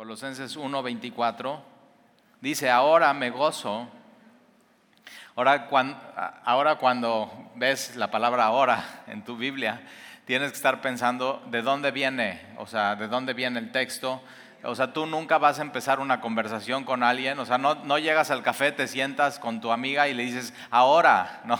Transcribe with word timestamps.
Colosenses 0.00 0.56
1:24, 0.56 1.60
dice, 2.40 2.70
ahora 2.70 3.12
me 3.12 3.28
gozo. 3.28 3.86
Ahora 5.36 5.66
cuando, 5.66 6.00
ahora 6.42 6.76
cuando 6.76 7.50
ves 7.56 7.96
la 7.96 8.10
palabra 8.10 8.46
ahora 8.46 9.02
en 9.08 9.22
tu 9.22 9.36
Biblia, 9.36 9.82
tienes 10.24 10.52
que 10.52 10.56
estar 10.56 10.80
pensando 10.80 11.42
de 11.50 11.60
dónde 11.60 11.90
viene, 11.90 12.40
o 12.56 12.66
sea, 12.66 12.96
de 12.96 13.08
dónde 13.08 13.34
viene 13.34 13.58
el 13.58 13.72
texto, 13.72 14.22
o 14.62 14.74
sea, 14.74 14.92
tú 14.94 15.04
nunca 15.04 15.38
vas 15.38 15.58
a 15.58 15.62
empezar 15.62 16.00
una 16.00 16.20
conversación 16.20 16.84
con 16.84 17.02
alguien, 17.02 17.38
o 17.38 17.46
sea, 17.46 17.56
no, 17.56 17.74
no, 17.76 17.98
llegas 17.98 18.30
al 18.30 18.42
café, 18.42 18.72
te 18.72 18.86
sientas 18.88 19.38
con 19.38 19.60
tu 19.60 19.70
amiga 19.72 20.08
y 20.08 20.14
le 20.14 20.22
dices, 20.22 20.52
ahora, 20.70 21.40
no, 21.44 21.58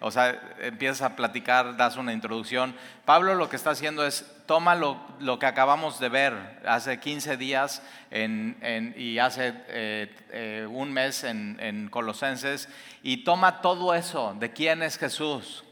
o 0.00 0.10
sea, 0.10 0.38
empiezas 0.60 1.02
a 1.02 1.16
platicar, 1.16 1.76
das 1.76 1.96
una 1.96 2.12
introducción. 2.12 2.74
Pablo 3.04 3.34
lo 3.34 3.48
que 3.48 3.56
está 3.56 3.70
haciendo 3.70 4.06
es, 4.06 4.30
toma 4.52 4.74
lo, 4.74 5.00
lo 5.18 5.38
que 5.38 5.46
acabamos 5.46 5.98
de 5.98 6.10
ver 6.10 6.60
hace 6.66 7.00
15 7.00 7.38
días 7.38 7.82
en, 8.10 8.58
en, 8.60 8.94
y 8.98 9.18
hace 9.18 9.54
eh, 9.68 10.14
eh, 10.30 10.68
un 10.70 10.92
mes 10.92 11.24
en, 11.24 11.56
en 11.58 11.88
Colosenses, 11.88 12.68
y 13.02 13.24
toma 13.24 13.62
todo 13.62 13.94
eso 13.94 14.36
de 14.38 14.52
quién 14.52 14.82
es 14.82 14.98
Jesús. 14.98 15.64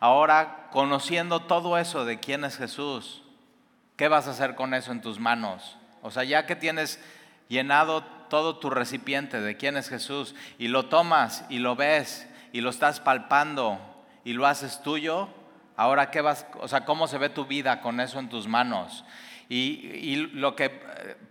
Ahora, 0.00 0.68
conociendo 0.70 1.40
todo 1.40 1.78
eso 1.78 2.04
de 2.04 2.20
quién 2.20 2.44
es 2.44 2.58
Jesús, 2.58 3.22
¿qué 3.96 4.06
vas 4.08 4.28
a 4.28 4.32
hacer 4.32 4.54
con 4.54 4.74
eso 4.74 4.92
en 4.92 5.00
tus 5.00 5.18
manos? 5.18 5.78
O 6.02 6.10
sea, 6.10 6.22
ya 6.22 6.44
que 6.44 6.56
tienes 6.56 7.02
llenado 7.48 8.04
todo 8.28 8.58
tu 8.58 8.68
recipiente 8.68 9.40
de 9.40 9.56
quién 9.56 9.78
es 9.78 9.88
Jesús 9.88 10.34
y 10.58 10.68
lo 10.68 10.90
tomas 10.90 11.46
y 11.48 11.58
lo 11.60 11.74
ves 11.74 12.28
y 12.52 12.60
lo 12.60 12.68
estás 12.68 13.00
palpando 13.00 13.80
y 14.26 14.34
lo 14.34 14.46
haces 14.46 14.82
tuyo, 14.82 15.30
ahora 15.76 16.10
qué 16.10 16.20
vas, 16.20 16.46
o 16.60 16.68
sea, 16.68 16.84
cómo 16.84 17.06
se 17.06 17.18
ve 17.18 17.28
tu 17.28 17.46
vida 17.46 17.80
con 17.80 18.00
eso 18.00 18.18
en 18.18 18.28
tus 18.28 18.48
manos. 18.48 19.04
Y, 19.48 20.16
lo 20.32 20.56
que, 20.56 20.80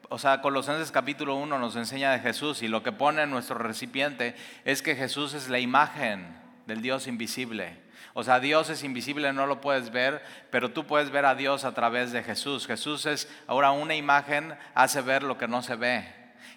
o 0.09 0.18
sea, 0.18 0.41
Colosenses 0.41 0.91
capítulo 0.91 1.35
1 1.35 1.59
nos 1.59 1.76
enseña 1.76 2.12
de 2.12 2.20
Jesús 2.20 2.62
y 2.62 2.70
lo 2.70 2.81
que 2.81 2.94
pone 2.94 3.23
en 3.23 3.31
nuestro 3.31 3.58
recipiente 3.58 4.35
es 4.63 4.82
que 4.82 4.96
Jesús 4.96 5.34
es 5.34 5.49
la 5.49 5.60
imagen 5.60 6.34
del 6.65 6.82
Dios 6.82 7.07
invisible. 7.07 7.84
O 8.13 8.24
sea, 8.24 8.40
Dios 8.40 8.70
es 8.70 8.85
invisible, 8.85 9.34
no 9.34 9.46
lo 9.46 9.60
puedes 9.60 9.91
ver, 9.91 10.24
pero 10.49 10.71
tú 10.71 10.85
puedes 10.85 11.09
ver 11.09 11.26
a 11.26 11.35
Dios 11.35 11.65
a 11.65 11.74
través 11.74 12.13
de 12.13 12.24
Jesús. 12.24 12.65
Jesús 12.68 13.05
es 13.05 13.30
ahora 13.48 13.71
una 13.71 13.96
imagen, 13.96 14.55
hace 14.74 15.02
ver 15.02 15.24
lo 15.24 15.37
que 15.37 15.49
no 15.49 15.62
se 15.62 15.76
ve. 15.76 16.05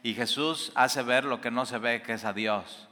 Y 0.04 0.14
Jesús 0.14 0.70
hace 0.76 1.02
ver 1.02 1.24
lo 1.24 1.40
que 1.40 1.50
no 1.50 1.66
se 1.66 1.78
ve, 1.78 2.02
que 2.02 2.12
es 2.12 2.24
a 2.24 2.32
Dios. 2.32 2.88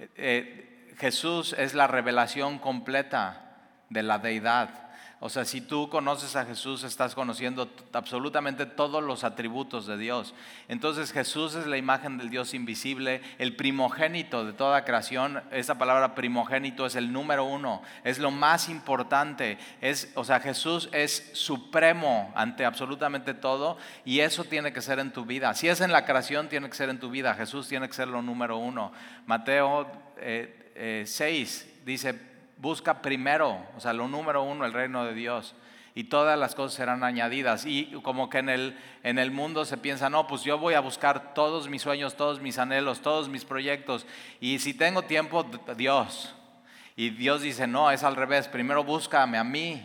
Eh, 0.00 0.08
eh, 0.16 0.94
Jesús 0.98 1.54
es 1.56 1.74
la 1.74 1.86
revelación 1.86 2.58
completa 2.58 3.51
de 3.92 4.02
la 4.02 4.18
deidad. 4.18 4.82
O 5.24 5.28
sea, 5.28 5.44
si 5.44 5.60
tú 5.60 5.88
conoces 5.88 6.34
a 6.34 6.44
Jesús, 6.44 6.82
estás 6.82 7.14
conociendo 7.14 7.70
absolutamente 7.92 8.66
todos 8.66 9.04
los 9.04 9.22
atributos 9.22 9.86
de 9.86 9.96
Dios. 9.96 10.34
Entonces 10.66 11.12
Jesús 11.12 11.54
es 11.54 11.68
la 11.68 11.76
imagen 11.76 12.18
del 12.18 12.28
Dios 12.28 12.54
invisible, 12.54 13.22
el 13.38 13.54
primogénito 13.54 14.44
de 14.44 14.52
toda 14.52 14.84
creación. 14.84 15.40
Esa 15.52 15.78
palabra 15.78 16.16
primogénito 16.16 16.86
es 16.86 16.96
el 16.96 17.12
número 17.12 17.44
uno, 17.44 17.82
es 18.02 18.18
lo 18.18 18.32
más 18.32 18.68
importante. 18.68 19.58
Es, 19.80 20.10
o 20.16 20.24
sea, 20.24 20.40
Jesús 20.40 20.88
es 20.90 21.30
supremo 21.34 22.32
ante 22.34 22.64
absolutamente 22.64 23.32
todo 23.32 23.78
y 24.04 24.18
eso 24.18 24.42
tiene 24.42 24.72
que 24.72 24.82
ser 24.82 24.98
en 24.98 25.12
tu 25.12 25.24
vida. 25.24 25.54
Si 25.54 25.68
es 25.68 25.80
en 25.80 25.92
la 25.92 26.04
creación, 26.04 26.48
tiene 26.48 26.68
que 26.68 26.74
ser 26.74 26.88
en 26.88 26.98
tu 26.98 27.10
vida. 27.10 27.34
Jesús 27.34 27.68
tiene 27.68 27.86
que 27.86 27.94
ser 27.94 28.08
lo 28.08 28.22
número 28.22 28.58
uno. 28.58 28.90
Mateo 29.26 29.86
6 30.16 30.18
eh, 30.18 30.74
eh, 30.74 31.46
dice, 31.84 32.31
busca 32.62 33.02
primero, 33.02 33.58
o 33.76 33.80
sea, 33.80 33.92
lo 33.92 34.06
número 34.06 34.44
uno, 34.44 34.64
el 34.64 34.72
reino 34.72 35.04
de 35.04 35.14
Dios. 35.14 35.54
Y 35.94 36.04
todas 36.04 36.38
las 36.38 36.54
cosas 36.54 36.74
serán 36.74 37.04
añadidas. 37.04 37.66
Y 37.66 37.86
como 38.02 38.30
que 38.30 38.38
en 38.38 38.48
el, 38.48 38.78
en 39.02 39.18
el 39.18 39.30
mundo 39.30 39.66
se 39.66 39.76
piensa, 39.76 40.08
no, 40.08 40.26
pues 40.26 40.42
yo 40.42 40.56
voy 40.56 40.72
a 40.72 40.80
buscar 40.80 41.34
todos 41.34 41.68
mis 41.68 41.82
sueños, 41.82 42.16
todos 42.16 42.40
mis 42.40 42.58
anhelos, 42.58 43.02
todos 43.02 43.28
mis 43.28 43.44
proyectos. 43.44 44.06
Y 44.40 44.60
si 44.60 44.72
tengo 44.72 45.02
tiempo, 45.02 45.44
Dios. 45.76 46.34
Y 46.96 47.10
Dios 47.10 47.42
dice, 47.42 47.66
no, 47.66 47.90
es 47.90 48.04
al 48.04 48.16
revés. 48.16 48.48
Primero 48.48 48.84
búscame 48.84 49.36
a 49.36 49.44
mí 49.44 49.84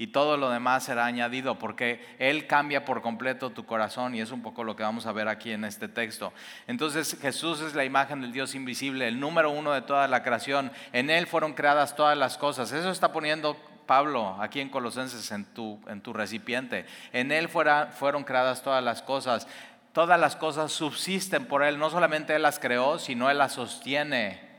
y 0.00 0.06
todo 0.06 0.38
lo 0.38 0.48
demás 0.48 0.84
será 0.84 1.04
añadido 1.04 1.58
porque 1.58 2.02
Él 2.18 2.46
cambia 2.46 2.86
por 2.86 3.02
completo 3.02 3.50
tu 3.50 3.66
corazón 3.66 4.14
y 4.14 4.22
es 4.22 4.30
un 4.30 4.40
poco 4.40 4.64
lo 4.64 4.74
que 4.74 4.82
vamos 4.82 5.04
a 5.04 5.12
ver 5.12 5.28
aquí 5.28 5.52
en 5.52 5.62
este 5.62 5.88
texto. 5.88 6.32
Entonces 6.66 7.18
Jesús 7.20 7.60
es 7.60 7.74
la 7.74 7.84
imagen 7.84 8.22
del 8.22 8.32
Dios 8.32 8.54
invisible, 8.54 9.06
el 9.08 9.20
número 9.20 9.50
uno 9.50 9.72
de 9.72 9.82
toda 9.82 10.08
la 10.08 10.22
creación. 10.22 10.72
En 10.94 11.10
Él 11.10 11.26
fueron 11.26 11.52
creadas 11.52 11.96
todas 11.96 12.16
las 12.16 12.38
cosas. 12.38 12.72
Eso 12.72 12.90
está 12.90 13.12
poniendo 13.12 13.58
Pablo 13.84 14.38
aquí 14.40 14.60
en 14.60 14.70
Colosenses 14.70 15.30
en 15.32 15.44
tu, 15.44 15.78
en 15.86 16.00
tu 16.00 16.14
recipiente. 16.14 16.86
En 17.12 17.30
Él 17.30 17.50
fueron 17.50 18.24
creadas 18.24 18.62
todas 18.62 18.82
las 18.82 19.02
cosas. 19.02 19.46
Todas 19.92 20.18
las 20.18 20.34
cosas 20.34 20.72
subsisten 20.72 21.44
por 21.44 21.62
Él. 21.62 21.78
No 21.78 21.90
solamente 21.90 22.34
Él 22.34 22.40
las 22.40 22.58
creó, 22.58 22.98
sino 22.98 23.28
Él 23.28 23.36
las 23.36 23.52
sostiene 23.52 24.49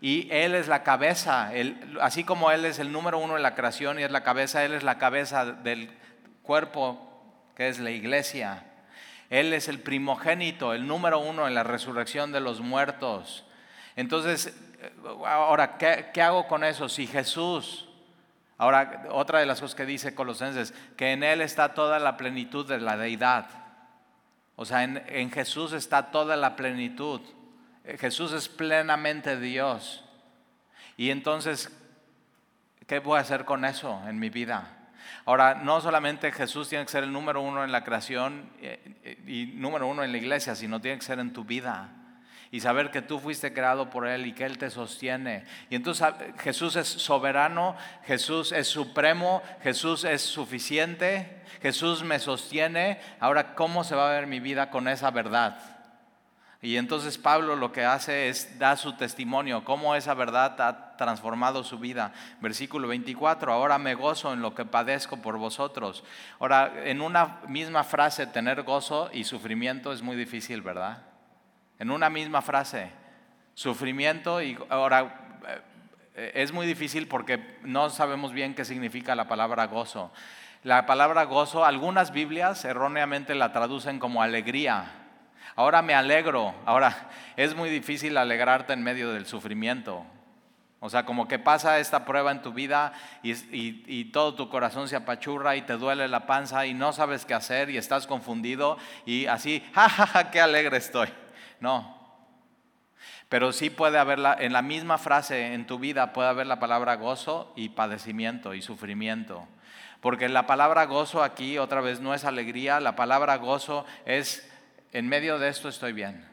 y 0.00 0.28
Él 0.30 0.54
es 0.54 0.68
la 0.68 0.84
cabeza, 0.84 1.50
así 2.00 2.22
como 2.22 2.50
Él 2.50 2.64
es 2.64 2.78
el 2.78 2.92
número 2.92 3.18
uno 3.18 3.36
en 3.36 3.42
la 3.42 3.54
creación 3.54 3.98
y 3.98 4.04
es 4.04 4.10
la 4.12 4.22
cabeza, 4.22 4.64
Él 4.64 4.74
es 4.74 4.84
la 4.84 4.98
cabeza 4.98 5.44
del 5.44 5.90
cuerpo 6.42 7.04
que 7.56 7.68
es 7.68 7.80
la 7.80 7.90
iglesia. 7.90 8.64
Él 9.28 9.52
es 9.52 9.68
el 9.68 9.80
primogénito, 9.80 10.72
el 10.72 10.86
número 10.86 11.18
uno 11.18 11.46
en 11.48 11.54
la 11.54 11.64
resurrección 11.64 12.32
de 12.32 12.40
los 12.40 12.60
muertos. 12.60 13.44
Entonces, 13.96 14.56
ahora, 15.26 15.76
¿qué, 15.76 16.06
¿qué, 16.14 16.22
hago 16.22 16.46
con 16.46 16.62
eso? 16.62 16.88
Si 16.88 17.06
Jesús, 17.06 17.88
ahora, 18.56 19.02
otra 19.10 19.40
de 19.40 19.46
las 19.46 19.60
cosas 19.60 19.74
que 19.74 19.84
dice 19.84 20.14
Colosenses, 20.14 20.72
que 20.96 21.12
en 21.12 21.24
Él 21.24 21.40
está 21.40 21.74
toda 21.74 21.98
la 21.98 22.16
plenitud 22.16 22.66
de 22.66 22.80
la 22.80 22.96
deidad. 22.96 23.46
O 24.54 24.64
sea, 24.64 24.84
en 24.84 25.30
Jesús 25.30 25.72
está 25.72 26.10
toda 26.10 26.36
la 26.36 26.56
plenitud. 26.56 27.20
Jesús 27.96 28.32
es 28.32 28.48
plenamente 28.48 29.38
Dios. 29.38 30.04
Y 30.96 31.10
entonces, 31.10 31.70
¿qué 32.86 32.98
voy 32.98 33.18
a 33.18 33.22
hacer 33.22 33.44
con 33.44 33.64
eso 33.64 34.02
en 34.06 34.18
mi 34.18 34.30
vida? 34.30 34.74
Ahora, 35.24 35.54
no 35.54 35.80
solamente 35.80 36.32
Jesús 36.32 36.68
tiene 36.68 36.84
que 36.84 36.90
ser 36.90 37.04
el 37.04 37.12
número 37.12 37.40
uno 37.40 37.64
en 37.64 37.72
la 37.72 37.84
creación 37.84 38.50
eh, 38.60 39.20
y 39.26 39.46
número 39.54 39.86
uno 39.86 40.02
en 40.02 40.12
la 40.12 40.18
iglesia, 40.18 40.54
sino 40.54 40.80
tiene 40.80 40.98
que 40.98 41.04
ser 41.04 41.18
en 41.18 41.32
tu 41.32 41.44
vida. 41.44 41.90
Y 42.50 42.60
saber 42.60 42.90
que 42.90 43.02
tú 43.02 43.20
fuiste 43.20 43.52
creado 43.52 43.90
por 43.90 44.06
Él 44.06 44.26
y 44.26 44.32
que 44.32 44.44
Él 44.44 44.56
te 44.56 44.70
sostiene. 44.70 45.44
Y 45.68 45.76
entonces 45.76 46.02
ah, 46.02 46.16
Jesús 46.38 46.76
es 46.76 46.88
soberano, 46.88 47.76
Jesús 48.06 48.52
es 48.52 48.68
supremo, 48.68 49.42
Jesús 49.62 50.04
es 50.04 50.22
suficiente, 50.22 51.42
Jesús 51.60 52.02
me 52.02 52.18
sostiene. 52.18 52.98
Ahora, 53.20 53.54
¿cómo 53.54 53.84
se 53.84 53.94
va 53.94 54.08
a 54.08 54.12
ver 54.12 54.26
mi 54.26 54.40
vida 54.40 54.70
con 54.70 54.88
esa 54.88 55.10
verdad? 55.10 55.77
Y 56.60 56.76
entonces 56.76 57.18
Pablo 57.18 57.54
lo 57.54 57.70
que 57.70 57.84
hace 57.84 58.28
es 58.28 58.58
dar 58.58 58.76
su 58.78 58.94
testimonio, 58.94 59.62
cómo 59.62 59.94
esa 59.94 60.14
verdad 60.14 60.60
ha 60.60 60.96
transformado 60.96 61.62
su 61.62 61.78
vida. 61.78 62.12
Versículo 62.40 62.88
24, 62.88 63.52
ahora 63.52 63.78
me 63.78 63.94
gozo 63.94 64.32
en 64.32 64.42
lo 64.42 64.56
que 64.56 64.64
padezco 64.64 65.18
por 65.18 65.38
vosotros. 65.38 66.02
Ahora, 66.40 66.72
en 66.84 67.00
una 67.00 67.38
misma 67.46 67.84
frase, 67.84 68.26
tener 68.26 68.64
gozo 68.64 69.08
y 69.12 69.22
sufrimiento 69.22 69.92
es 69.92 70.02
muy 70.02 70.16
difícil, 70.16 70.60
¿verdad? 70.60 71.04
En 71.78 71.92
una 71.92 72.10
misma 72.10 72.42
frase, 72.42 72.90
sufrimiento 73.54 74.42
y 74.42 74.58
ahora 74.68 75.38
eh, 76.16 76.32
es 76.34 76.52
muy 76.52 76.66
difícil 76.66 77.06
porque 77.06 77.58
no 77.62 77.88
sabemos 77.88 78.32
bien 78.32 78.56
qué 78.56 78.64
significa 78.64 79.14
la 79.14 79.28
palabra 79.28 79.68
gozo. 79.68 80.12
La 80.64 80.86
palabra 80.86 81.22
gozo, 81.22 81.64
algunas 81.64 82.10
Biblias 82.10 82.64
erróneamente 82.64 83.36
la 83.36 83.52
traducen 83.52 84.00
como 84.00 84.22
alegría. 84.22 84.97
Ahora 85.58 85.82
me 85.82 85.92
alegro. 85.92 86.54
Ahora, 86.66 87.08
es 87.36 87.56
muy 87.56 87.68
difícil 87.68 88.16
alegrarte 88.16 88.74
en 88.74 88.84
medio 88.84 89.12
del 89.12 89.26
sufrimiento. 89.26 90.06
O 90.78 90.88
sea, 90.88 91.04
como 91.04 91.26
que 91.26 91.40
pasa 91.40 91.80
esta 91.80 92.04
prueba 92.04 92.30
en 92.30 92.42
tu 92.42 92.52
vida 92.52 92.92
y, 93.24 94.04
todo 94.12 94.36
tu 94.36 94.50
corazón 94.50 94.86
se 94.86 94.94
apachurra 94.94 95.56
y 95.56 95.62
te 95.62 95.72
duele 95.72 96.06
la 96.06 96.26
panza 96.26 96.64
y 96.64 96.74
no 96.74 96.92
sabes 96.92 97.24
qué 97.24 97.34
hacer 97.34 97.70
y 97.70 97.76
estás 97.76 98.06
confundido 98.06 98.78
y 99.04 99.26
así, 99.26 99.64
jajaja, 99.74 100.06
ja, 100.06 100.24
ja, 100.24 100.30
qué 100.30 100.40
alegre 100.40 100.76
estoy. 100.76 101.08
No. 101.58 101.98
Pero 103.28 103.50
sí 103.50 103.68
puede 103.68 103.98
haber, 103.98 104.20
en 104.38 104.52
la 104.52 104.62
misma 104.62 104.96
frase 104.96 105.54
en 105.54 105.66
tu 105.66 105.80
vida 105.80 106.12
puede 106.12 106.28
haber 106.28 106.46
la 106.46 106.60
palabra 106.60 106.94
gozo 106.94 107.52
y 107.56 107.70
padecimiento 107.70 108.54
y 108.54 108.62
sufrimiento. 108.62 109.48
Porque 110.00 110.28
la 110.28 110.46
palabra 110.46 110.84
gozo 110.84 111.24
aquí 111.24 111.58
otra 111.58 111.80
vez 111.80 111.98
no 111.98 112.14
es 112.14 112.24
alegría, 112.24 112.78
la 112.78 112.94
palabra 112.94 113.34
gozo 113.38 113.84
es 114.06 114.47
en 114.92 115.08
medio 115.08 115.38
de 115.38 115.48
esto 115.48 115.68
estoy 115.68 115.92
bien. 115.92 116.24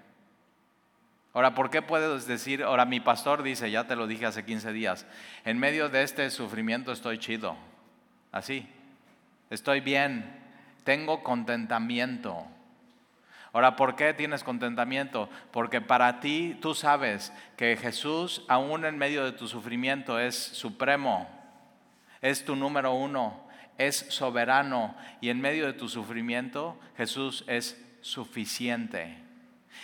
Ahora, 1.33 1.53
¿por 1.53 1.69
qué 1.69 1.81
puedes 1.81 2.27
decir, 2.27 2.63
ahora 2.63 2.85
mi 2.85 3.01
pastor 3.01 3.43
dice, 3.43 3.69
ya 3.69 3.85
te 3.85 3.97
lo 3.97 4.07
dije 4.07 4.25
hace 4.25 4.45
15 4.45 4.71
días, 4.71 5.05
en 5.43 5.59
medio 5.59 5.89
de 5.89 6.03
este 6.03 6.29
sufrimiento 6.29 6.93
estoy 6.93 7.17
chido? 7.17 7.57
Así, 8.31 8.67
estoy 9.49 9.81
bien, 9.81 10.33
tengo 10.85 11.23
contentamiento. 11.23 12.47
Ahora, 13.51 13.75
¿por 13.75 13.95
qué 13.95 14.13
tienes 14.13 14.43
contentamiento? 14.43 15.29
Porque 15.51 15.81
para 15.81 16.19
ti 16.19 16.57
tú 16.61 16.73
sabes 16.73 17.33
que 17.57 17.75
Jesús, 17.75 18.43
aún 18.47 18.85
en 18.85 18.97
medio 18.97 19.25
de 19.25 19.31
tu 19.31 19.47
sufrimiento, 19.47 20.19
es 20.19 20.35
supremo, 20.35 21.29
es 22.21 22.45
tu 22.45 22.55
número 22.55 22.93
uno, 22.93 23.45
es 23.77 23.95
soberano 24.09 24.95
y 25.21 25.29
en 25.29 25.41
medio 25.41 25.65
de 25.65 25.73
tu 25.73 25.89
sufrimiento 25.89 26.79
Jesús 26.97 27.43
es 27.47 27.84
suficiente. 28.05 29.17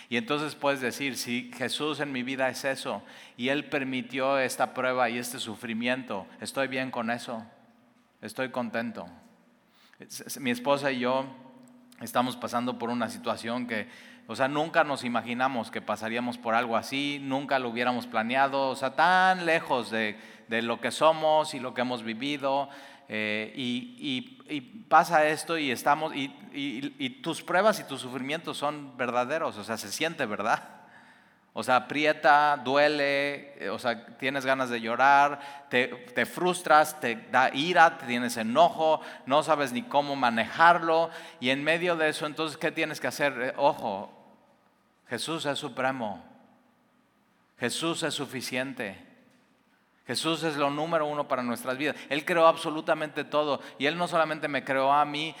Y 0.08 0.16
entonces 0.16 0.54
puedes 0.54 0.80
decir, 0.80 1.16
si 1.16 1.50
Jesús 1.56 1.98
en 1.98 2.12
mi 2.12 2.22
vida 2.22 2.48
es 2.48 2.64
eso, 2.64 3.02
y 3.36 3.48
Él 3.48 3.64
permitió 3.64 4.38
esta 4.38 4.74
prueba 4.74 5.10
y 5.10 5.18
este 5.18 5.40
sufrimiento, 5.40 6.26
estoy 6.40 6.68
bien 6.68 6.92
con 6.92 7.10
eso, 7.10 7.44
estoy 8.20 8.50
contento. 8.50 9.08
Mi 10.38 10.52
esposa 10.52 10.92
y 10.92 11.00
yo 11.00 11.26
estamos 12.00 12.36
pasando 12.36 12.78
por 12.78 12.90
una 12.90 13.10
situación 13.10 13.66
que, 13.66 13.88
o 14.28 14.36
sea, 14.36 14.46
nunca 14.46 14.84
nos 14.84 15.02
imaginamos 15.02 15.72
que 15.72 15.82
pasaríamos 15.82 16.38
por 16.38 16.54
algo 16.54 16.76
así, 16.76 17.18
nunca 17.20 17.58
lo 17.58 17.70
hubiéramos 17.70 18.06
planeado, 18.06 18.68
o 18.68 18.76
sea, 18.76 18.94
tan 18.94 19.46
lejos 19.46 19.90
de, 19.90 20.16
lo 20.48 20.80
que 20.80 20.92
somos 20.92 21.54
y 21.54 21.60
lo 21.60 21.74
que 21.74 21.80
hemos 21.80 22.04
vivido. 22.04 22.68
Eh, 23.08 23.52
y, 23.54 24.38
pasa 24.88 25.26
esto 25.26 25.56
y 25.56 25.70
estamos, 25.70 26.12
y, 26.14 27.10
tus 27.22 27.42
pruebas 27.42 27.80
y 27.80 27.84
tus 27.84 28.00
sufrimientos 28.00 28.58
son 28.58 28.96
verdaderos, 28.96 29.56
o 29.56 29.64
sea, 29.64 29.76
se 29.76 29.90
siente 29.90 30.26
verdad. 30.26 30.82
O 31.54 31.62
sea, 31.62 31.76
aprieta, 31.76 32.56
duele, 32.64 33.62
eh, 33.62 33.68
o 33.70 33.78
sea, 33.78 34.06
tienes 34.16 34.46
ganas 34.46 34.70
de 34.70 34.80
llorar, 34.80 35.66
te, 35.68 35.88
te, 35.88 36.24
frustras, 36.24 36.98
te 36.98 37.16
da 37.30 37.54
ira, 37.54 37.98
tienes 37.98 38.38
enojo, 38.38 39.02
no 39.26 39.42
sabes 39.42 39.70
ni 39.72 39.82
cómo 39.82 40.16
manejarlo. 40.16 41.10
Y 41.40 41.50
en 41.50 41.62
medio 41.62 41.94
de 41.96 42.08
eso, 42.08 42.24
entonces, 42.24 42.56
¿qué 42.56 42.72
tienes 42.72 43.00
que 43.00 43.06
hacer? 43.06 43.34
Eh, 43.38 43.52
ojo, 43.58 44.10
Jesús 45.08 45.44
es 45.44 45.58
supremo. 45.58 46.24
Jesús 47.58 48.02
es 48.02 48.14
suficiente. 48.14 49.11
Jesús 50.06 50.42
es 50.42 50.56
lo 50.56 50.68
número 50.68 51.06
uno 51.06 51.28
para 51.28 51.44
nuestras 51.44 51.78
vidas. 51.78 51.94
Él 52.08 52.24
creó 52.24 52.46
absolutamente 52.46 53.22
todo. 53.22 53.60
Y 53.78 53.86
Él 53.86 53.96
no 53.96 54.08
solamente 54.08 54.48
me 54.48 54.64
creó 54.64 54.92
a 54.92 55.04
mí, 55.04 55.34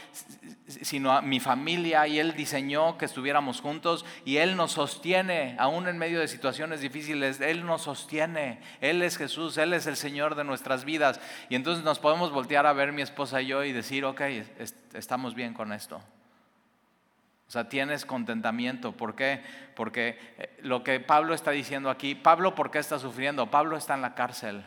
sino 0.66 1.12
a 1.12 1.20
mi 1.20 1.40
familia. 1.40 2.06
Y 2.06 2.20
Él 2.20 2.34
diseñó 2.34 2.96
que 2.96 3.06
estuviéramos 3.06 3.60
juntos. 3.60 4.04
Y 4.24 4.36
Él 4.36 4.56
nos 4.56 4.72
sostiene, 4.72 5.56
aún 5.58 5.88
en 5.88 5.98
medio 5.98 6.20
de 6.20 6.28
situaciones 6.28 6.80
difíciles. 6.80 7.40
Él 7.40 7.66
nos 7.66 7.82
sostiene. 7.82 8.60
Él 8.80 9.02
es 9.02 9.16
Jesús. 9.16 9.58
Él 9.58 9.72
es 9.72 9.86
el 9.86 9.96
Señor 9.96 10.36
de 10.36 10.44
nuestras 10.44 10.84
vidas. 10.84 11.20
Y 11.48 11.56
entonces 11.56 11.82
nos 11.82 11.98
podemos 11.98 12.30
voltear 12.30 12.66
a 12.66 12.72
ver 12.72 12.92
mi 12.92 13.02
esposa 13.02 13.42
y 13.42 13.48
yo 13.48 13.64
y 13.64 13.72
decir, 13.72 14.04
ok, 14.04 14.20
estamos 14.94 15.34
bien 15.34 15.54
con 15.54 15.72
esto. 15.72 16.00
O 17.52 17.58
sea, 17.60 17.68
tienes 17.68 18.06
contentamiento. 18.06 18.92
¿Por 18.92 19.14
qué? 19.14 19.42
Porque 19.76 20.18
eh, 20.38 20.58
lo 20.62 20.82
que 20.82 21.00
Pablo 21.00 21.34
está 21.34 21.50
diciendo 21.50 21.90
aquí, 21.90 22.14
Pablo, 22.14 22.54
¿por 22.54 22.70
qué 22.70 22.78
está 22.78 22.98
sufriendo? 22.98 23.50
Pablo 23.50 23.76
está 23.76 23.92
en 23.92 24.00
la 24.00 24.14
cárcel. 24.14 24.64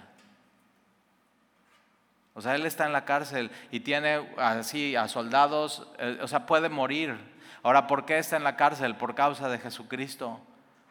O 2.36 2.42
sea, 2.42 2.54
él 2.54 2.64
está 2.64 2.86
en 2.86 2.94
la 2.94 3.04
cárcel 3.04 3.50
y 3.72 3.80
tiene 3.80 4.30
así 4.38 4.96
a 4.96 5.08
soldados, 5.08 5.88
eh, 5.98 6.20
o 6.22 6.28
sea, 6.28 6.46
puede 6.46 6.70
morir. 6.70 7.18
Ahora, 7.64 7.88
¿por 7.88 8.06
qué 8.06 8.20
está 8.20 8.38
en 8.38 8.44
la 8.44 8.56
cárcel? 8.56 8.94
Por 8.94 9.16
causa 9.16 9.50
de 9.50 9.58
Jesucristo, 9.58 10.40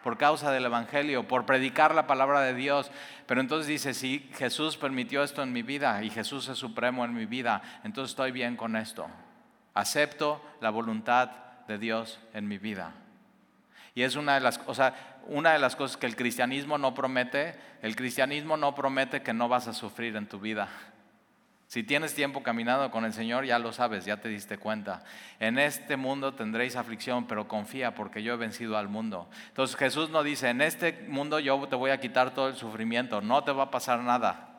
por 0.03 0.19
causa 0.19 0.51
del 0.51 0.65
Evangelio, 0.65 1.29
por 1.29 1.47
predicar 1.47 1.95
la 1.95 2.09
palabra 2.09 2.41
de 2.41 2.55
Dios. 2.55 2.91
Pero 3.27 3.41
entonces 3.41 3.69
dice, 3.69 3.95
si 3.95 4.29
Jesús 4.35 4.77
permitió 4.77 5.23
esto 5.23 5.45
en 5.45 5.53
mi 5.53 5.63
vida 5.63 6.03
y 6.03 6.11
Jesús 6.11 6.49
es 6.49 6.59
supremo 6.59 7.05
en 7.05 7.15
mi 7.15 7.27
vida, 7.27 7.63
entonces 7.85 8.11
estoy 8.11 8.33
bien 8.33 8.57
con 8.57 8.75
esto. 8.75 9.07
Acepto 9.75 10.45
la 10.61 10.71
voluntad 10.71 11.44
de 11.69 11.79
Dios 11.79 12.19
en 12.33 12.49
mi 12.49 12.59
vida. 12.59 12.93
Y 13.95 14.03
es 14.03 14.17
una 14.17 14.35
de 14.35 14.41
las, 14.41 14.61
una 15.27 15.53
de 15.53 15.59
las 15.59 15.77
cosas 15.77 15.97
que 15.97 16.07
el 16.07 16.17
cristianismo 16.17 16.79
no 16.79 16.95
promete. 16.95 17.55
El 17.81 17.95
cristianismo 17.95 18.57
no 18.57 18.75
promete 18.75 19.23
que 19.23 19.33
no 19.33 19.49
vas 19.49 19.69
a 19.69 19.73
sufrir 19.73 20.17
en 20.17 20.27
tu 20.27 20.41
vida. 20.41 20.69
Si 21.67 21.83
tienes 21.83 22.15
tiempo 22.15 22.43
caminando 22.43 22.91
con 22.91 23.05
el 23.05 23.13
Señor, 23.13 23.47
ya 23.47 23.59
lo 23.59 23.73
sabes, 23.73 24.05
ya 24.05 24.19
te 24.19 24.29
diste 24.29 24.59
cuenta. 24.59 25.03
En 25.41 25.59
este 25.59 25.97
mundo 25.97 26.35
tendréis 26.35 26.77
aflicción, 26.77 27.27
pero 27.27 27.49
confía 27.49 27.95
porque 27.95 28.23
yo 28.23 28.35
he 28.35 28.37
vencido 28.37 28.77
al 28.77 28.89
mundo. 28.89 29.29
Entonces 29.49 29.77
Jesús 29.77 30.11
no 30.11 30.23
dice, 30.23 30.51
en 30.51 30.61
este 30.61 31.07
mundo 31.09 31.41
yo 31.41 31.67
te 31.69 31.77
voy 31.77 31.91
a 31.91 31.99
quitar 31.99 32.33
todo 32.35 32.49
el 32.49 32.55
sufrimiento, 32.55 33.21
no 33.21 33.43
te 33.45 33.53
va 33.53 33.65
a 33.65 33.71
pasar 33.71 34.01
nada. 34.01 34.54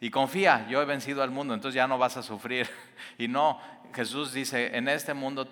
Y 0.00 0.10
confía, 0.10 0.66
yo 0.68 0.80
he 0.80 0.86
vencido 0.86 1.22
al 1.22 1.30
mundo, 1.30 1.52
entonces 1.52 1.76
ya 1.76 1.86
no 1.86 1.98
vas 1.98 2.16
a 2.16 2.22
sufrir. 2.22 2.68
Y 3.18 3.28
no, 3.28 3.60
Jesús 3.94 4.32
dice, 4.32 4.76
en 4.76 4.88
este 4.88 5.14
mundo 5.14 5.50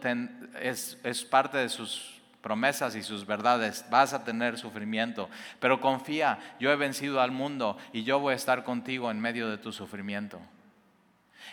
es, 0.61 1.27
parte 1.31 1.59
de 1.59 1.69
sus 1.69 2.21
promesas 2.41 2.95
y 2.95 3.03
sus 3.03 3.27
verdades, 3.27 3.85
vas 3.91 4.15
a 4.15 4.25
tener 4.25 4.57
sufrimiento, 4.57 5.29
pero 5.61 5.81
confía, 5.81 6.39
yo 6.59 6.71
he 6.71 6.77
vencido 6.77 7.21
al 7.21 7.31
mundo 7.31 7.77
y 7.93 8.05
yo 8.05 8.21
voy 8.21 8.33
a 8.33 8.37
estar 8.37 8.65
contigo 8.65 9.11
en 9.11 9.21
medio 9.21 9.51
de 9.51 9.59
tu 9.59 9.73
sufrimiento. 9.73 10.41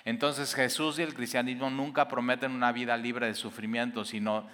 Entonces 0.05 0.53
Jesús 0.53 0.99
y 0.99 1.01
el 1.01 1.15
cristianismo 1.15 1.69
nunca 1.69 2.07
prometen 2.07 2.51
una 2.51 2.71
vida 2.71 2.95
libre 2.95 3.27
de 3.27 3.33
sufrimiento, 3.33 4.05
sino 4.05 4.47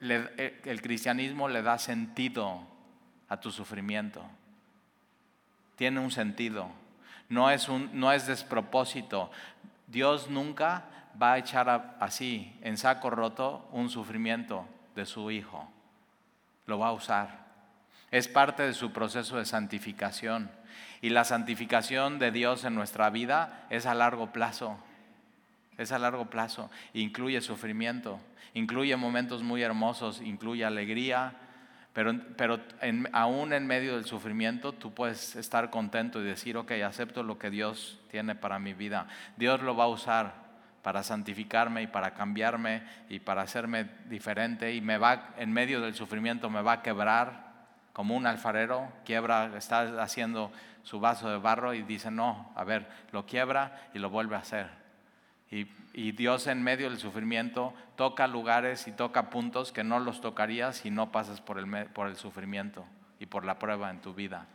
eh, 0.00 0.60
el 0.64 0.82
cristianismo 0.82 1.48
le 1.48 1.62
da 1.62 1.78
sentido 1.78 2.60
a 3.28 3.40
tu 3.40 3.50
sufrimiento. 3.50 4.22
Tiene 5.76 6.00
un 6.00 6.10
sentido, 6.10 6.70
no 7.28 7.50
es, 7.50 7.68
un, 7.68 7.90
no 7.92 8.12
es 8.12 8.26
despropósito. 8.26 9.30
Dios 9.86 10.30
nunca 10.30 10.84
va 11.20 11.34
a 11.34 11.38
echar 11.38 11.96
así, 12.00 12.56
en 12.62 12.76
saco 12.76 13.10
roto, 13.10 13.68
un 13.72 13.88
sufrimiento 13.88 14.66
de 14.94 15.06
su 15.06 15.30
Hijo. 15.30 15.68
Lo 16.66 16.78
va 16.78 16.88
a 16.88 16.92
usar. 16.92 17.46
Es 18.10 18.28
parte 18.28 18.62
de 18.62 18.74
su 18.74 18.92
proceso 18.92 19.36
de 19.36 19.44
santificación. 19.44 20.50
Y 21.00 21.10
la 21.10 21.24
santificación 21.24 22.18
de 22.18 22.30
Dios 22.30 22.64
en 22.64 22.74
nuestra 22.74 23.10
vida 23.10 23.66
es 23.70 23.86
a 23.86 23.94
largo 23.94 24.32
plazo. 24.32 24.78
Es 25.78 25.92
a 25.92 25.98
largo 25.98 26.26
plazo. 26.26 26.70
Incluye 26.94 27.40
sufrimiento, 27.40 28.18
incluye 28.54 28.96
momentos 28.96 29.42
muy 29.42 29.62
hermosos, 29.62 30.20
incluye 30.22 30.64
alegría, 30.64 31.34
pero, 31.96 32.12
pero 32.36 32.60
aún 33.12 33.54
en 33.54 33.66
medio 33.66 33.94
del 33.94 34.04
sufrimiento 34.04 34.74
tú 34.74 34.92
puedes 34.92 35.34
estar 35.34 35.70
contento 35.70 36.20
y 36.20 36.24
decir, 36.24 36.58
ok, 36.58 36.72
acepto 36.84 37.22
lo 37.22 37.38
que 37.38 37.48
Dios 37.48 37.98
tiene 38.10 38.34
para 38.34 38.58
mi 38.58 38.74
vida. 38.74 39.06
Dios 39.38 39.62
lo 39.62 39.74
va 39.74 39.84
a 39.84 39.88
usar 39.88 40.34
para 40.82 41.02
santificarme 41.02 41.80
y 41.80 41.86
para 41.86 42.12
cambiarme 42.12 42.82
y 43.08 43.20
para 43.20 43.40
hacerme 43.40 43.88
diferente 44.10 44.74
y 44.74 44.82
me 44.82 44.98
va 44.98 45.30
en 45.38 45.50
medio 45.54 45.80
del 45.80 45.94
sufrimiento 45.94 46.50
me 46.50 46.60
va 46.60 46.72
a 46.72 46.82
quebrar 46.82 47.46
como 47.94 48.14
un 48.14 48.26
alfarero, 48.26 48.92
quiebra, 49.06 49.56
está 49.56 50.02
haciendo 50.02 50.52
su 50.82 51.00
vaso 51.00 51.30
de 51.30 51.38
barro 51.38 51.72
y 51.72 51.80
dice, 51.80 52.10
no, 52.10 52.52
a 52.56 52.64
ver, 52.64 52.86
lo 53.10 53.24
quiebra 53.24 53.88
y 53.94 54.00
lo 54.00 54.10
vuelve 54.10 54.36
a 54.36 54.40
hacer. 54.40 54.68
Y, 55.50 55.66
Dios 56.12 56.46
en 56.46 56.62
medio 56.62 56.90
del 56.90 56.98
sufrimiento 56.98 57.72
toca 57.96 58.26
lugares 58.26 58.86
y 58.86 58.92
toca 58.92 59.30
puntos 59.30 59.72
que 59.72 59.82
no 59.82 59.98
los 59.98 60.20
tocarías 60.20 60.76
si 60.76 60.90
no 60.90 61.10
pasas 61.10 61.40
por 61.40 61.58
el, 61.58 61.86
por 61.86 62.08
el 62.08 62.16
sufrimiento 62.16 62.84
y 63.18 63.26
por 63.26 63.46
la 63.46 63.58
prueba 63.58 63.90
en 63.90 64.00
tu 64.00 64.12
vida. 64.12 64.46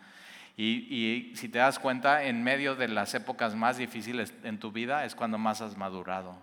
Y, 0.58 1.32
si 1.36 1.50
te 1.50 1.60
das 1.60 1.80
cuenta, 1.80 2.24
en 2.26 2.44
medio 2.44 2.76
de 2.76 2.88
las 2.88 3.16
épocas 3.16 3.56
más 3.56 3.78
difíciles 3.78 4.34
en 4.44 4.60
tu 4.60 4.72
vida 4.72 5.06
es 5.06 5.16
cuando 5.16 5.38
más 5.38 5.62
has 5.62 5.78
madurado. 5.78 6.38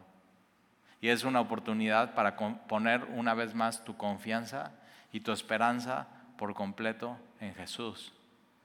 Y 1.01 1.09
es 1.09 1.23
una 1.23 1.41
oportunidad 1.41 2.15
para 2.15 2.37
poner 2.37 3.05
una 3.15 3.35
vez 3.35 3.55
más 3.55 3.85
tu 3.85 3.97
confianza 3.97 4.73
y 5.13 5.21
tu 5.21 5.31
esperanza 5.31 6.09
por 6.37 6.55
completo 6.55 7.17
en 7.41 7.55
Jesús, 7.55 8.13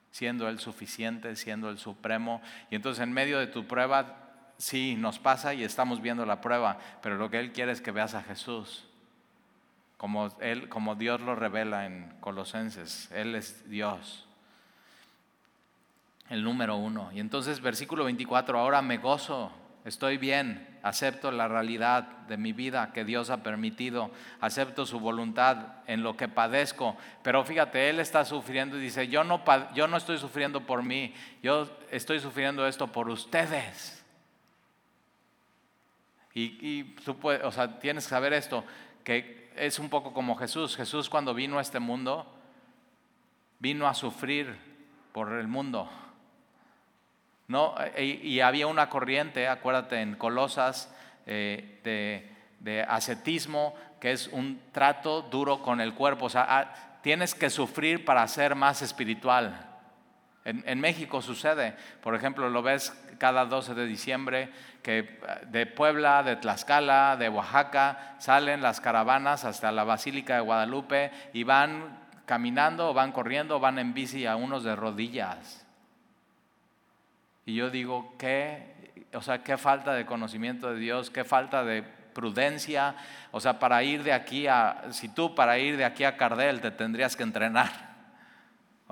siendo 0.10 0.50
Él 0.50 0.60
suficiente, 0.60 1.36
siendo 1.36 1.70
el 1.70 1.78
supremo. 1.78 2.42
Y 2.72 2.76
entonces 2.76 3.04
en 3.04 3.14
medio 3.14 3.38
de 3.38 3.48
tu 3.48 3.68
prueba, 3.68 4.23
sí, 4.64 4.96
nos 4.96 5.20
pasa 5.20 5.54
y 5.54 5.64
estamos 5.64 6.02
viendo 6.02 6.26
la 6.26 6.40
prueba, 6.40 6.78
pero 7.02 7.18
lo 7.18 7.30
que 7.30 7.40
Él 7.40 7.52
quiere 7.52 7.74
es 7.74 7.82
que 7.82 7.92
veas 7.92 8.14
a 8.14 8.24
Jesús. 8.24 8.86
Como, 9.98 10.30
él, 10.40 10.70
como 10.70 10.96
Dios 10.96 11.22
lo 11.22 11.36
revela 11.36 11.86
en 11.86 12.14
Colosenses, 12.20 13.10
Él 13.12 13.36
es 13.36 13.70
Dios 13.70 14.26
el 16.30 16.44
número 16.44 16.78
uno. 16.78 17.12
Y 17.14 17.20
entonces 17.20 17.62
versículo 17.62 18.06
24, 18.06 18.58
ahora 18.58 18.82
me 18.82 18.98
gozo, 18.98 19.52
estoy 19.86 20.18
bien, 20.18 20.80
acepto 20.82 21.32
la 21.32 21.48
realidad 21.48 22.04
de 22.28 22.38
mi 22.38 22.54
vida 22.54 22.92
que 22.94 23.06
Dios 23.06 23.30
ha 23.30 23.44
permitido, 23.44 24.12
acepto 24.42 24.86
su 24.86 25.00
voluntad 25.00 25.58
en 25.88 26.04
lo 26.04 26.18
que 26.18 26.28
padezco. 26.28 26.98
Pero 27.22 27.44
fíjate, 27.44 27.90
Él 27.90 28.00
está 28.00 28.26
sufriendo 28.26 28.78
y 28.78 28.82
dice, 28.82 29.08
yo 29.10 29.24
no, 29.24 29.44
yo 29.76 29.88
no 29.88 29.98
estoy 29.98 30.18
sufriendo 30.18 30.62
por 30.62 30.84
mí, 30.84 31.14
yo 31.42 31.70
estoy 31.92 32.20
sufriendo 32.20 32.66
esto 32.66 32.88
por 32.88 33.10
ustedes. 33.10 34.03
Y, 36.36 36.96
o 37.08 37.52
sea, 37.52 37.80
tienes 37.80 38.06
que 38.06 38.10
saber 38.10 38.34
esto, 38.34 38.64
que 39.04 39.52
es 39.56 39.78
un 39.80 39.90
poco 39.90 40.14
como 40.14 40.36
Jesús. 40.36 40.76
Jesús 40.76 41.10
cuando 41.10 41.34
vino 41.34 41.60
a 41.60 41.62
este 41.62 41.80
mundo, 41.80 42.28
vino 43.60 43.88
a 43.88 43.94
sufrir 43.94 44.56
por 45.12 45.32
el 45.34 45.48
mundo. 45.48 45.90
¿no? 47.48 47.76
Y, 47.98 48.40
había 48.40 48.68
una 48.68 48.90
corriente, 48.90 49.48
acuérdate, 49.48 50.02
en 50.02 50.16
Colosas 50.16 50.94
eh, 51.26 52.30
de, 52.60 52.82
ascetismo, 52.84 53.76
que 54.00 54.12
es 54.12 54.28
un 54.28 54.60
trato 54.72 55.22
duro 55.22 55.62
con 55.62 55.82
el 55.82 55.94
cuerpo. 55.94 56.26
O 56.26 56.30
sea, 56.30 56.46
ah, 56.50 57.00
tienes 57.02 57.36
que 57.36 57.50
sufrir 57.50 58.06
para 58.06 58.28
ser 58.28 58.56
más 58.56 58.82
espiritual. 58.82 59.70
En, 60.46 60.80
México 60.80 61.22
sucede, 61.22 61.74
por 62.02 62.16
ejemplo, 62.16 62.50
lo 62.50 62.62
ves 62.62 62.92
cada 63.24 63.46
12 63.46 63.74
de 63.74 63.86
diciembre 63.86 64.50
que 64.82 65.00
eh, 65.00 65.08
de 65.48 65.66
Puebla, 65.66 66.24
de 66.24 66.36
Tlaxcala, 66.36 67.16
de 67.16 67.30
Oaxaca, 67.30 68.18
salen 68.20 68.62
las 68.62 68.82
caravanas 68.82 69.46
hasta 69.46 69.72
la 69.72 69.86
Basílica 69.86 70.36
de 70.36 70.42
Guadalupe 70.42 71.10
y 71.32 71.44
van 71.44 72.00
caminando, 72.26 72.94
van 72.94 73.14
corriendo, 73.14 73.62
van 73.62 73.80
en 73.80 73.94
bici 73.94 74.26
a 74.26 74.36
unos 74.36 74.66
de 74.66 74.76
rodillas. 74.76 75.66
Y 77.46 77.56
yo 77.56 77.70
digo, 77.70 78.14
¿qué? 78.20 78.92
O 79.14 79.22
sea, 79.22 79.42
qué 79.42 79.58
falta 79.58 79.94
de 79.94 80.06
conocimiento 80.06 80.74
de 80.74 80.80
Dios, 80.82 81.10
qué 81.10 81.24
falta 81.24 81.64
de 81.64 81.82
prudencia. 81.82 82.94
O 83.32 83.40
sea, 83.40 83.58
para 83.58 83.84
ir 83.84 84.04
de 84.04 84.12
aquí 84.12 84.48
a, 84.48 84.92
si 84.92 85.08
tú 85.08 85.34
para 85.34 85.58
ir 85.60 85.78
de 85.78 85.86
aquí 85.86 86.04
a 86.04 86.18
Cardel 86.18 86.60
te 86.60 86.72
tendrías 86.72 87.16
que 87.16 87.24
entrenar. 87.24 87.93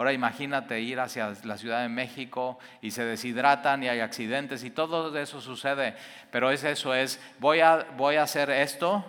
Ahora 0.02 0.14
imagínate 0.14 0.82
ir 0.82 1.00
hacia 1.00 1.32
la 1.44 1.60
Ciudad 1.60 1.84
de 1.84 1.88
México 1.88 2.58
y 2.82 2.90
se 2.90 3.06
deshidratan 3.06 3.84
y 3.84 3.88
hay 3.88 4.00
accidentes 4.00 4.64
y 4.64 4.72
todo 4.72 5.16
eso 5.16 5.40
sucede. 5.42 5.96
Pero 6.32 6.50
es 6.50 6.64
eso, 6.64 6.96
es 6.96 7.22
voy 7.38 7.60
a, 7.60 7.86
voy 7.98 8.16
a 8.16 8.24
hacer 8.24 8.50
esto 8.50 9.06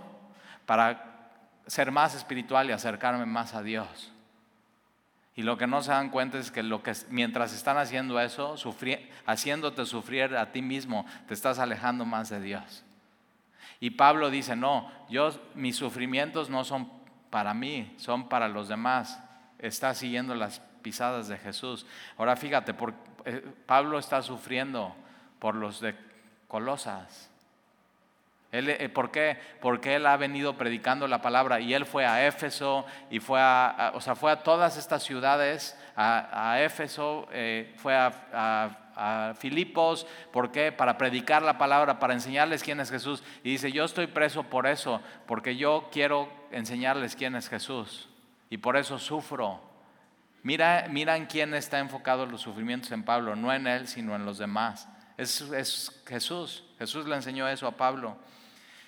para 0.66 1.30
ser 1.66 1.90
más 1.90 2.14
espiritual 2.14 2.68
y 2.68 2.72
acercarme 2.72 3.24
más 3.24 3.54
a 3.54 3.62
Dios. 3.62 4.12
Y 5.34 5.44
lo 5.44 5.56
que 5.56 5.66
no 5.66 5.82
se 5.82 5.92
dan 5.92 6.10
cuenta 6.10 6.36
es 6.36 6.50
que, 6.50 6.62
lo 6.62 6.82
que 6.82 6.92
mientras 7.08 7.54
están 7.54 7.78
haciendo 7.78 8.20
eso, 8.20 8.54
haciéndote 9.24 9.86
sufrir 9.86 10.36
a 10.36 10.52
ti 10.52 10.60
mismo, 10.60 11.06
te 11.26 11.32
estás 11.32 11.58
alejando 11.58 12.04
más 12.04 12.28
de 12.28 12.38
Dios. 12.42 12.84
Y 13.80 13.92
Pablo 13.92 14.28
dice, 14.28 14.56
no, 14.56 14.92
yo, 15.08 15.30
mis 15.54 15.74
sufrimientos 15.74 16.50
no 16.50 16.64
son 16.64 16.92
para 17.30 17.54
mí, 17.54 17.94
son 17.96 18.28
para 18.28 18.46
los 18.46 18.68
demás. 18.68 19.18
Está 19.58 19.94
siguiendo 19.94 20.34
las 20.34 20.60
pisadas 20.82 21.28
de 21.28 21.38
Jesús. 21.38 21.86
Ahora 22.18 22.36
fíjate, 22.36 22.74
eh, 23.24 23.44
Pablo 23.66 23.98
está 23.98 24.22
sufriendo 24.22 24.94
por 25.38 25.54
los 25.54 25.80
de 25.80 25.94
Colosas. 26.48 27.32
Eh, 28.54 28.90
¿Por 28.90 29.10
qué? 29.10 29.38
Porque 29.62 29.94
él 29.94 30.04
ha 30.04 30.18
venido 30.18 30.58
predicando 30.58 31.08
la 31.08 31.22
palabra 31.22 31.58
y 31.58 31.72
él 31.72 31.86
fue 31.86 32.04
a 32.04 32.26
Éfeso 32.26 32.84
y 33.10 33.18
fue 33.18 33.40
a, 33.40 33.92
o 33.94 34.00
sea, 34.02 34.14
fue 34.14 34.30
a 34.30 34.42
todas 34.42 34.76
estas 34.76 35.02
ciudades, 35.02 35.78
a, 35.96 36.60
Éfeso, 36.60 37.28
eh, 37.32 37.74
fue 37.78 37.96
a, 37.96 38.78
Filipos, 39.38 40.06
¿por 40.32 40.52
qué? 40.52 40.70
Para 40.70 40.98
predicar 40.98 41.40
la 41.42 41.56
palabra, 41.56 41.98
para 41.98 42.12
enseñarles 42.12 42.62
quién 42.62 42.78
es 42.78 42.90
Jesús. 42.90 43.24
Y 43.42 43.52
dice, 43.52 43.72
yo 43.72 43.84
estoy 43.84 44.06
preso 44.06 44.42
por 44.42 44.66
eso, 44.66 45.00
porque 45.26 45.56
yo 45.56 45.88
quiero 45.90 46.28
enseñarles 46.50 47.16
quién 47.16 47.34
es 47.34 47.48
Jesús 47.48 48.10
y 48.50 48.58
por 48.58 48.76
eso 48.76 48.98
sufro. 48.98 49.71
Mira, 50.42 50.86
mira 50.90 51.16
en 51.16 51.26
quién 51.26 51.54
está 51.54 51.78
enfocado 51.78 52.26
los 52.26 52.40
sufrimientos 52.40 52.90
en 52.92 53.04
Pablo, 53.04 53.36
no 53.36 53.52
en 53.52 53.66
él, 53.66 53.86
sino 53.86 54.16
en 54.16 54.24
los 54.24 54.38
demás. 54.38 54.88
Es, 55.16 55.40
es 55.40 56.02
Jesús. 56.06 56.64
Jesús 56.78 57.06
le 57.06 57.14
enseñó 57.14 57.48
eso 57.48 57.66
a 57.66 57.76
Pablo. 57.76 58.16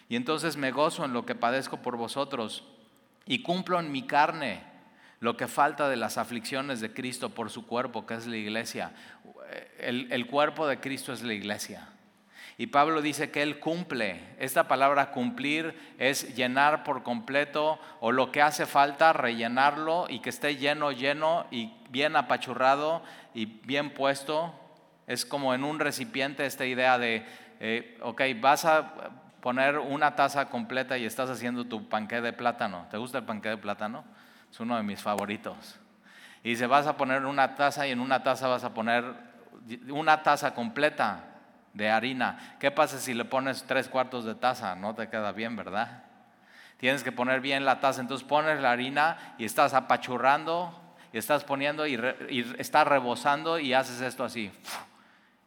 Y 0.08 0.16
entonces 0.16 0.56
me 0.56 0.72
gozo 0.72 1.04
en 1.04 1.12
lo 1.12 1.24
que 1.24 1.34
padezco 1.34 1.80
por 1.80 1.96
vosotros 1.96 2.64
y 3.24 3.42
cumplo 3.42 3.78
en 3.78 3.92
mi 3.92 4.06
carne 4.06 4.62
lo 5.20 5.36
que 5.36 5.48
falta 5.48 5.88
de 5.88 5.96
las 5.96 6.18
aflicciones 6.18 6.80
de 6.80 6.92
Cristo 6.92 7.30
por 7.30 7.48
su 7.50 7.66
cuerpo, 7.66 8.04
que 8.04 8.14
es 8.14 8.26
la 8.26 8.36
iglesia. 8.36 8.92
El 9.78 10.26
cuerpo 10.26 10.66
de 10.66 10.80
Cristo 10.80 11.12
es 11.12 11.22
la 11.22 11.32
iglesia. 11.32 11.88
Y 12.56 12.68
Pablo 12.68 13.02
dice 13.02 13.30
que 13.30 13.42
él 13.42 13.58
cumple. 13.58 14.20
Esta 14.38 14.68
palabra 14.68 15.10
cumplir 15.10 15.76
es 15.98 16.36
llenar 16.36 16.84
por 16.84 17.02
completo 17.02 17.80
o 18.00 18.12
lo 18.12 18.30
que 18.30 18.42
hace 18.42 18.64
falta, 18.64 19.12
rellenarlo 19.12 20.06
y 20.08 20.20
que 20.20 20.30
esté 20.30 20.56
lleno, 20.56 20.92
lleno 20.92 21.46
y 21.50 21.72
bien 21.90 22.14
apachurrado 22.14 23.02
y 23.34 23.46
bien 23.46 23.90
puesto. 23.90 24.54
Es 25.08 25.26
como 25.26 25.52
en 25.52 25.64
un 25.64 25.80
recipiente 25.80 26.46
esta 26.46 26.64
idea 26.64 26.96
de, 26.96 27.26
eh, 27.58 27.98
ok, 28.02 28.22
vas 28.40 28.64
a 28.64 28.94
poner 29.40 29.78
una 29.78 30.14
taza 30.14 30.48
completa 30.48 30.96
y 30.96 31.06
estás 31.06 31.30
haciendo 31.30 31.64
tu 31.64 31.88
panqué 31.88 32.20
de 32.20 32.32
plátano. 32.32 32.86
¿Te 32.88 32.98
gusta 32.98 33.18
el 33.18 33.24
panqué 33.24 33.48
de 33.48 33.58
plátano? 33.58 34.04
Es 34.50 34.60
uno 34.60 34.76
de 34.76 34.84
mis 34.84 35.02
favoritos. 35.02 35.80
Y 36.44 36.50
dice, 36.50 36.68
vas 36.68 36.86
a 36.86 36.96
poner 36.96 37.26
una 37.26 37.56
taza 37.56 37.86
y 37.88 37.90
en 37.90 37.98
una 37.98 38.22
taza 38.22 38.46
vas 38.46 38.62
a 38.62 38.72
poner 38.72 39.04
una 39.88 40.22
taza 40.22 40.54
completa 40.54 41.33
de 41.74 41.90
harina. 41.90 42.56
¿Qué 42.58 42.70
pasa 42.70 42.98
si 42.98 43.12
le 43.12 43.24
pones 43.24 43.64
tres 43.64 43.88
cuartos 43.88 44.24
de 44.24 44.34
taza? 44.34 44.74
No 44.74 44.94
te 44.94 45.08
queda 45.08 45.32
bien, 45.32 45.56
¿verdad? 45.56 46.04
Tienes 46.78 47.02
que 47.02 47.12
poner 47.12 47.40
bien 47.40 47.64
la 47.64 47.80
taza. 47.80 48.00
Entonces 48.00 48.26
pones 48.26 48.60
la 48.60 48.72
harina 48.72 49.34
y 49.38 49.44
estás 49.44 49.74
apachurrando 49.74 50.80
y 51.12 51.18
estás 51.18 51.44
poniendo 51.44 51.86
y, 51.86 51.98
estás 52.58 52.86
rebosando 52.86 53.58
y 53.58 53.74
haces 53.74 54.00
esto 54.00 54.24
así. 54.24 54.50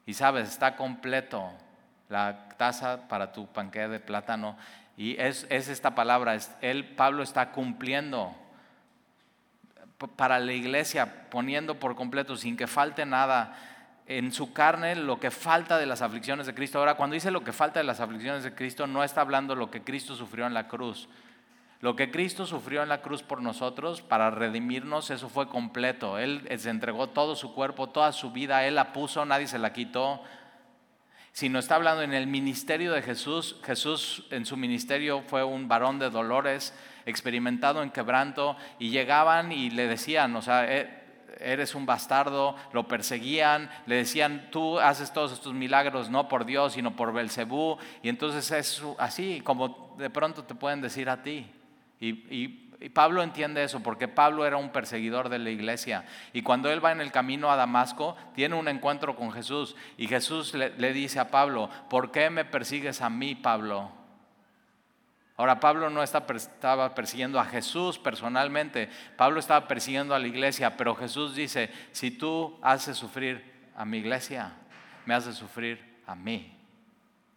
Y 0.06 0.14
sabes, 0.14 0.50
está 0.50 0.76
completo 0.76 1.52
la 2.10 2.50
taza 2.58 3.08
para 3.08 3.32
tu 3.32 3.48
panque 3.48 3.88
de 3.88 4.00
plátano. 4.00 4.58
Y 4.96 5.20
es, 5.20 5.46
es 5.50 5.68
esta 5.68 5.96
palabra, 5.96 6.36
es, 6.36 6.52
él, 6.62 6.86
Pablo 6.86 7.24
está 7.24 7.52
cumpliendo 7.52 8.36
para 10.16 10.40
la 10.40 10.54
iglesia, 10.54 11.30
poniendo 11.30 11.80
por 11.80 11.96
completo, 11.96 12.36
sin 12.36 12.56
que 12.58 12.68
falte 12.68 13.06
nada 13.06 13.56
en 14.08 14.32
su 14.32 14.54
carne 14.54 14.96
lo 14.96 15.20
que 15.20 15.32
falta 15.32 15.78
de 15.78 15.86
las 15.86 16.02
aflicciones 16.02 16.48
de 16.48 16.56
Cristo. 16.56 16.80
Ahora, 16.80 16.96
cuando 16.96 17.14
dice 17.14 17.30
lo 17.30 17.44
que 17.44 17.52
falta 17.52 17.80
de 17.80 17.84
las 17.84 18.00
aflicciones 18.00 18.44
de 18.44 18.56
Cristo, 18.56 18.88
no 18.88 19.04
está 19.04 19.22
hablando 19.22 19.54
lo 19.54 19.70
que 19.70 19.84
Cristo 19.84 20.16
sufrió 20.16 20.48
en 20.48 20.54
la 20.54 20.68
cruz. 20.68 21.10
Lo 21.82 21.96
que 21.96 22.10
Cristo 22.10 22.46
sufrió 22.48 22.82
en 22.82 22.90
la 22.90 23.02
cruz 23.02 23.22
por 23.22 23.42
nosotros 23.42 24.02
para 24.02 24.32
redimirnos, 24.32 25.12
eso 25.12 25.30
fue 25.30 25.48
completo. 25.48 26.18
Él 26.18 26.48
se 26.58 26.70
entregó 26.70 27.08
todo 27.08 27.36
su 27.36 27.54
cuerpo, 27.54 27.90
toda 27.90 28.12
su 28.14 28.32
vida, 28.32 28.66
Él 28.66 28.76
la 28.76 28.94
puso, 28.94 29.26
nadie 29.26 29.46
se 29.46 29.60
la 29.60 29.74
quitó. 29.74 30.22
Sino 31.34 31.60
está 31.60 31.76
hablando 31.76 32.02
en 32.02 32.14
el 32.14 32.26
ministerio 32.26 32.94
de 32.94 33.04
Jesús. 33.04 33.58
Jesús 33.64 34.26
en 34.32 34.48
su 34.48 34.58
ministerio 34.58 35.22
fue 35.28 35.44
un 35.44 35.68
varón 35.68 36.00
de 36.00 36.10
dolores, 36.10 36.74
experimentado 37.06 37.84
en 37.84 37.92
quebranto, 37.92 38.58
y 38.80 38.90
llegaban 38.90 39.52
y 39.52 39.70
le 39.70 39.88
decían, 39.88 40.36
o 40.36 40.42
sea, 40.42 40.66
eh, 40.66 41.07
eres 41.40 41.76
un 41.76 41.86
bastardo, 41.86 42.56
lo 42.74 42.88
perseguían, 42.88 43.70
le 43.86 43.96
decían, 43.96 44.50
tú 44.52 44.80
haces 44.80 45.14
todos 45.14 45.32
estos 45.32 45.54
milagros 45.54 46.10
no 46.10 46.28
por 46.28 46.46
Dios, 46.46 46.74
sino 46.74 46.96
por 46.96 47.14
Belcebú, 47.14 47.78
y 48.02 48.10
entonces 48.10 48.52
es 48.52 48.84
así 48.98 49.42
como 49.42 49.96
de 49.98 50.10
pronto 50.10 50.44
te 50.44 50.56
pueden 50.56 50.82
decir 50.82 51.10
a 51.10 51.24
ti. 51.24 51.50
Y, 52.00 52.64
Pablo 52.94 53.24
entiende 53.24 53.64
eso, 53.64 53.82
porque 53.82 54.08
Pablo 54.08 54.46
era 54.46 54.58
un 54.58 54.70
perseguidor 54.70 55.30
de 55.30 55.40
la 55.40 55.50
iglesia, 55.50 56.06
y 56.32 56.44
cuando 56.44 56.70
él 56.70 56.84
va 56.84 56.92
en 56.92 57.02
el 57.02 57.12
camino 57.12 57.50
a 57.50 57.56
Damasco, 57.56 58.16
tiene 58.36 58.54
un 58.54 58.68
encuentro 58.68 59.16
con 59.16 59.32
Jesús, 59.32 59.76
y 59.98 60.08
Jesús 60.08 60.54
le 60.54 60.94
dice 60.94 61.20
a 61.20 61.32
Pablo, 61.32 61.72
¿por 61.90 62.12
qué 62.12 62.30
me 62.30 62.46
persigues 62.46 63.02
a 63.02 63.10
mí, 63.10 63.34
Pablo? 63.34 63.97
Ahora, 65.38 65.60
Pablo 65.60 65.92
no 65.92 66.02
estaba 66.02 66.96
persiguiendo 66.96 67.40
a 67.40 67.46
Jesús 67.46 68.00
personalmente, 68.00 68.90
Pablo 69.16 69.40
estaba 69.40 69.68
persiguiendo 69.68 70.16
a 70.16 70.20
la 70.20 70.26
iglesia, 70.26 70.76
pero 70.76 70.96
Jesús 70.96 71.36
dice, 71.36 71.72
si 71.92 72.10
tú 72.10 72.58
haces 72.64 72.98
sufrir 72.98 73.46
a 73.76 73.86
mi 73.86 74.00
iglesia, 74.00 74.54
me 75.06 75.14
haces 75.14 75.36
sufrir 75.36 76.02
a 76.08 76.16
mí, 76.16 76.58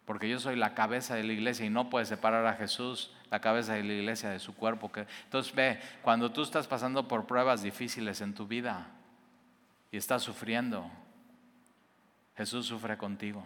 porque 0.05 0.27
yo 0.27 0.39
soy 0.39 0.55
la 0.55 0.73
cabeza 0.73 1.13
de 1.13 1.23
la 1.23 1.33
iglesia 1.33 1.63
y 1.63 1.69
no 1.69 1.91
puedes 1.91 2.07
separar 2.07 2.47
a 2.47 2.55
Jesús, 2.55 3.13
la 3.29 3.39
cabeza 3.39 3.73
de 3.73 3.83
la 3.83 3.93
iglesia, 3.93 4.31
de 4.31 4.39
su 4.39 4.55
cuerpo. 4.55 4.91
Entonces 5.25 5.53
ve, 5.53 5.79
cuando 6.01 6.31
tú 6.31 6.41
estás 6.41 6.65
pasando 6.65 7.07
por 7.07 7.27
pruebas 7.27 7.61
difíciles 7.61 8.19
en 8.21 8.33
tu 8.33 8.47
vida 8.47 8.87
y 9.91 9.97
estás 9.97 10.23
sufriendo, 10.23 10.89
Jesús 12.35 12.65
sufre 12.65 12.97
contigo. 12.97 13.45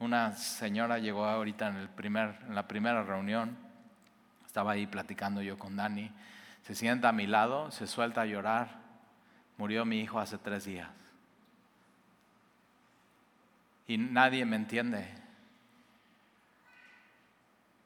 Una 0.00 0.32
señora 0.32 0.98
llegó 0.98 1.26
ahorita 1.26 1.68
en, 1.68 1.76
el 1.76 1.88
primer, 1.90 2.38
en 2.48 2.54
la 2.54 2.66
primera 2.66 3.02
reunión, 3.02 3.56
estaba 4.46 4.72
ahí 4.72 4.86
platicando 4.86 5.42
yo 5.42 5.58
con 5.58 5.76
Dani, 5.76 6.10
se 6.62 6.74
sienta 6.74 7.10
a 7.10 7.12
mi 7.12 7.26
lado, 7.26 7.70
se 7.70 7.86
suelta 7.86 8.22
a 8.22 8.26
llorar, 8.26 8.80
murió 9.58 9.84
mi 9.84 10.00
hijo 10.00 10.18
hace 10.18 10.38
tres 10.38 10.64
días. 10.64 10.88
Y 13.86 13.98
nadie 13.98 14.46
me 14.46 14.56
entiende. 14.56 15.06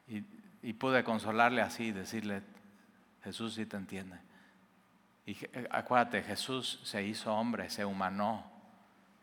Y, 0.07 0.23
y 0.63 0.73
pude 0.73 1.03
consolarle 1.03 1.61
así, 1.61 1.91
decirle, 1.91 2.43
Jesús 3.25 3.55
sí 3.55 3.65
te 3.65 3.75
entiende. 3.75 4.17
Y 5.25 5.31
eh, 5.31 5.67
acuérdate, 5.69 6.23
Jesús 6.23 6.79
se 6.83 7.03
hizo 7.03 7.33
hombre, 7.33 7.69
se 7.69 7.83
humanó, 7.83 8.49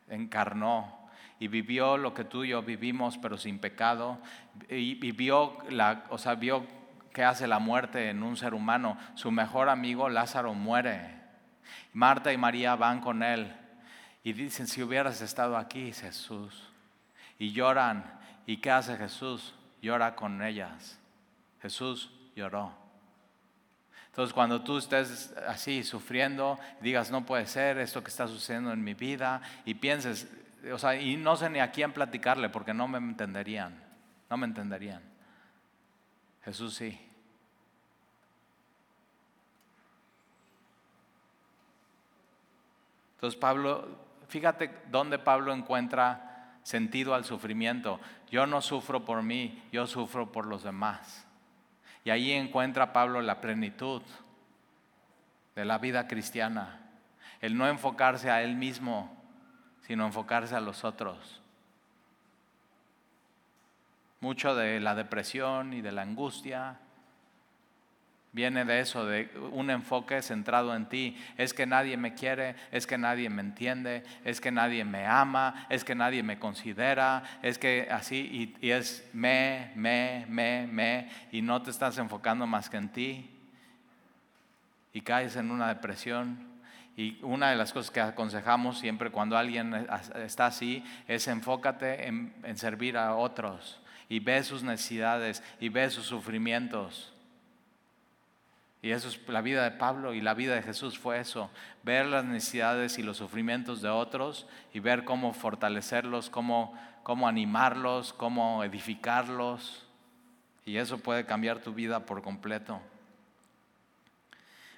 encarnó, 0.09 1.02
y 1.43 1.49
vivió 1.49 1.97
lo 1.97 2.15
que 2.15 2.23
tú 2.23 2.45
y 2.45 2.51
yo 2.51 2.63
vivimos, 2.63 3.19
pero 3.19 3.37
sin 3.37 3.59
pecado, 3.59 4.21
y, 4.69 4.95
vivió 4.95 5.59
la, 5.71 6.05
o 6.09 6.17
sea, 6.17 6.37
vio 6.37 6.65
qué 7.13 7.25
hace 7.25 7.49
la 7.49 7.59
muerte 7.59 8.11
en 8.11 8.23
un 8.23 8.37
ser 8.37 8.55
humano. 8.55 8.97
Su 9.17 9.33
mejor 9.33 9.69
amigo 9.69 10.09
Lázaro 10.09 10.55
muere. 10.55 11.17
Marta 11.95 12.33
y 12.33 12.37
María 12.37 12.77
van 12.77 13.01
con 13.01 13.25
él 13.25 13.53
y 14.23 14.35
dicen, 14.35 14.69
si 14.69 14.85
hubieras 14.85 15.21
estado 15.21 15.57
aquí, 15.57 15.93
Jesús. 15.93 16.63
Y 17.41 17.51
lloran. 17.51 18.05
¿Y 18.47 18.59
qué 18.59 18.71
hace 18.71 18.97
Jesús? 18.97 19.53
Llora 19.81 20.15
con 20.15 20.45
ellas. 20.45 20.97
Jesús 21.61 22.13
lloró. 22.37 22.73
Entonces, 24.11 24.33
cuando 24.33 24.63
tú 24.63 24.79
estés 24.79 25.35
así 25.49 25.83
sufriendo, 25.83 26.57
digas, 26.81 27.11
no 27.11 27.27
puede 27.27 27.49
ser 27.49 27.79
esto 27.79 28.05
que 28.05 28.11
está 28.11 28.29
sucediendo 28.29 28.73
en 28.73 28.85
mi 28.85 28.95
vida, 28.95 29.43
y 29.65 29.75
pienses, 29.75 30.29
o 30.71 30.79
sea, 30.79 30.95
y 30.95 31.17
no 31.17 31.37
sé 31.37 31.51
ni 31.51 31.59
a 31.59 31.73
quién 31.73 31.93
platicarle 31.93 32.49
porque 32.49 32.75
no 32.75 32.87
me 32.87 32.99
entenderían, 32.99 33.83
no 34.31 34.37
me 34.37 34.47
entenderían. 34.47 35.03
Jesús 36.45 36.75
sí. 36.75 36.99
Entonces, 43.15 43.39
Pablo, 43.39 43.87
fíjate 44.29 44.83
dónde 44.91 45.19
Pablo 45.19 45.53
encuentra 45.53 46.57
sentido 46.65 47.15
al 47.15 47.25
sufrimiento. 47.25 48.01
Yo 48.31 48.47
no 48.47 48.61
sufro 48.61 49.05
por 49.05 49.23
mí, 49.23 49.63
yo 49.71 49.87
sufro 49.87 50.33
por 50.33 50.47
los 50.47 50.65
demás. 50.65 51.27
Y 52.05 52.11
ahí 52.11 52.33
encuentra 52.33 52.93
Pablo 52.93 53.21
la 53.21 53.41
plenitud 53.41 54.03
de 55.55 55.65
la 55.65 55.79
vida 55.79 56.09
cristiana. 56.09 56.81
El 57.41 57.57
no 57.57 57.69
enfocarse 57.69 58.31
a 58.31 58.43
él 58.43 58.57
mismo, 58.57 59.22
sino 59.87 60.07
enfocarse 60.07 60.55
a 60.55 60.61
los 60.61 60.85
otros. 60.85 61.41
Mucho 64.21 64.55
de 64.55 64.81
la 64.81 64.95
depresión 64.95 65.73
y 65.73 65.81
de 65.81 65.93
la 65.93 66.03
angustia 66.03 66.79
viene 68.33 68.65
de 68.65 68.81
eso, 68.81 69.05
de 69.05 69.31
un 69.53 69.71
enfoque 69.71 70.23
centrado 70.23 70.75
en 70.75 70.89
ti. 70.89 71.17
Es 71.37 71.55
que 71.55 71.67
nadie 71.67 71.97
me 71.97 72.15
quiere, 72.15 72.57
es 72.71 72.87
que 72.87 72.99
nadie 72.99 73.29
me 73.29 73.43
entiende, 73.43 74.03
es 74.25 74.41
que 74.41 74.51
nadie 74.51 74.85
me 74.85 75.07
ama, 75.07 75.67
es 75.69 75.85
que 75.85 75.95
nadie 75.95 76.23
me 76.23 76.39
considera, 76.39 77.23
es 77.43 77.59
que 77.59 77.89
así, 77.91 78.57
y, 78.61 78.71
es 78.71 79.09
me, 79.13 79.73
me, 79.77 80.27
me, 80.29 80.67
me, 80.67 81.11
y 81.31 81.43
no 81.43 81.63
te 81.63 81.71
estás 81.71 81.99
enfocando 81.99 82.47
más 82.47 82.71
que 82.71 82.79
en 82.79 82.89
ti. 82.89 83.29
Y 84.95 85.01
caes 85.03 85.37
en 85.37 85.51
una 85.51 85.69
depresión. 85.69 86.52
Y 86.97 87.23
una 87.23 87.51
de 87.51 87.57
las 87.57 87.73
cosas 87.73 87.91
que 87.91 88.01
aconsejamos 88.01 88.79
siempre 88.79 89.11
cuando 89.11 89.37
alguien 89.37 89.87
está 90.17 90.47
así 90.47 90.85
es 91.09 91.27
enfócate 91.27 92.07
en, 92.07 92.35
servir 92.57 92.99
a 92.99 93.15
otros 93.15 93.81
y 94.09 94.21
ve 94.21 94.43
sus 94.43 94.63
necesidades 94.63 95.43
y 95.59 95.71
ve 95.71 95.89
sus 95.89 96.05
sufrimientos 96.05 97.13
y 98.83 98.91
eso 98.91 99.09
es 99.09 99.21
la 99.29 99.43
vida 99.43 99.63
de 99.63 99.71
Pablo 99.71 100.13
y 100.13 100.21
la 100.21 100.35
vida 100.35 100.57
de 100.57 100.63
Jesús 100.63 100.99
fue 100.99 101.21
eso, 101.21 101.51
ver 101.85 102.05
las 102.07 102.25
necesidades 102.25 102.99
y 102.99 103.05
los 103.05 103.17
sufrimientos 103.17 103.81
de 103.81 103.89
otros 103.89 104.49
y 104.75 104.81
ver 104.81 105.05
cómo 105.05 105.33
fortalecerlos, 105.33 106.29
cómo, 106.29 106.77
cómo 107.05 107.29
animarlos, 107.29 108.13
cómo 108.13 108.65
edificarlos. 108.65 109.87
Y 110.67 110.79
eso 110.79 110.99
puede 110.99 111.25
cambiar 111.25 111.61
tu 111.61 111.73
vida 111.73 112.07
por 112.07 112.23
completo. 112.23 112.81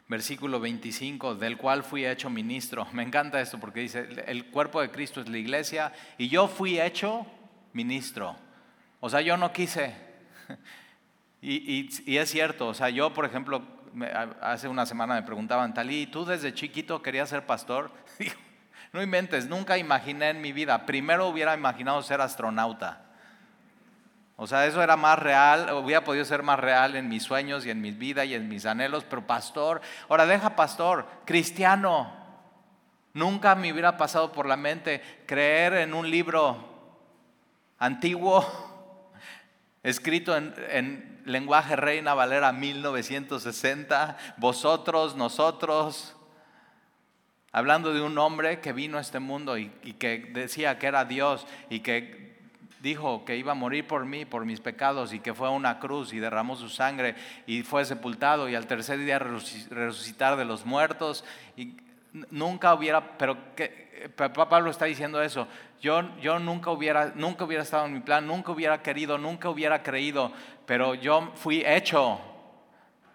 Versículo 0.06 0.60
25, 0.60 1.36
del 1.36 1.56
cual 1.56 1.82
fui 1.82 2.04
hecho 2.04 2.28
ministro. 2.28 2.86
Me 2.92 3.02
encanta 3.02 3.40
esto 3.40 3.58
porque 3.58 3.80
dice, 3.80 4.06
el 4.26 4.46
cuerpo 4.46 4.80
de 4.80 4.90
Cristo 4.90 5.20
es 5.20 5.28
la 5.28 5.38
iglesia 5.38 5.92
y 6.18 6.28
yo 6.28 6.48
fui 6.48 6.80
hecho 6.80 7.26
ministro. 7.72 8.36
O 9.00 9.10
sea, 9.10 9.20
yo 9.20 9.36
no 9.36 9.52
quise. 9.52 9.94
Y, 11.46 12.16
es 12.16 12.30
cierto, 12.30 12.68
o 12.68 12.72
sea, 12.72 12.88
yo, 12.88 13.12
por 13.12 13.26
ejemplo, 13.26 13.62
hace 14.40 14.66
una 14.66 14.86
semana 14.86 15.16
me 15.16 15.24
preguntaban, 15.24 15.74
Talí, 15.74 16.06
¿tú 16.06 16.24
desde 16.24 16.54
chiquito 16.54 17.02
querías 17.02 17.28
ser 17.28 17.44
pastor? 17.44 17.90
no 18.94 19.02
inventes, 19.02 19.46
nunca 19.46 19.76
imaginé 19.76 20.30
en 20.30 20.40
mi 20.40 20.52
vida. 20.52 20.86
Primero 20.86 21.28
hubiera 21.28 21.52
imaginado 21.52 22.00
ser 22.02 22.22
astronauta. 22.22 23.03
O 24.36 24.46
sea, 24.46 24.66
eso 24.66 24.82
era 24.82 24.96
más 24.96 25.18
real, 25.18 25.72
hubiera 25.74 26.02
podido 26.02 26.24
ser 26.24 26.42
más 26.42 26.58
real 26.58 26.96
en 26.96 27.08
mis 27.08 27.22
sueños 27.22 27.64
y 27.64 27.70
en 27.70 27.80
mi 27.80 27.92
vida 27.92 28.24
y 28.24 28.34
en 28.34 28.48
mis 28.48 28.66
anhelos, 28.66 29.04
pero 29.08 29.26
pastor, 29.26 29.80
ahora 30.08 30.26
deja 30.26 30.56
pastor, 30.56 31.06
cristiano. 31.24 32.12
Nunca 33.12 33.54
me 33.54 33.72
hubiera 33.72 33.96
pasado 33.96 34.32
por 34.32 34.46
la 34.46 34.56
mente 34.56 35.00
creer 35.26 35.74
en 35.74 35.94
un 35.94 36.10
libro 36.10 36.56
antiguo, 37.78 38.44
escrito 39.84 40.36
en 40.36 41.14
lenguaje 41.24 41.76
Reina 41.76 42.14
Valera 42.14 42.52
1960, 42.52 44.16
vosotros, 44.36 45.16
nosotros, 45.16 46.16
hablando 47.52 47.92
de 47.92 48.02
un 48.02 48.18
hombre 48.18 48.60
que 48.60 48.72
vino 48.72 48.98
a 48.98 49.00
este 49.00 49.20
mundo 49.20 49.56
y, 49.58 49.68
que 49.98 50.30
decía 50.32 50.78
que 50.78 50.86
era 50.86 51.04
Dios 51.04 51.46
y 51.70 51.80
que 51.80 52.33
dijo 52.84 53.24
que 53.24 53.36
iba 53.36 53.52
a 53.52 53.54
morir 53.54 53.86
por 53.86 54.04
mí, 54.04 54.26
por 54.26 54.44
mis 54.44 54.60
pecados, 54.60 55.14
y 55.14 55.20
que 55.20 55.32
fue 55.32 55.48
a 55.48 55.50
una 55.50 55.80
cruz 55.80 56.12
y 56.12 56.18
derramó 56.18 56.54
su 56.54 56.68
sangre 56.68 57.16
y 57.46 57.62
fue 57.62 57.86
sepultado 57.86 58.46
y 58.46 58.54
al 58.54 58.66
tercer 58.66 58.98
día 58.98 59.18
resucitar 59.18 60.36
de 60.36 60.44
los 60.44 60.66
muertos. 60.66 61.24
Y 61.56 61.78
nunca 62.30 62.74
hubiera, 62.74 63.16
pero 63.16 63.56
que, 63.56 64.12
Pablo 64.14 64.70
está 64.70 64.84
diciendo 64.84 65.22
eso, 65.22 65.48
yo, 65.80 66.14
yo 66.20 66.38
nunca, 66.38 66.70
hubiera, 66.70 67.12
nunca 67.14 67.44
hubiera 67.44 67.62
estado 67.62 67.86
en 67.86 67.94
mi 67.94 68.00
plan, 68.00 68.26
nunca 68.26 68.52
hubiera 68.52 68.82
querido, 68.82 69.16
nunca 69.16 69.48
hubiera 69.48 69.82
creído, 69.82 70.30
pero 70.66 70.94
yo 70.94 71.32
fui 71.36 71.62
hecho 71.64 72.20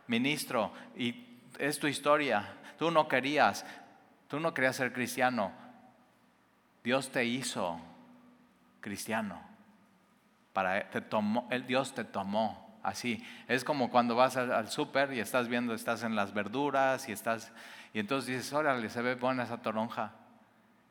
ministro 0.07 0.73
y 0.97 1.27
es 1.59 1.77
tu 1.77 1.85
historia. 1.85 2.55
Tú 2.79 2.89
no 2.89 3.07
querías, 3.07 3.67
tú 4.27 4.39
no 4.39 4.51
querías 4.51 4.77
ser 4.77 4.91
cristiano. 4.91 5.51
Dios 6.83 7.11
te 7.11 7.23
hizo 7.23 7.79
cristiano. 8.81 9.48
Para, 10.59 10.89
te 10.89 10.99
tomó, 10.99 11.47
el 11.51 11.65
Dios 11.65 11.93
te 11.93 12.03
tomó 12.03 12.77
así. 12.83 13.25
Es 13.47 13.63
como 13.63 13.89
cuando 13.89 14.13
vas 14.13 14.35
al, 14.35 14.51
al 14.51 14.69
súper 14.69 15.13
y 15.13 15.21
estás 15.21 15.47
viendo, 15.47 15.73
estás 15.73 16.03
en 16.03 16.17
las 16.17 16.33
verduras 16.33 17.07
y 17.07 17.13
estás, 17.13 17.53
y 17.93 17.99
entonces 18.01 18.27
dices, 18.27 18.51
órale, 18.51 18.89
se 18.89 19.01
ve 19.01 19.15
buena 19.15 19.43
esa 19.43 19.61
toronja. 19.61 20.11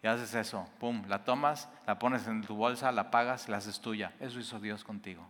Y 0.02 0.06
haces 0.06 0.34
eso, 0.34 0.66
pum, 0.80 1.04
la 1.06 1.22
tomas, 1.22 1.68
la 1.86 1.98
pones 1.98 2.26
en 2.26 2.40
tu 2.40 2.56
bolsa, 2.56 2.90
la 2.92 3.10
pagas, 3.10 3.50
la 3.50 3.58
haces 3.58 3.78
tuya. 3.78 4.14
Eso 4.20 4.40
hizo 4.40 4.58
Dios 4.58 4.84
contigo. 4.84 5.28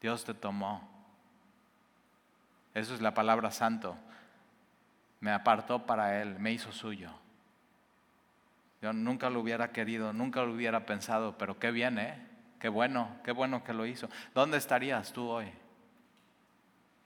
Dios 0.00 0.24
te 0.24 0.32
tomó. 0.32 0.88
Eso 2.72 2.94
es 2.94 3.00
la 3.00 3.14
palabra 3.14 3.50
santo. 3.50 3.96
Me 5.18 5.32
apartó 5.32 5.84
para 5.86 6.22
Él, 6.22 6.38
me 6.38 6.52
hizo 6.52 6.70
suyo. 6.70 7.10
Yo 8.82 8.92
nunca 8.92 9.30
lo 9.30 9.40
hubiera 9.40 9.70
querido, 9.70 10.12
nunca 10.12 10.42
lo 10.42 10.52
hubiera 10.52 10.84
pensado, 10.84 11.38
pero 11.38 11.56
qué 11.60 11.70
bien, 11.70 12.00
¿eh? 12.00 12.18
Qué 12.58 12.68
bueno, 12.68 13.08
qué 13.22 13.30
bueno 13.30 13.62
que 13.62 13.72
lo 13.72 13.86
hizo. 13.86 14.08
¿Dónde 14.34 14.58
estarías 14.58 15.12
tú 15.12 15.28
hoy? 15.28 15.46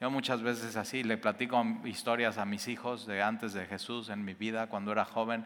Yo 0.01 0.11
muchas 0.11 0.41
veces 0.43 0.77
así 0.77 1.03
le 1.03 1.19
platico 1.19 1.63
historias 1.85 2.39
a 2.39 2.47
mis 2.47 2.69
hijos 2.69 3.07
de 3.07 3.23
antes 3.23 3.53
de 3.53 3.67
Jesús 3.67 4.09
en 4.09 4.25
mi 4.25 4.33
vida, 4.33 4.69
cuando 4.69 4.91
era 4.93 5.05
joven, 5.05 5.45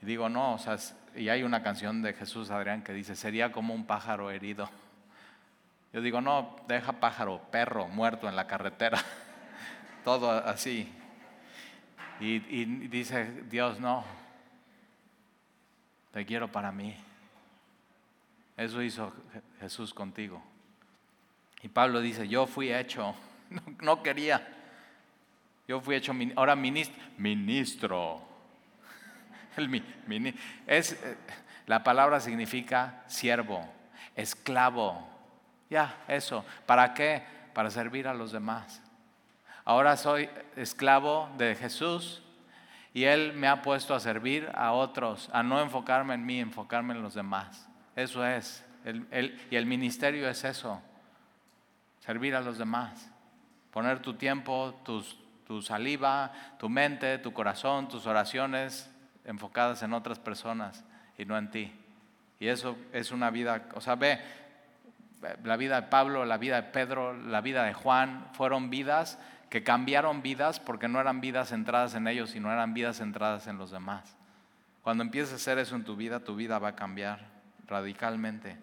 y 0.00 0.06
digo, 0.06 0.28
no, 0.28 0.54
o 0.54 0.58
sea, 0.58 0.76
y 1.16 1.28
hay 1.28 1.42
una 1.42 1.64
canción 1.64 2.00
de 2.00 2.12
Jesús 2.12 2.50
Adrián 2.50 2.82
que 2.82 2.92
dice, 2.92 3.16
sería 3.16 3.50
como 3.50 3.74
un 3.74 3.84
pájaro 3.84 4.30
herido. 4.30 4.70
Yo 5.92 6.00
digo, 6.00 6.20
no, 6.20 6.56
deja 6.68 6.92
pájaro, 6.92 7.42
perro 7.50 7.88
muerto 7.88 8.28
en 8.28 8.36
la 8.36 8.46
carretera, 8.46 9.00
todo 10.04 10.30
así. 10.30 10.92
Y, 12.20 12.36
y 12.48 12.64
dice 12.88 13.44
Dios, 13.48 13.80
no, 13.80 14.04
te 16.12 16.24
quiero 16.24 16.50
para 16.50 16.70
mí. 16.72 16.94
Eso 18.56 18.82
hizo 18.82 19.12
Jesús 19.60 19.92
contigo. 19.94 20.42
Y 21.62 21.68
Pablo 21.68 22.00
dice, 22.00 22.28
yo 22.28 22.46
fui 22.46 22.72
hecho 22.72 23.14
no, 23.80 24.02
quería. 24.02 24.46
Yo 25.68 25.80
fui 25.80 25.94
hecho, 25.96 26.12
ahora 26.36 26.56
ministro. 26.56 27.02
Ministro. 30.06 30.40
es, 30.66 30.92
eh, 30.92 31.16
la 31.66 31.84
palabra 31.84 32.20
significa 32.20 33.04
siervo, 33.06 33.68
esclavo. 34.16 35.08
Ya, 35.68 36.02
eso. 36.08 36.44
¿Para 36.66 36.94
qué? 36.94 37.22
Para 37.52 37.70
servir 37.70 38.08
a 38.08 38.14
los 38.14 38.32
demás. 38.32 38.82
Ahora 39.64 39.96
soy 39.96 40.28
esclavo 40.56 41.30
de 41.36 41.54
Jesús 41.54 42.22
y 42.94 43.04
Él 43.04 43.32
me 43.34 43.48
ha 43.48 43.62
puesto 43.62 43.94
a 43.94 44.00
servir 44.00 44.50
a 44.54 44.72
otros, 44.72 45.30
a 45.32 45.42
no 45.42 45.60
enfocarme 45.60 46.14
en 46.14 46.26
mí, 46.26 46.40
enfocarme 46.40 46.94
en 46.94 47.02
los 47.02 47.14
demás. 47.14 47.68
Eso 47.96 48.26
es. 48.26 48.64
y 49.50 49.56
el 49.56 49.66
ministerio 49.66 50.28
es 50.28 50.44
eso, 50.44 50.80
servir 52.00 52.34
a 52.34 52.40
los 52.40 52.58
demás. 52.58 53.10
Poner 53.70 54.00
tu 54.00 54.14
tiempo, 54.14 54.74
tu 54.84 55.62
saliva, 55.62 56.32
tu 56.58 56.68
mente, 56.68 57.18
tu 57.18 57.32
corazón, 57.32 57.88
tus 57.88 58.06
oraciones 58.06 58.90
enfocadas 59.24 59.82
en 59.82 59.92
otras 59.92 60.18
personas 60.18 60.84
y 61.16 61.24
no 61.24 61.38
en 61.38 61.50
ti. 61.50 61.72
Y 62.38 62.48
eso 62.48 62.76
es 62.92 63.12
una 63.12 63.30
vida, 63.30 63.68
o 63.74 63.80
sea, 63.80 63.94
ve, 63.94 64.18
la 65.44 65.56
vida 65.56 65.80
de 65.80 65.86
Pablo, 65.86 66.24
la 66.24 66.38
vida 66.38 66.56
de 66.56 66.68
Pedro, 66.70 67.14
la 67.14 67.40
vida 67.40 67.64
de 67.64 67.72
Juan, 67.72 68.26
fueron 68.32 68.68
vidas 68.70 69.18
que 69.52 69.62
cambiaron 69.62 70.22
vidas 70.22 70.58
porque 70.58 70.88
no 70.88 70.98
eran 70.98 71.20
vidas 71.20 71.50
centradas 71.50 71.94
en 71.94 72.08
ellos, 72.08 72.30
sino 72.30 72.50
eran 72.50 72.72
vidas 72.72 72.96
centradas 72.96 73.46
en 73.48 73.58
los 73.58 73.70
demás. 73.70 74.16
Cuando 74.80 75.04
empieces 75.04 75.34
a 75.34 75.36
hacer 75.36 75.58
eso 75.58 75.76
en 75.76 75.84
tu 75.84 75.94
vida, 75.94 76.20
tu 76.20 76.34
vida 76.34 76.58
va 76.58 76.68
a 76.68 76.74
cambiar 76.74 77.26
radicalmente. 77.66 78.56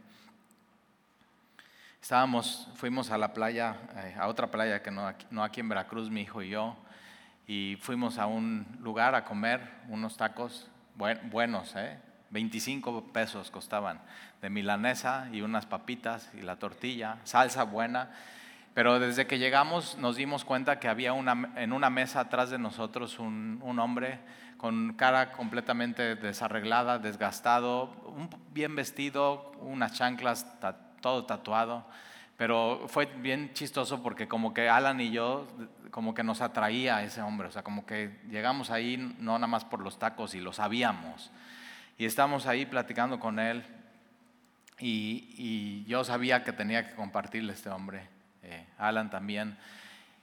Estábamos, 2.02 2.68
fuimos 2.74 3.12
a 3.12 3.20
la 3.20 3.34
playa, 3.36 3.76
eh, 3.98 4.16
a 4.18 4.28
otra 4.28 4.50
playa 4.50 4.82
que 4.82 4.90
no 4.90 5.06
aquí, 5.06 5.28
no 5.30 5.44
aquí 5.44 5.60
en 5.60 5.70
Veracruz, 5.70 6.10
mi 6.10 6.22
hijo 6.22 6.42
y 6.42 6.50
yo, 6.50 6.76
y 7.46 7.78
fuimos 7.80 8.18
a 8.18 8.26
un 8.26 8.66
lugar 8.80 9.14
a 9.14 9.26
comer 9.26 9.62
unos 9.90 10.18
tacos 10.18 10.72
buenos, 10.96 11.76
¿eh? 11.76 12.00
25 12.32 13.14
pesos 13.14 13.52
costaban, 13.52 14.02
de 14.42 14.50
milanesa 14.50 15.30
y 15.32 15.42
unas 15.42 15.68
papitas 15.68 16.32
y 16.34 16.42
la 16.42 16.56
tortilla, 16.56 17.20
salsa 17.26 17.62
buena. 17.62 18.10
Pero 18.80 18.98
desde 18.98 19.28
que 19.28 19.40
llegamos 19.40 19.98
nos 19.98 20.16
dimos 20.16 20.46
cuenta 20.46 20.80
que 20.80 20.88
había 20.88 21.12
una, 21.12 21.52
en 21.58 21.74
una 21.74 21.90
mesa 21.90 22.22
atrás 22.22 22.50
de 22.50 22.58
nosotros 22.58 23.20
un, 23.20 23.60
un 23.62 23.78
hombre 23.78 24.20
con 24.56 24.94
cara 24.94 25.34
completamente 25.34 26.16
desarreglada, 26.16 26.98
desgastado, 26.98 27.94
bien 28.54 28.78
vestido, 28.78 29.52
unas 29.60 29.92
chanclas, 29.96 30.48
todo 31.02 31.26
tatuado. 31.26 31.86
Pero 32.38 32.86
fue 32.88 33.08
bien 33.08 33.54
chistoso 33.54 34.02
porque 34.02 34.30
como 34.30 34.54
que 34.54 34.70
Alan 34.70 35.02
y 35.02 35.12
yo, 35.12 35.46
como 35.92 36.14
que 36.14 36.24
nos 36.24 36.40
atraía 36.40 37.04
ese 37.04 37.22
hombre, 37.22 37.50
o 37.50 37.52
sea, 37.52 37.64
como 37.64 37.86
que 37.86 38.22
llegamos 38.30 38.72
ahí 38.72 38.96
no 39.20 39.34
nada 39.34 39.48
más 39.48 39.66
por 39.66 39.82
los 39.82 40.00
tacos 40.00 40.36
y 40.36 40.40
lo 40.40 40.54
sabíamos. 40.54 41.32
Y 41.98 42.06
estamos 42.06 42.48
ahí 42.48 42.66
platicando 42.66 43.20
con 43.20 43.40
él 43.40 43.62
y, 44.80 45.84
yo 45.84 46.06
sabía 46.06 46.46
que 46.46 46.54
tenía 46.54 46.88
que 46.88 46.96
compartirle 46.96 47.52
a 47.52 47.56
este 47.56 47.70
hombre, 47.70 48.08
eh, 48.50 48.66
Alan 48.78 49.10
también. 49.10 49.58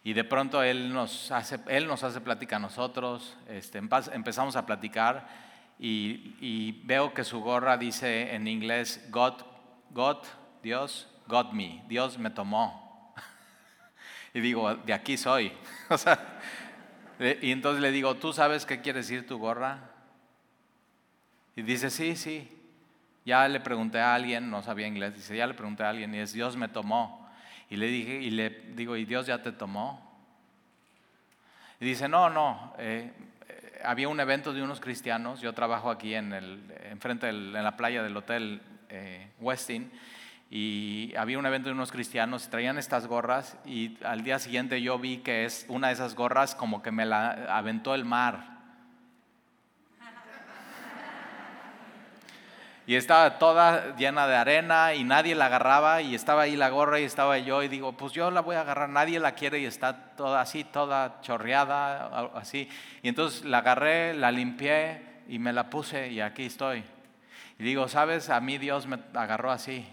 Y 0.05 0.13
de 0.13 0.25
pronto 0.25 0.63
él 0.63 0.93
nos 0.93 1.33
hace, 1.33 1.59
él 1.67 1.87
nos 1.87 2.05
hace 2.05 2.21
plática 2.21 2.57
a 2.57 2.59
nosotros, 2.61 3.37
este, 3.49 3.79
empezamos 3.79 4.55
a 4.55 4.65
platicar 4.65 5.27
y, 5.79 6.81
veo 6.85 7.13
que 7.13 7.25
su 7.25 7.41
gorra 7.41 7.77
dice 7.77 8.35
en 8.35 8.47
inglés, 8.47 9.05
God, 9.11 9.35
God, 9.91 10.19
Dios, 10.63 11.09
got 11.27 11.53
me, 11.53 11.83
Dios 11.89 12.19
me 12.19 12.31
tomó. 12.31 13.13
y 14.35 14.41
digo, 14.41 14.75
de 14.75 14.93
aquí 14.93 15.17
soy. 15.17 15.53
y 17.43 17.51
entonces 17.51 17.83
le 17.83 17.91
digo, 17.91 18.15
¿tú 18.15 18.33
sabes 18.33 18.65
qué 18.65 18.81
quiere 18.81 19.01
decir 19.01 19.27
tu 19.27 19.39
gorra? 19.39 19.91
Y 21.57 21.63
dice, 21.63 21.91
sí, 21.91 22.17
sí. 22.17 22.53
Ya 23.25 23.49
le 23.49 23.59
pregunté 23.59 23.99
a 23.99 24.15
alguien, 24.15 24.51
no 24.51 24.63
sabía 24.63 24.87
inglés, 24.87 25.17
dice, 25.17 25.37
ya 25.37 25.49
le 25.49 25.55
pregunté 25.55 25.83
a 25.83 25.91
alguien 25.91 26.15
y 26.15 26.19
es, 26.19 26.33
Dios 26.33 26.57
me 26.57 26.69
tomó. 26.69 27.26
Y 27.69 27.77
le 27.77 27.87
dije, 27.87 28.21
y 28.21 28.31
le 28.31 28.51
digo, 28.75 28.97
¿y 28.97 29.05
Dios 29.05 29.27
ya 29.27 29.43
te 29.43 29.53
tomó? 29.53 30.07
Y 31.81 31.85
dice, 31.85 32.09
no, 32.09 32.31
no. 32.31 32.75
Eh, 32.79 33.13
eh, 33.49 33.81
había 33.85 34.09
un 34.09 34.21
evento 34.21 34.53
de 34.53 34.63
unos 34.63 34.81
cristianos, 34.81 35.41
yo 35.41 35.53
trabajo 35.53 35.91
aquí 35.91 36.15
en, 36.15 36.33
el, 36.33 36.63
enfrente 36.91 37.29
en 37.29 37.53
la 37.53 37.77
playa 37.77 38.03
del 38.03 38.17
hotel 38.17 38.63
eh, 38.89 39.29
Westin, 39.41 39.91
y 40.49 41.13
había 41.17 41.39
un 41.39 41.47
evento 41.47 41.69
de 41.69 41.75
unos 41.75 41.91
cristianos, 41.91 42.49
traían 42.49 42.79
estas 42.79 43.09
gorras 43.09 43.59
y 43.65 43.99
al 44.05 44.23
día 44.23 44.39
siguiente 44.39 44.81
yo 44.81 44.97
vi 44.99 45.19
que 45.19 45.45
es 45.45 45.67
una 45.69 45.89
de 45.89 45.95
esas 45.95 46.15
gorras 46.15 46.55
como 46.55 46.83
que 46.83 46.93
me 46.93 47.05
la 47.05 47.57
aventó 47.57 47.97
el 47.97 48.05
mar. 48.05 48.56
Y 52.87 52.95
estaba 52.95 53.39
toda 53.39 53.97
llena 53.97 54.29
de 54.29 54.37
arena 54.37 54.95
y 54.95 55.03
nadie 55.03 55.35
la 55.35 55.47
agarraba 55.47 56.03
y 56.03 56.15
estaba 56.15 56.43
ahí 56.43 56.55
la 56.55 56.69
gorra 56.69 57.01
y 57.01 57.05
estaba 57.05 57.37
yo 57.37 57.65
y 57.65 57.69
digo, 57.69 57.97
pues 57.97 58.13
yo 58.13 58.31
la 58.31 58.43
voy 58.43 58.55
a 58.55 58.61
agarrar, 58.61 58.89
nadie 58.89 59.19
la 59.19 59.33
quiere 59.33 59.59
y 59.59 59.65
está 59.65 60.15
toda 60.15 60.41
así, 60.41 60.63
toda 60.63 61.21
chorreada, 61.21 62.31
así. 62.37 62.69
Y 63.03 63.09
entonces 63.09 63.45
la 63.45 63.59
agarré, 63.59 64.15
la 64.15 64.31
limpié 64.31 65.03
y 65.29 65.41
me 65.41 65.53
la 65.53 65.69
puse 65.69 66.13
y 66.13 66.21
aquí 66.21 66.45
estoy. 66.45 66.85
Y 67.59 67.65
digo, 67.65 67.89
¿sabes? 67.89 68.31
A 68.31 68.41
mí 68.41 68.57
Dios 68.57 68.87
me 68.87 69.01
agarró 69.15 69.51
así. 69.51 69.85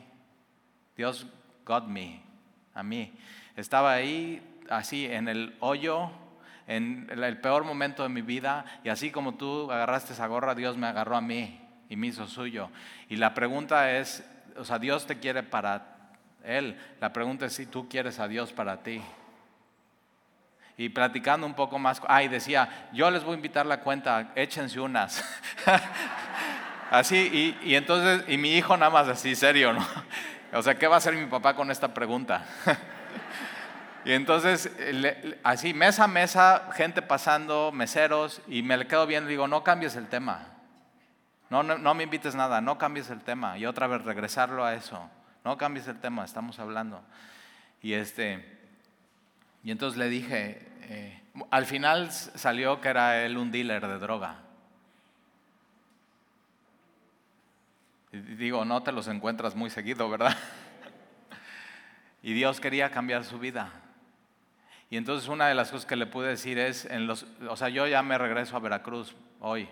Dios 0.96 1.26
got 1.66 1.88
me, 1.88 2.22
a 2.76 2.84
mí. 2.84 3.12
Estaba 3.56 3.94
ahí 3.94 4.40
así 4.70 5.08
en 5.08 5.30
el 5.30 5.56
hoyo, 5.62 6.12
en 6.68 7.10
el 7.10 7.42
peor 7.42 7.64
momento 7.64 8.04
de 8.04 8.10
mi 8.10 8.22
vida 8.22 8.66
y 8.84 8.90
así 8.90 9.10
como 9.10 9.34
tú 9.34 9.72
agarraste 9.72 10.14
esa 10.14 10.28
gorra, 10.28 10.54
Dios 10.54 10.78
me 10.78 10.86
agarró 10.86 11.18
a 11.18 11.22
mí 11.22 11.62
y 11.89 11.96
me 11.96 12.08
hizo 12.08 12.28
suyo. 12.28 12.69
Y 13.10 13.17
la 13.17 13.34
pregunta 13.34 13.91
es, 13.91 14.24
o 14.58 14.65
sea, 14.65 14.80
Dios 14.80 15.06
te 15.06 15.19
quiere 15.19 15.43
para 15.43 16.12
Él. 16.43 16.78
La 17.00 17.13
pregunta 17.13 17.46
es 17.46 17.54
si 17.54 17.65
tú 17.65 17.88
quieres 17.89 18.19
a 18.19 18.28
Dios 18.28 18.52
para 18.52 18.84
ti. 18.84 19.02
Y 20.76 20.89
platicando 20.89 21.46
un 21.46 21.54
poco 21.54 21.78
más, 21.78 22.02
ay, 22.08 22.28
decía, 22.28 22.89
yo 22.93 23.12
les 23.12 23.24
voy 23.24 23.34
a 23.34 23.36
invitar 23.36 23.65
la 23.65 23.82
cuenta, 23.82 24.32
échense 24.36 24.80
unas. 24.80 25.24
así, 26.89 27.56
y, 27.63 27.69
y, 27.69 27.76
entonces, 27.76 28.24
y 28.28 28.38
mi 28.38 28.56
hijo 28.56 28.76
nada 28.76 28.91
más 28.91 29.08
así, 29.08 29.36
serio, 29.36 29.74
¿no? 29.74 29.86
o 30.54 30.62
sea, 30.62 30.76
¿qué 30.76 30.88
va 30.88 30.96
a 30.96 30.98
hacer 30.98 31.13
mi 31.13 31.26
papá 31.28 31.56
con 31.56 31.69
esta 31.69 31.93
pregunta? 31.93 32.46
y 34.06 34.13
entonces, 34.13 34.72
así, 35.43 35.76
mesa 35.76 36.06
a 36.06 36.08
mesa, 36.08 36.69
gente 36.74 37.04
pasando, 37.04 37.72
meseros, 37.72 38.41
y 38.48 38.63
me 38.63 38.76
le 38.76 38.88
quedo 38.88 39.10
y 39.10 39.19
digo, 39.26 39.48
no 39.48 39.63
cambies 39.63 39.96
el 39.96 40.08
tema. 40.08 40.53
No, 41.54 41.62
no, 41.62 41.94
me 41.94 42.06
invites 42.06 42.34
nada, 42.34 42.62
no 42.62 42.80
cambies 42.80 43.12
el 43.12 43.22
tema. 43.22 43.60
Y 43.60 43.68
otra 43.68 43.86
vez 43.86 44.04
regresarlo 44.04 44.66
a 44.66 44.74
eso. 44.74 45.08
No 45.46 45.56
cambies 45.56 45.88
el 45.88 46.00
tema, 46.00 46.26
estamos 46.26 46.58
hablando. 46.58 47.04
Y, 47.80 47.94
este, 47.94 48.44
y 49.63 49.70
entonces 49.70 50.00
le 50.00 50.10
dije, 50.10 50.68
eh, 50.82 51.22
al 51.52 51.68
final 51.68 52.12
salió 52.12 52.82
que 52.82 52.89
era 52.89 53.24
él 53.24 53.38
un 53.38 53.52
dealer 53.52 53.86
de 53.86 54.00
droga. 54.00 54.38
Y 58.12 58.18
digo, 58.18 58.66
no 58.66 58.82
te 58.82 58.92
los 58.92 59.08
encuentras 59.08 59.54
muy 59.54 59.70
seguido, 59.70 60.10
¿verdad? 60.10 60.36
y 62.24 62.34
Dios 62.34 62.60
quería 62.62 62.89
cambiar 62.89 63.26
su 63.26 63.38
vida. 63.38 63.70
Y 64.89 64.98
entonces 64.98 65.30
una 65.30 65.50
de 65.50 65.54
las 65.54 65.70
cosas 65.70 65.86
que 65.86 65.98
le 65.98 66.08
pude 66.08 66.30
decir 66.30 66.58
es, 66.58 66.86
en 66.86 67.06
los, 67.06 67.28
o 67.48 67.56
sea, 67.56 67.70
yo 67.70 67.86
ya 67.86 68.02
me 68.02 68.18
regreso 68.18 68.58
a 68.58 68.60
Veracruz 68.60 69.16
hoy. 69.39 69.70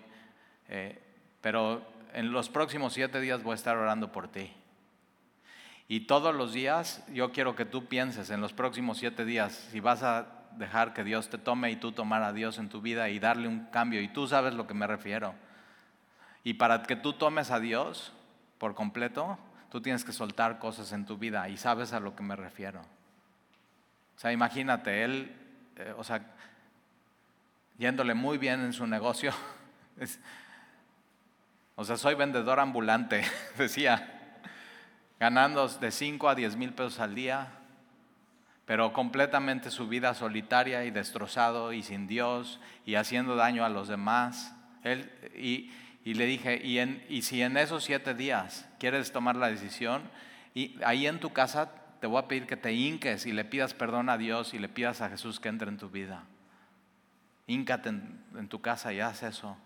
Eh, 0.70 1.08
pero 1.42 1.86
en 2.14 2.32
los 2.32 2.50
próximos 2.50 2.94
siete 2.94 3.20
días 3.20 3.44
voy 3.44 3.54
a 3.54 3.56
estar 3.56 3.78
orando 3.78 4.12
por 4.12 4.28
ti. 4.28 4.52
Y 5.88 6.02
todos 6.02 6.34
los 6.34 6.54
días 6.54 7.04
yo 7.12 7.32
quiero 7.32 7.56
que 7.56 7.66
tú 7.66 7.86
pienses 7.86 8.30
en 8.30 8.40
los 8.40 8.54
próximos 8.54 8.98
siete 8.98 9.26
días 9.26 9.68
si 9.72 9.80
vas 9.80 10.04
a 10.04 10.28
dejar 10.58 10.94
que 10.94 11.04
Dios 11.04 11.30
te 11.30 11.38
tome 11.38 11.72
y 11.72 11.76
tú 11.76 11.92
tomar 11.92 12.24
a 12.24 12.34
Dios 12.34 12.58
en 12.58 12.70
tu 12.70 12.82
vida 12.82 13.10
y 13.10 13.20
darle 13.20 13.48
un 13.48 13.66
cambio. 13.66 14.02
Y 14.02 14.08
tú 14.08 14.28
sabes 14.28 14.54
lo 14.54 14.68
que 14.68 14.74
me 14.74 14.88
refiero. 14.88 15.34
Y 16.44 16.54
para 16.56 16.84
que 16.84 16.96
tú 16.96 17.14
tomes 17.14 17.52
a 17.52 17.60
Dios 17.60 18.14
por 18.58 18.74
completo, 18.74 19.38
tú 19.70 19.82
tienes 19.82 20.04
que 20.04 20.12
soltar 20.12 20.60
cosas 20.60 20.92
en 20.92 21.06
tu 21.06 21.18
vida 21.18 21.50
y 21.50 21.58
sabes 21.58 21.94
a 21.94 22.00
lo 22.00 22.16
que 22.16 22.24
me 22.24 22.36
refiero. 22.36 22.82
O 24.16 24.20
sea, 24.20 24.32
imagínate, 24.32 25.04
él, 25.04 25.36
eh, 25.78 25.94
o 25.98 26.04
sea, 26.04 26.22
yéndole 27.78 28.14
muy 28.14 28.38
bien 28.38 28.62
en 28.62 28.74
su 28.74 28.86
negocio. 28.88 29.34
O 31.76 31.86
sea, 31.86 31.98
soy 31.98 32.16
vendedor 32.16 32.60
ambulante, 32.60 33.24
decía, 33.58 34.38
ganando 35.20 35.68
de 35.68 35.92
5 35.92 36.30
a 36.30 36.36
10 36.36 36.56
mil 36.56 36.74
pesos 36.74 37.00
al 37.00 37.16
día, 37.16 37.50
pero 38.66 38.94
completamente 38.94 39.72
su 39.72 39.88
vida 39.88 40.14
solitaria 40.14 40.86
y 40.86 40.92
destrozado 40.92 41.74
y 41.74 41.84
sin 41.84 42.08
Dios 42.08 42.60
y 42.86 42.96
haciendo 42.96 43.36
daño 43.36 43.66
a 43.66 43.70
los 43.70 43.88
demás. 43.88 44.56
Él, 44.84 45.12
y, 45.36 45.72
le 46.14 46.26
dije, 46.26 46.62
y, 46.64 46.80
en, 46.80 47.04
y 47.10 47.24
si 47.24 47.42
en 47.42 47.58
esos 47.58 47.84
siete 47.84 48.14
días 48.14 48.68
quieres 48.80 49.12
tomar 49.12 49.36
la 49.36 49.48
decisión, 49.48 50.02
y 50.54 50.78
ahí 50.84 51.08
en 51.08 51.20
tu 51.20 51.32
casa 51.34 51.72
te 52.00 52.08
voy 52.08 52.20
a 52.20 52.28
pedir 52.28 52.48
que 52.48 52.58
te 52.58 52.74
hinques 52.74 53.26
y 53.26 53.32
le 53.32 53.46
pidas 53.46 53.74
perdón 53.74 54.10
a 54.10 54.18
Dios 54.18 54.54
y 54.54 54.60
le 54.60 54.70
pidas 54.70 55.02
a 55.02 55.10
Jesús 55.10 55.40
que 55.40 55.50
entre 55.50 55.70
en 55.70 55.78
tu 55.78 55.90
vida. 55.90 56.24
Híncate 57.48 57.90
en, 57.90 58.24
en 58.36 58.48
tu 58.48 58.60
casa 58.60 58.92
y 58.92 59.00
haz 59.00 59.24
eso. 59.24 59.58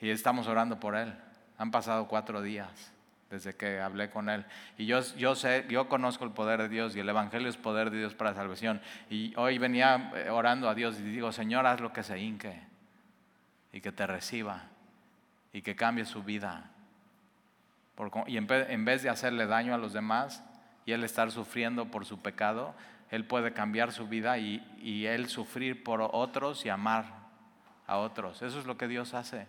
Y 0.00 0.10
estamos 0.10 0.46
orando 0.46 0.80
por 0.80 0.96
él. 0.96 1.14
Han 1.58 1.70
pasado 1.70 2.08
cuatro 2.08 2.42
días 2.42 2.92
desde 3.30 3.54
que 3.54 3.80
hablé 3.80 4.10
con 4.10 4.28
él. 4.28 4.44
Y 4.76 4.86
yo, 4.86 5.00
yo 5.16 5.34
sé, 5.36 5.64
yo 5.68 5.88
conozco 5.88 6.24
el 6.24 6.32
poder 6.32 6.62
de 6.62 6.68
Dios 6.68 6.96
y 6.96 7.00
el 7.00 7.08
Evangelio 7.08 7.48
es 7.48 7.56
poder 7.56 7.90
de 7.90 7.98
Dios 7.98 8.14
para 8.14 8.34
salvación. 8.34 8.80
Y 9.08 9.32
hoy 9.36 9.58
venía 9.58 10.10
eh, 10.16 10.30
orando 10.30 10.68
a 10.68 10.74
Dios 10.74 10.98
y 10.98 11.02
digo, 11.02 11.30
Señor, 11.30 11.66
haz 11.66 11.80
lo 11.80 11.92
que 11.92 12.02
se 12.02 12.18
hinque 12.18 12.60
y 13.72 13.80
que 13.80 13.92
te 13.92 14.06
reciba 14.06 14.64
y 15.52 15.62
que 15.62 15.76
cambie 15.76 16.04
su 16.04 16.24
vida. 16.24 16.70
y 18.26 18.36
en 18.36 18.84
vez 18.84 19.02
de 19.02 19.10
hacerle 19.10 19.46
daño 19.46 19.74
a 19.74 19.78
los 19.78 19.92
demás 19.92 20.42
y 20.84 20.92
él 20.92 21.04
estar 21.04 21.30
sufriendo 21.30 21.86
por 21.86 22.04
su 22.06 22.20
pecado, 22.20 22.74
él 23.10 23.24
puede 23.24 23.52
cambiar 23.52 23.92
su 23.92 24.08
vida 24.08 24.38
y, 24.38 24.66
y 24.80 25.06
él 25.06 25.28
sufrir 25.28 25.84
por 25.84 26.00
otros 26.00 26.64
y 26.66 26.68
amar 26.68 27.04
a 27.86 27.98
otros. 27.98 28.42
Eso 28.42 28.58
es 28.58 28.66
lo 28.66 28.76
que 28.76 28.88
Dios 28.88 29.14
hace. 29.14 29.46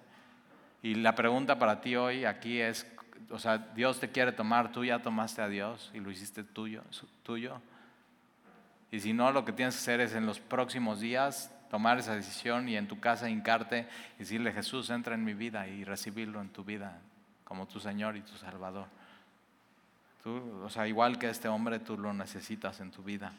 Y 0.83 0.95
la 0.95 1.13
pregunta 1.15 1.59
para 1.59 1.81
ti 1.81 1.95
hoy 1.95 2.25
aquí 2.25 2.59
es, 2.59 2.87
o 3.29 3.39
sea, 3.39 3.57
Dios 3.57 3.99
te 3.99 4.09
quiere 4.09 4.31
tomar, 4.31 4.71
tú 4.71 4.83
ya 4.83 4.99
tomaste 4.99 5.41
a 5.41 5.47
Dios 5.47 5.91
y 5.93 5.99
lo 5.99 6.11
hiciste 6.11 6.43
tuyo, 6.43 6.83
tuyo. 7.23 7.61
Y 8.91 8.99
si 8.99 9.13
no, 9.13 9.31
lo 9.31 9.45
que 9.45 9.53
tienes 9.53 9.75
que 9.75 9.81
hacer 9.81 10.01
es 10.01 10.13
en 10.13 10.25
los 10.25 10.39
próximos 10.39 10.99
días 10.99 11.53
tomar 11.69 11.99
esa 11.99 12.15
decisión 12.15 12.67
y 12.67 12.75
en 12.75 12.87
tu 12.87 12.99
casa 12.99 13.29
hincarte 13.29 13.87
y 14.17 14.19
decirle, 14.19 14.51
Jesús, 14.51 14.89
entra 14.89 15.15
en 15.15 15.23
mi 15.23 15.33
vida 15.33 15.67
y 15.67 15.85
recibirlo 15.85 16.41
en 16.41 16.49
tu 16.49 16.65
vida 16.65 16.99
como 17.45 17.67
tu 17.67 17.79
Señor 17.79 18.17
y 18.17 18.21
tu 18.21 18.35
Salvador. 18.35 18.87
Tú, 20.23 20.61
o 20.63 20.69
sea, 20.69 20.87
igual 20.87 21.17
que 21.17 21.29
este 21.29 21.47
hombre, 21.47 21.79
tú 21.79 21.97
lo 21.97 22.13
necesitas 22.13 22.79
en 22.81 22.91
tu 22.91 23.03
vida. 23.03 23.31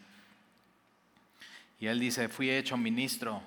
Y 1.78 1.87
él 1.88 2.00
dice, 2.00 2.28
fui 2.28 2.50
hecho 2.50 2.76
ministro, 2.76 3.42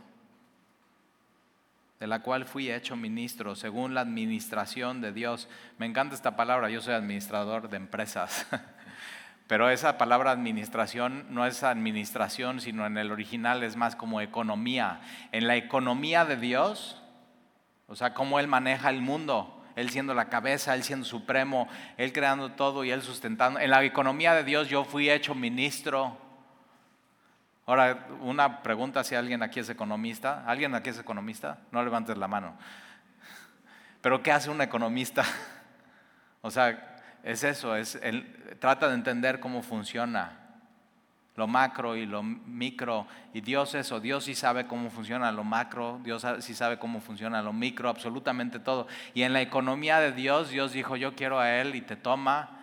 de 1.99 2.07
la 2.07 2.21
cual 2.21 2.45
fui 2.45 2.71
hecho 2.71 2.95
ministro 2.95 3.55
según 3.55 3.93
la 3.93 4.01
administración 4.01 5.01
de 5.01 5.11
Dios. 5.11 5.47
Me 5.77 5.85
encanta 5.85 6.15
esta 6.15 6.35
palabra, 6.35 6.69
yo 6.69 6.81
soy 6.81 6.93
administrador 6.93 7.69
de 7.69 7.77
empresas. 7.77 8.47
Pero 9.47 9.69
esa 9.69 9.97
palabra 9.97 10.31
administración 10.31 11.27
no 11.29 11.45
es 11.45 11.61
administración, 11.63 12.59
sino 12.61 12.85
en 12.85 12.97
el 12.97 13.11
original 13.11 13.63
es 13.63 13.75
más 13.75 13.95
como 13.95 14.21
economía. 14.21 15.01
En 15.31 15.45
la 15.45 15.55
economía 15.55 16.25
de 16.25 16.35
Dios, 16.35 17.01
o 17.87 17.95
sea, 17.95 18.15
cómo 18.15 18.39
Él 18.39 18.47
maneja 18.47 18.89
el 18.89 19.01
mundo, 19.01 19.63
Él 19.75 19.91
siendo 19.91 20.15
la 20.15 20.29
cabeza, 20.29 20.73
Él 20.73 20.83
siendo 20.83 21.05
supremo, 21.05 21.67
Él 21.97 22.11
creando 22.11 22.53
todo 22.53 22.83
y 22.83 22.89
Él 22.89 23.03
sustentando. 23.03 23.59
En 23.59 23.69
la 23.69 23.83
economía 23.83 24.33
de 24.33 24.43
Dios 24.43 24.67
yo 24.67 24.83
fui 24.83 25.11
hecho 25.11 25.35
ministro 25.35 26.24
Ahora, 27.65 28.07
una 28.21 28.61
pregunta 28.61 29.03
si 29.03 29.15
alguien 29.15 29.41
aquí 29.41 29.59
es 29.59 29.69
economista. 29.69 30.43
¿Alguien 30.45 30.75
aquí 30.75 30.89
es 30.89 30.99
economista? 30.99 31.59
No 31.71 31.83
levantes 31.83 32.17
la 32.17 32.27
mano. 32.27 32.55
Pero 34.01 34.21
¿qué 34.21 34.31
hace 34.31 34.49
un 34.49 34.61
economista? 34.61 35.23
O 36.41 36.51
sea, 36.51 37.01
es 37.23 37.43
eso, 37.43 37.75
es 37.75 37.99
trata 38.59 38.87
de 38.87 38.93
entender 38.93 39.39
cómo 39.39 39.63
funciona 39.63 40.45
lo 41.35 41.47
macro 41.47 41.95
y 41.95 42.05
lo 42.05 42.21
micro. 42.21 43.07
Y 43.33 43.41
Dios 43.41 43.73
eso, 43.73 43.99
Dios 43.99 44.25
sí 44.25 44.35
sabe 44.35 44.67
cómo 44.67 44.89
funciona 44.91 45.31
lo 45.31 45.43
macro, 45.43 45.99
Dios 46.03 46.25
sí 46.39 46.53
sabe 46.53 46.77
cómo 46.77 47.01
funciona 47.01 47.41
lo 47.41 47.51
micro, 47.51 47.89
absolutamente 47.89 48.59
todo. 48.59 48.87
Y 49.15 49.23
en 49.23 49.33
la 49.33 49.41
economía 49.41 49.99
de 49.99 50.11
Dios, 50.11 50.49
Dios 50.49 50.71
dijo, 50.71 50.95
yo 50.95 51.15
quiero 51.15 51.39
a 51.39 51.49
Él 51.55 51.75
y 51.75 51.81
te 51.81 51.95
toma 51.95 52.54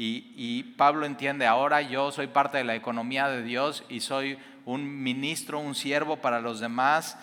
y, 0.00 0.62
Pablo 0.76 1.06
entiende, 1.06 1.44
ahora 1.44 1.82
yo 1.82 2.12
soy 2.12 2.28
parte 2.28 2.58
de 2.58 2.62
la 2.62 2.76
economía 2.76 3.26
de 3.26 3.42
Dios 3.42 3.82
y 3.88 3.98
soy 3.98 4.38
un 4.64 5.02
ministro, 5.02 5.58
un 5.58 5.74
siervo 5.74 6.18
para 6.18 6.40
los 6.40 6.60
demás. 6.60 7.18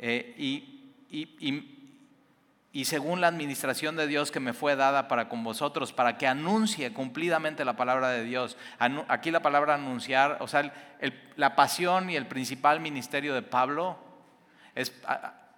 Eh, 0.00 0.34
y, 0.36 1.14
y, 2.72 2.84
según 2.84 3.20
la 3.20 3.28
administración 3.28 3.94
de 3.94 4.08
Dios 4.08 4.32
que 4.32 4.40
me 4.40 4.52
fue 4.52 4.74
dada 4.74 5.06
para 5.06 5.28
con 5.28 5.44
vosotros, 5.44 5.92
para 5.92 6.18
que 6.18 6.26
anuncie 6.26 6.92
cumplidamente 6.92 7.64
la 7.64 7.76
palabra 7.76 8.08
de 8.08 8.24
Dios. 8.24 8.56
Aquí 9.06 9.30
la 9.30 9.40
palabra 9.40 9.74
anunciar, 9.74 10.38
o 10.40 10.48
sea, 10.48 10.72
la 11.36 11.54
pasión 11.54 12.10
y 12.10 12.16
el 12.16 12.26
principal 12.26 12.80
ministerio 12.80 13.32
de 13.32 13.42
Pablo 13.42 13.96
es 14.74 14.92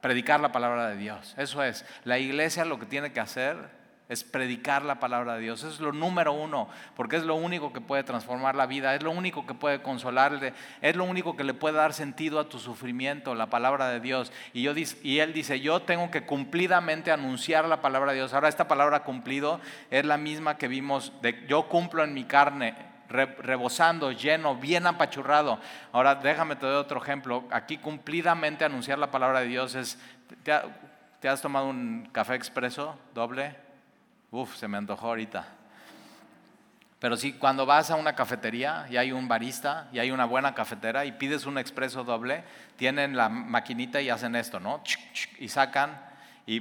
predicar 0.02 0.40
la 0.40 0.52
palabra 0.52 0.88
de 0.88 0.96
Dios. 0.96 1.34
Eso 1.38 1.62
es, 1.62 1.86
la 2.04 2.18
iglesia 2.18 2.66
lo 2.66 2.78
que 2.78 2.84
tiene 2.84 3.12
que 3.12 3.20
hacer 3.20 3.79
es 4.10 4.24
predicar 4.24 4.84
la 4.84 4.98
palabra 4.98 5.34
de 5.34 5.40
Dios. 5.40 5.62
Es 5.62 5.78
lo 5.78 5.92
número 5.92 6.32
uno, 6.32 6.68
porque 6.96 7.16
es 7.16 7.22
lo 7.22 7.36
único 7.36 7.72
que 7.72 7.80
puede 7.80 8.02
transformar 8.02 8.56
la 8.56 8.66
vida, 8.66 8.94
es 8.96 9.04
lo 9.04 9.12
único 9.12 9.46
que 9.46 9.54
puede 9.54 9.80
consolarle, 9.82 10.52
es 10.82 10.96
lo 10.96 11.04
único 11.04 11.36
que 11.36 11.44
le 11.44 11.54
puede 11.54 11.76
dar 11.76 11.94
sentido 11.94 12.40
a 12.40 12.48
tu 12.48 12.58
sufrimiento, 12.58 13.36
la 13.36 13.46
palabra 13.46 13.88
de 13.88 14.00
Dios. 14.00 14.32
Y, 14.52 14.62
yo, 14.62 14.72
y 15.02 15.20
él 15.20 15.32
dice, 15.32 15.60
yo 15.60 15.82
tengo 15.82 16.10
que 16.10 16.26
cumplidamente 16.26 17.12
anunciar 17.12 17.66
la 17.66 17.80
palabra 17.80 18.10
de 18.10 18.18
Dios. 18.18 18.34
Ahora 18.34 18.48
esta 18.48 18.66
palabra 18.66 19.04
cumplido 19.04 19.60
es 19.90 20.04
la 20.04 20.16
misma 20.16 20.58
que 20.58 20.66
vimos 20.66 21.12
de 21.22 21.46
yo 21.46 21.68
cumplo 21.68 22.02
en 22.02 22.12
mi 22.12 22.24
carne, 22.24 22.74
rebosando, 23.08 24.10
lleno, 24.10 24.56
bien 24.56 24.88
apachurrado. 24.88 25.60
Ahora 25.92 26.16
déjame 26.16 26.56
te 26.56 26.66
doy 26.66 26.74
otro 26.74 27.00
ejemplo. 27.00 27.44
Aquí 27.52 27.78
cumplidamente 27.78 28.64
anunciar 28.64 28.98
la 28.98 29.12
palabra 29.12 29.40
de 29.40 29.46
Dios 29.46 29.76
es, 29.76 30.00
¿te, 30.42 31.28
has 31.28 31.40
tomado 31.40 31.66
un 31.66 32.08
café 32.10 32.34
expreso 32.34 32.98
doble? 33.14 33.69
Uf, 34.30 34.56
se 34.56 34.68
me 34.68 34.78
antojó 34.78 35.08
ahorita. 35.08 35.44
Pero 37.00 37.16
sí, 37.16 37.32
cuando 37.32 37.64
vas 37.64 37.90
a 37.90 37.96
una 37.96 38.14
cafetería 38.14 38.86
y 38.90 38.98
hay 38.98 39.10
un 39.10 39.26
barista 39.26 39.88
y 39.90 39.98
hay 39.98 40.10
una 40.10 40.26
buena 40.26 40.54
cafetera 40.54 41.06
y 41.06 41.12
pides 41.12 41.46
un 41.46 41.56
expreso 41.56 42.04
doble, 42.04 42.44
tienen 42.76 43.16
la 43.16 43.30
maquinita 43.30 44.02
y 44.02 44.10
hacen 44.10 44.36
esto, 44.36 44.60
¿no? 44.60 44.82
Y 45.38 45.48
sacan 45.48 45.98
y 46.46 46.60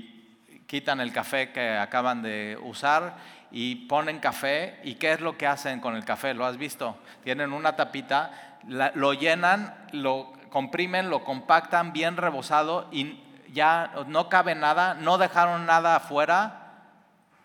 quitan 0.66 1.02
el 1.02 1.12
café 1.12 1.52
que 1.52 1.78
acaban 1.78 2.22
de 2.22 2.58
usar 2.64 3.18
y 3.52 3.88
ponen 3.88 4.20
café. 4.20 4.80
¿Y 4.84 4.96
qué 4.96 5.12
es 5.12 5.20
lo 5.20 5.38
que 5.38 5.46
hacen 5.46 5.82
con 5.82 5.96
el 5.96 6.06
café? 6.06 6.34
¿Lo 6.34 6.46
has 6.46 6.58
visto? 6.58 6.98
Tienen 7.24 7.52
una 7.52 7.76
tapita, 7.76 8.60
lo 8.96 9.14
llenan, 9.14 9.76
lo 9.92 10.32
comprimen, 10.50 11.10
lo 11.10 11.26
compactan 11.26 11.92
bien 11.92 12.16
rebosado 12.16 12.88
y 12.92 13.22
ya 13.52 13.92
no 14.08 14.30
cabe 14.30 14.56
nada, 14.56 14.94
no 14.94 15.18
dejaron 15.18 15.66
nada 15.66 15.98
afuera 15.98 16.59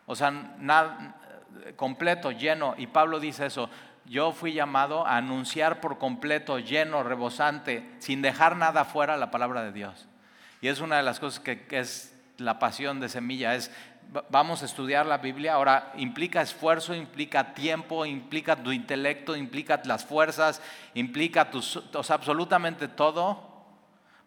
o 0.07 0.15
sea, 0.15 0.31
nada, 0.31 1.17
completo, 1.77 2.31
lleno. 2.31 2.75
Y 2.77 2.87
Pablo 2.87 3.21
dice 3.21 3.47
eso. 3.47 3.71
Yo 4.07 4.33
fui 4.33 4.53
llamado 4.53 5.07
a 5.07 5.17
anunciar 5.17 5.81
por 5.81 5.99
completo, 5.99 6.59
lleno, 6.59 7.03
rebosante, 7.03 7.91
sin 8.01 8.21
dejar 8.21 8.57
nada 8.57 8.85
fuera 8.85 9.17
la 9.17 9.31
palabra 9.31 9.63
de 9.63 9.73
Dios. 9.73 10.09
Y 10.61 10.69
es 10.69 10.81
una 10.81 10.99
de 10.99 11.03
las 11.03 11.21
cosas 11.21 11.41
que, 11.41 11.65
es 11.71 12.15
la 12.37 12.59
pasión 12.59 13.01
de 13.01 13.09
semilla, 13.09 13.55
es 13.55 13.71
vamos 14.29 14.63
a 14.63 14.67
estudiar 14.67 15.07
la 15.07 15.19
Biblia. 15.19 15.55
Ahora, 15.55 15.93
implica 15.97 16.43
esfuerzo, 16.43 16.95
implica 16.95 17.55
tiempo, 17.55 18.05
implica 18.05 18.57
tu 18.57 18.73
intelecto, 18.73 19.37
implica 19.37 19.81
las 19.87 20.05
fuerzas, 20.05 20.61
implica 20.93 21.51
tus, 21.51 21.83
absolutamente 22.11 22.89
todo. 22.89 23.55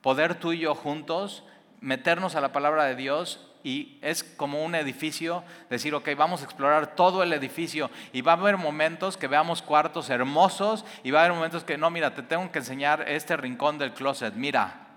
Poder 0.02 0.36
tú 0.36 0.54
y 0.54 0.60
yo 0.60 0.74
juntos 0.74 1.44
meternos 1.82 2.36
a 2.36 2.42
la 2.42 2.52
palabra 2.52 2.86
de 2.86 2.96
Dios 2.96 3.47
y 3.64 3.98
es 4.02 4.24
como 4.24 4.64
un 4.64 4.76
edificio, 4.76 5.44
decir, 5.70 5.94
ok, 5.96 6.10
vamos 6.18 6.42
a 6.42 6.46
explorar 6.46 6.96
todo 6.96 7.24
el 7.24 7.34
edificio. 7.34 7.90
Y 8.14 8.22
va 8.22 8.34
a 8.34 8.36
haber 8.36 8.58
momentos 8.58 9.18
que 9.18 9.28
veamos 9.28 9.62
cuartos 9.62 10.10
hermosos 10.10 10.86
y 11.04 11.12
va 11.12 11.20
a 11.20 11.24
haber 11.26 11.36
momentos 11.36 11.64
que 11.64 11.78
no, 11.78 11.90
mira, 11.90 12.14
te 12.14 12.24
tengo 12.24 12.52
que 12.52 12.60
enseñar 12.60 13.06
este 13.08 13.36
rincón 13.38 13.78
del 13.78 13.94
closet, 13.94 14.34
mira, 14.36 14.88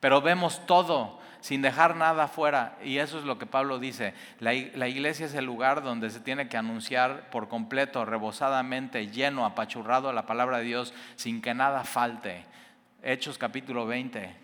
pero 0.00 0.22
vemos 0.22 0.64
todo 0.66 1.20
sin 1.40 1.62
dejar 1.62 1.96
nada 1.96 2.24
afuera. 2.24 2.78
Y 2.82 2.98
eso 2.98 3.18
es 3.18 3.24
lo 3.24 3.38
que 3.38 3.46
Pablo 3.46 3.78
dice, 3.78 4.14
la, 4.38 4.52
la 4.74 4.88
iglesia 4.88 5.26
es 5.26 5.34
el 5.34 5.44
lugar 5.44 5.82
donde 5.82 6.10
se 6.10 6.20
tiene 6.20 6.48
que 6.48 6.56
anunciar 6.56 7.30
por 7.30 7.48
completo, 7.48 8.04
rebosadamente, 8.04 9.08
lleno, 9.08 9.44
apachurrado 9.44 10.12
la 10.12 10.26
palabra 10.26 10.58
de 10.58 10.64
Dios 10.64 10.94
sin 11.16 11.42
que 11.42 11.54
nada 11.54 11.84
falte. 11.84 12.44
Hechos 13.02 13.38
capítulo 13.38 13.86
20, 13.86 14.34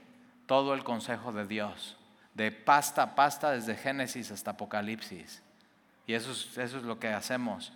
todo 0.46 0.74
el 0.74 0.84
consejo 0.84 1.32
de 1.32 1.46
Dios 1.46 1.95
de 2.36 2.52
pasta 2.52 3.02
a 3.02 3.14
pasta 3.14 3.52
desde 3.52 3.76
Génesis 3.76 4.30
hasta 4.30 4.52
Apocalipsis. 4.52 5.42
Y 6.06 6.12
eso 6.12 6.32
es, 6.32 6.58
eso 6.58 6.78
es 6.78 6.84
lo 6.84 7.00
que 7.00 7.08
hacemos. 7.08 7.72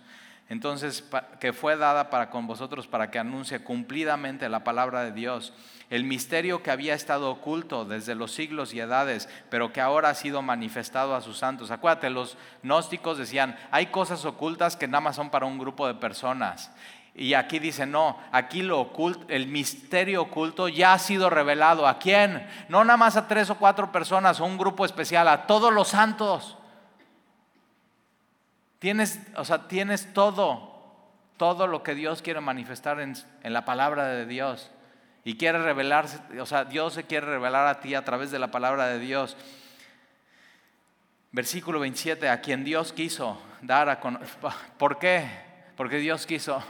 Entonces, 0.49 1.03
que 1.39 1.53
fue 1.53 1.77
dada 1.77 2.09
para 2.09 2.29
con 2.29 2.45
vosotros 2.45 2.85
para 2.85 3.09
que 3.09 3.17
anuncie 3.17 3.63
cumplidamente 3.63 4.49
la 4.49 4.63
palabra 4.63 5.01
de 5.03 5.13
Dios, 5.13 5.53
el 5.89 6.03
misterio 6.03 6.61
que 6.61 6.71
había 6.71 6.93
estado 6.93 7.31
oculto 7.31 7.85
desde 7.85 8.15
los 8.15 8.33
siglos 8.33 8.73
y 8.73 8.81
edades, 8.81 9.29
pero 9.49 9.73
que 9.73 9.81
ahora 9.81 10.09
ha 10.09 10.13
sido 10.13 10.41
manifestado 10.41 11.15
a 11.15 11.21
sus 11.21 11.37
santos. 11.37 11.71
Acuérdate, 11.71 12.09
los 12.09 12.37
gnósticos 12.63 13.17
decían, 13.17 13.57
hay 13.71 13.87
cosas 13.87 14.25
ocultas 14.25 14.75
que 14.75 14.87
nada 14.87 15.01
más 15.01 15.15
son 15.15 15.29
para 15.29 15.45
un 15.45 15.57
grupo 15.57 15.87
de 15.87 15.95
personas. 15.95 16.71
Y 17.13 17.33
aquí 17.33 17.59
dice, 17.59 17.85
no, 17.85 18.17
aquí 18.31 18.61
lo 18.61 18.79
oculto, 18.79 19.25
el 19.27 19.47
misterio 19.47 20.21
oculto 20.23 20.69
ya 20.69 20.93
ha 20.93 20.99
sido 20.99 21.29
revelado. 21.29 21.85
¿A 21.87 21.99
quién? 21.99 22.47
No 22.69 22.83
nada 22.83 22.97
más 22.97 23.17
a 23.17 23.27
tres 23.27 23.49
o 23.49 23.55
cuatro 23.55 23.91
personas 23.91 24.39
o 24.39 24.45
un 24.45 24.57
grupo 24.57 24.85
especial, 24.85 25.27
a 25.27 25.45
todos 25.45 25.73
los 25.73 25.89
santos. 25.89 26.57
Tienes, 28.79 29.19
o 29.35 29.43
sea, 29.43 29.67
tienes 29.67 30.13
todo, 30.13 30.71
todo 31.37 31.67
lo 31.67 31.83
que 31.83 31.95
Dios 31.95 32.21
quiere 32.21 32.39
manifestar 32.39 32.99
en, 32.99 33.15
en 33.43 33.53
la 33.53 33.65
palabra 33.65 34.07
de 34.07 34.25
Dios. 34.25 34.71
Y 35.23 35.37
quiere 35.37 35.59
revelarse, 35.59 36.19
o 36.39 36.45
sea, 36.45 36.63
Dios 36.63 36.93
se 36.93 37.03
quiere 37.03 37.27
revelar 37.27 37.67
a 37.67 37.81
ti 37.81 37.93
a 37.93 38.05
través 38.05 38.31
de 38.31 38.39
la 38.39 38.49
palabra 38.49 38.87
de 38.87 38.99
Dios. 38.99 39.37
Versículo 41.33 41.79
27, 41.79 42.29
a 42.29 42.41
quien 42.41 42.63
Dios 42.63 42.93
quiso 42.93 43.39
dar 43.61 43.89
a 43.89 43.99
conocer. 43.99 44.29
¿Por 44.77 44.97
qué? 44.97 45.29
Porque 45.75 45.97
Dios 45.97 46.25
quiso 46.25 46.63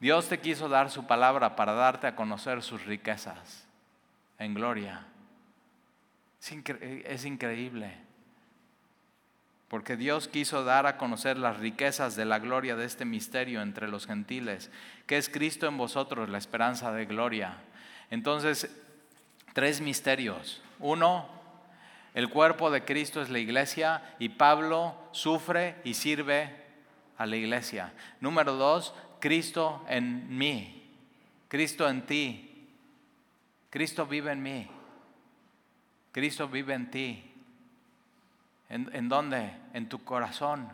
Dios 0.00 0.28
te 0.28 0.38
quiso 0.38 0.68
dar 0.68 0.90
su 0.90 1.06
palabra 1.06 1.56
para 1.56 1.72
darte 1.72 2.06
a 2.06 2.14
conocer 2.14 2.62
sus 2.62 2.84
riquezas 2.84 3.66
en 4.38 4.54
gloria. 4.54 5.06
Es, 6.40 7.24
increíble. 7.24 7.96
Porque 9.66 9.96
Dios 9.96 10.28
quiso 10.28 10.62
dar 10.64 10.86
a 10.86 10.96
conocer 10.96 11.36
las 11.36 11.58
riquezas 11.58 12.14
de 12.14 12.24
la 12.24 12.38
gloria 12.38 12.76
de 12.76 12.84
este 12.84 13.04
misterio 13.04 13.60
entre 13.60 13.88
los 13.88 14.06
gentiles, 14.06 14.70
que 15.06 15.18
es 15.18 15.28
Cristo 15.28 15.66
en 15.66 15.76
vosotros, 15.76 16.28
la 16.28 16.38
esperanza 16.38 16.92
de 16.92 17.04
gloria. 17.04 17.56
Entonces, 18.10 18.70
tres 19.52 19.80
misterios. 19.80 20.62
Uno, 20.78 21.28
el 22.14 22.30
cuerpo 22.30 22.70
de 22.70 22.84
Cristo 22.84 23.20
es 23.20 23.30
la 23.30 23.40
iglesia 23.40 24.02
y 24.20 24.30
Pablo 24.30 24.94
sufre 25.10 25.76
y 25.82 25.94
sirve 25.94 26.54
a 27.18 27.26
la 27.26 27.36
iglesia. 27.36 27.92
Número 28.20 28.54
dos, 28.54 28.94
Cristo 29.20 29.84
en 29.88 30.36
mí, 30.36 30.90
Cristo 31.48 31.88
en 31.88 32.06
ti, 32.06 32.68
Cristo 33.70 34.06
vive 34.06 34.32
en 34.32 34.42
mí, 34.42 34.68
Cristo 36.12 36.48
vive 36.48 36.74
en 36.74 36.90
ti. 36.90 37.24
¿En, 38.70 39.08
dónde? 39.08 39.50
En 39.72 39.88
tu 39.88 40.04
corazón. 40.04 40.68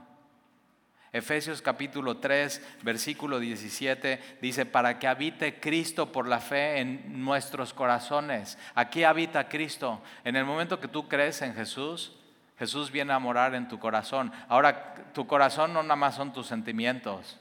Efesios 1.12 1.62
capítulo 1.62 2.16
3, 2.16 2.80
versículo 2.83 3.38
17 3.38 4.38
dice, 4.42 4.66
para 4.66 4.98
que 4.98 5.07
habite 5.07 5.61
Cristo 5.61 6.11
por 6.11 6.26
la 6.26 6.40
fe 6.40 6.80
en 6.80 7.22
nuestros 7.24 7.72
corazones. 7.72 8.59
Aquí 8.74 9.04
habita 9.04 9.48
Cristo. 9.48 10.02
En 10.24 10.35
el 10.35 10.44
momento 10.44 10.80
que 10.80 10.88
tú 10.88 11.07
crees 11.07 11.40
en 11.42 11.54
Jesús, 11.54 12.16
Jesús 12.59 12.90
viene 12.90 13.12
a 13.12 13.20
morar 13.20 13.54
en 13.54 13.68
tu 13.68 13.78
corazón. 13.78 14.33
Ahora, 14.48 15.12
tu 15.14 15.28
corazón 15.28 15.72
no 15.72 15.85
nada 15.85 15.94
más 15.94 16.16
son 16.16 16.33
tus 16.33 16.48
sentimientos. 16.48 17.38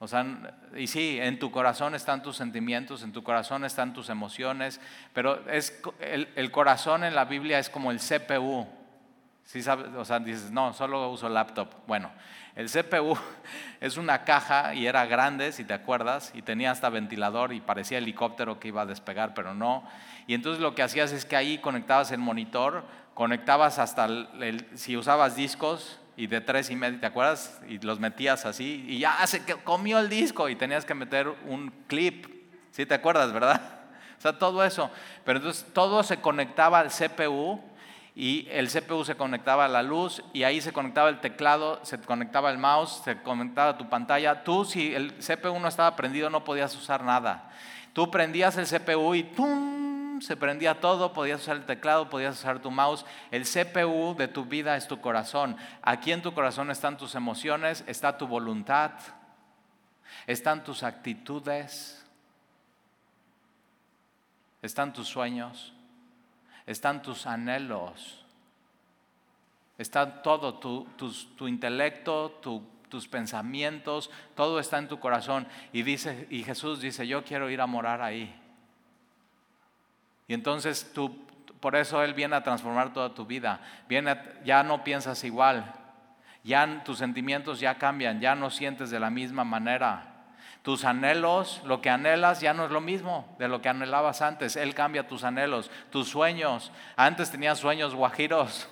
O 0.00 0.06
sea, 0.06 0.24
y 0.76 0.86
sí, 0.86 1.18
en 1.20 1.40
tu 1.40 1.50
corazón 1.50 1.94
están 1.96 2.22
tus 2.22 2.36
sentimientos, 2.36 3.02
en 3.02 3.12
tu 3.12 3.24
corazón 3.24 3.64
están 3.64 3.92
tus 3.92 4.10
emociones, 4.10 4.80
pero 5.12 5.48
es, 5.50 5.82
el, 6.00 6.50
corazón 6.52 7.02
en 7.02 7.16
la 7.16 7.24
Biblia 7.24 7.58
es 7.58 7.68
como 7.68 7.90
el 7.90 7.98
CPU. 7.98 8.66
¿Sí 9.42 9.62
sabes? 9.62 9.88
O 9.96 10.04
sea, 10.04 10.20
dices, 10.20 10.52
no, 10.52 10.72
solo 10.72 11.10
uso 11.10 11.28
laptop. 11.28 11.68
Bueno, 11.86 12.12
el 12.54 12.70
CPU 12.70 13.18
es 13.80 13.96
una 13.96 14.22
caja 14.24 14.72
y 14.74 14.86
era 14.86 15.04
grande, 15.06 15.50
si 15.50 15.64
te 15.64 15.74
acuerdas, 15.74 16.30
y 16.32 16.42
tenía 16.42 16.70
hasta 16.70 16.90
ventilador 16.90 17.52
y 17.52 17.60
parecía 17.60 17.98
helicóptero 17.98 18.60
que 18.60 18.68
iba 18.68 18.82
a 18.82 18.86
despegar, 18.86 19.34
pero 19.34 19.52
no. 19.52 19.82
Y 20.28 20.34
entonces 20.34 20.62
lo 20.62 20.76
que 20.76 20.82
hacías 20.82 21.10
es 21.10 21.24
que 21.24 21.34
ahí 21.34 21.58
conectabas 21.58 22.12
el 22.12 22.18
monitor, 22.18 22.84
conectabas 23.14 23.80
hasta 23.80 24.06
si 24.74 24.96
usabas 24.96 25.34
discos 25.34 25.98
y 26.18 26.26
de 26.26 26.40
tres 26.40 26.68
y 26.68 26.74
medio, 26.74 26.98
¿te 26.98 27.06
acuerdas? 27.06 27.60
Y 27.68 27.78
los 27.78 28.00
metías 28.00 28.44
así 28.44 28.84
y 28.88 28.98
ya 28.98 29.24
se 29.24 29.40
comió 29.62 30.00
el 30.00 30.08
disco 30.08 30.48
y 30.48 30.56
tenías 30.56 30.84
que 30.84 30.92
meter 30.92 31.28
un 31.46 31.72
clip. 31.86 32.26
¿Sí 32.72 32.84
te 32.84 32.94
acuerdas, 32.94 33.32
verdad? 33.32 33.62
O 34.18 34.20
sea, 34.20 34.36
todo 34.36 34.64
eso. 34.64 34.90
Pero 35.24 35.38
entonces 35.38 35.64
todo 35.72 36.02
se 36.02 36.20
conectaba 36.20 36.80
al 36.80 36.88
CPU 36.88 37.60
y 38.16 38.48
el 38.50 38.68
CPU 38.68 39.04
se 39.04 39.14
conectaba 39.14 39.66
a 39.66 39.68
la 39.68 39.84
luz 39.84 40.24
y 40.32 40.42
ahí 40.42 40.60
se 40.60 40.72
conectaba 40.72 41.08
el 41.08 41.20
teclado, 41.20 41.78
se 41.84 42.00
conectaba 42.00 42.50
el 42.50 42.58
mouse, 42.58 43.00
se 43.04 43.22
conectaba 43.22 43.78
tu 43.78 43.88
pantalla. 43.88 44.42
Tú 44.42 44.64
si 44.64 44.92
el 44.92 45.14
CPU 45.18 45.56
no 45.60 45.68
estaba 45.68 45.94
prendido 45.94 46.30
no 46.30 46.42
podías 46.42 46.74
usar 46.74 47.04
nada. 47.04 47.52
Tú 47.92 48.10
prendías 48.10 48.56
el 48.56 48.66
CPU 48.66 49.14
y 49.14 49.22
se 50.20 50.36
prendía 50.36 50.80
todo, 50.80 51.12
podías 51.12 51.40
usar 51.40 51.56
el 51.56 51.66
teclado, 51.66 52.10
podías 52.10 52.38
usar 52.38 52.60
tu 52.60 52.70
mouse. 52.70 53.04
El 53.30 53.44
CPU 53.44 54.14
de 54.16 54.28
tu 54.28 54.44
vida 54.44 54.76
es 54.76 54.88
tu 54.88 55.00
corazón. 55.00 55.56
Aquí 55.82 56.12
en 56.12 56.22
tu 56.22 56.32
corazón 56.32 56.70
están 56.70 56.96
tus 56.96 57.14
emociones, 57.14 57.84
está 57.86 58.18
tu 58.18 58.26
voluntad, 58.26 58.92
están 60.26 60.64
tus 60.64 60.82
actitudes, 60.82 62.04
están 64.62 64.92
tus 64.92 65.08
sueños 65.08 65.74
están 66.68 67.00
tus 67.00 67.26
anhelos, 67.26 68.22
está 69.78 70.22
todo, 70.22 70.58
tu, 70.58 71.48
intelecto, 71.48 72.38
tus 72.90 73.08
pensamientos, 73.08 74.10
todo 74.36 74.60
está 74.60 74.76
en 74.76 74.86
tu 74.86 75.00
corazón. 75.00 75.48
Y, 75.72 75.82
dice, 75.82 76.26
y 76.28 76.44
Jesús 76.44 76.82
dice, 76.82 77.06
yo 77.06 77.24
quiero 77.24 77.48
ir 77.48 77.62
a 77.62 77.66
morar 77.66 78.02
ahí. 78.02 78.38
Y 80.28 80.34
entonces 80.34 80.92
tú, 80.94 81.26
por 81.58 81.74
eso 81.74 82.02
Él 82.04 82.14
viene 82.14 82.36
a 82.36 82.42
transformar 82.42 82.92
toda 82.92 83.14
tu 83.14 83.26
vida. 83.26 83.60
Viene, 83.88 84.16
ya 84.44 84.62
no 84.62 84.84
piensas 84.84 85.24
igual, 85.24 85.72
ya 86.44 86.82
tus 86.84 86.98
sentimientos 86.98 87.58
ya 87.58 87.76
cambian, 87.76 88.20
ya 88.20 88.34
no 88.34 88.50
sientes 88.50 88.90
de 88.90 89.00
la 89.00 89.10
misma 89.10 89.42
manera. 89.42 90.14
Tus 90.62 90.84
anhelos, 90.84 91.62
lo 91.64 91.80
que 91.80 91.88
anhelas 91.88 92.40
ya 92.40 92.52
no 92.52 92.66
es 92.66 92.70
lo 92.70 92.80
mismo 92.80 93.34
de 93.38 93.48
lo 93.48 93.62
que 93.62 93.70
anhelabas 93.70 94.20
antes. 94.20 94.54
Él 94.56 94.74
cambia 94.74 95.08
tus 95.08 95.24
anhelos, 95.24 95.70
tus 95.90 96.08
sueños. 96.08 96.72
Antes 96.94 97.30
tenías 97.30 97.58
sueños 97.58 97.94
guajiros. 97.94 98.68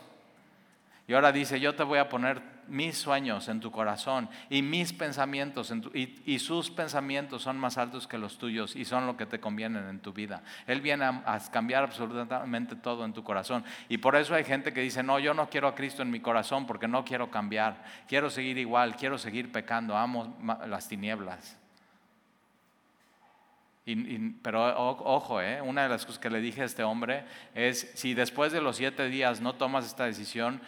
Y 1.08 1.14
ahora 1.14 1.32
dice, 1.32 1.58
yo 1.58 1.74
te 1.74 1.84
voy 1.84 1.98
a 1.98 2.08
poner 2.08 2.55
mis 2.68 2.98
sueños 2.98 3.48
en 3.48 3.60
tu 3.60 3.70
corazón 3.70 4.28
y 4.50 4.62
mis 4.62 4.92
pensamientos 4.92 5.72
y, 5.94 6.38
sus 6.38 6.70
pensamientos 6.70 7.42
son 7.42 7.58
más 7.58 7.78
altos 7.78 8.06
que 8.06 8.18
los 8.18 8.38
tuyos 8.38 8.76
y 8.76 8.84
son 8.84 9.06
lo 9.06 9.16
que 9.16 9.26
te 9.26 9.40
convienen 9.40 9.88
en 9.88 10.00
tu 10.00 10.12
vida. 10.12 10.42
Él 10.66 10.80
viene 10.80 11.04
a, 11.04 11.40
cambiar 11.50 11.84
absolutamente 11.84 12.76
todo 12.76 13.04
en 13.04 13.12
tu 13.12 13.22
corazón. 13.24 13.64
Y 13.88 13.98
por 13.98 14.16
eso 14.16 14.34
hay 14.34 14.44
gente 14.44 14.72
que 14.72 14.80
dice, 14.80 15.02
no, 15.02 15.18
yo 15.18 15.34
no 15.34 15.48
quiero 15.48 15.68
a 15.68 15.74
Cristo 15.74 16.02
en 16.02 16.10
mi 16.10 16.20
corazón 16.20 16.66
porque 16.66 16.88
no 16.88 17.04
quiero 17.04 17.30
cambiar. 17.30 17.82
Quiero 18.08 18.30
seguir 18.30 18.58
igual, 18.58 18.96
quiero 18.96 19.18
seguir 19.18 19.50
pecando, 19.50 19.96
amo 19.96 20.36
las 20.66 20.88
tinieblas 20.88 21.56
pero 24.42 24.76
ojo, 24.76 25.40
eh, 25.40 25.62
una 25.62 25.84
de 25.84 25.88
las 25.88 26.04
cosas 26.04 26.18
que 26.18 26.28
le 26.28 26.40
dije 26.40 26.62
a 26.62 26.64
este 26.64 26.82
hombre 26.82 27.22
es, 27.54 27.92
si 27.94 28.14
después 28.14 28.50
de 28.50 28.60
los 28.60 28.76
siete 28.76 29.08
días 29.08 29.40
no 29.40 29.54
tomas 29.54 29.86
esta 29.86 30.06
decisión, 30.06 30.60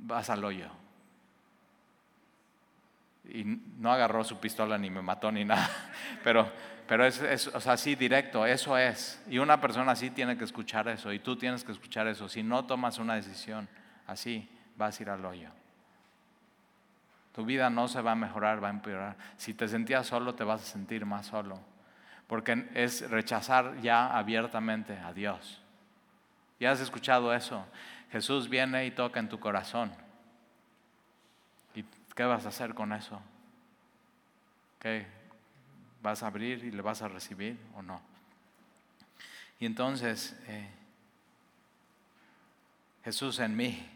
vas 0.00 0.30
al 0.30 0.44
hoyo. 0.44 0.68
Y 3.28 3.44
no 3.44 3.92
agarró 3.92 4.24
su 4.24 4.38
pistola 4.40 4.76
ni 4.76 4.90
me 4.90 5.02
mató 5.02 5.30
ni 5.30 5.44
nada, 5.44 5.70
pero, 6.24 6.50
pero 6.88 7.06
es, 7.06 7.48
así 7.66 7.94
directo, 7.94 8.44
eso 8.44 8.76
es. 8.76 9.22
Y 9.28 9.38
una 9.38 9.60
persona 9.60 9.92
así 9.92 10.10
tiene 10.10 10.36
que 10.36 10.44
escuchar 10.44 10.88
eso, 10.88 11.12
y 11.12 11.20
tú 11.20 11.36
tienes 11.36 11.62
que 11.62 11.72
escuchar 11.72 12.06
eso. 12.08 12.28
Si 12.28 12.42
no 12.42 12.64
tomas 12.64 12.98
una 12.98 13.14
decisión 13.14 13.68
así, 14.06 14.48
vas 14.76 14.98
a 14.98 15.02
ir 15.02 15.10
al 15.10 15.24
hoyo. 15.24 15.50
Tu 17.32 17.44
vida 17.44 17.70
no 17.70 17.86
se 17.86 18.00
va 18.00 18.12
a 18.12 18.16
mejorar, 18.16 18.62
va 18.62 18.68
a 18.68 18.72
empeorar. 18.72 19.16
Si 19.36 19.54
te 19.54 19.68
sentías 19.68 20.06
solo, 20.06 20.34
te 20.34 20.42
vas 20.42 20.62
a 20.62 20.66
sentir 20.66 21.06
más 21.06 21.26
solo 21.26 21.60
porque 22.30 22.68
es 22.74 23.10
rechazar 23.10 23.80
ya 23.82 24.16
abiertamente 24.16 24.96
a 24.96 25.12
Dios. 25.12 25.60
¿Ya 26.60 26.70
has 26.70 26.78
escuchado 26.78 27.34
eso? 27.34 27.66
Jesús 28.10 28.48
viene 28.48 28.86
y 28.86 28.90
toca 28.90 29.20
en 29.20 29.28
tu 29.28 29.38
corazón. 29.38 29.92
¿Y 31.74 31.84
qué 32.14 32.24
vas 32.24 32.44
a 32.46 32.48
hacer 32.48 32.74
con 32.74 32.92
eso? 32.92 33.20
¿Qué? 34.80 35.06
¿Vas 36.02 36.22
a 36.22 36.26
abrir 36.26 36.64
y 36.64 36.70
le 36.70 36.82
vas 36.82 37.02
a 37.02 37.08
recibir 37.08 37.58
o 37.76 37.82
no? 37.82 38.00
Y 39.60 39.66
entonces, 39.66 40.36
eh, 40.46 40.68
Jesús 43.04 43.38
en 43.38 43.56
mí. 43.56 43.88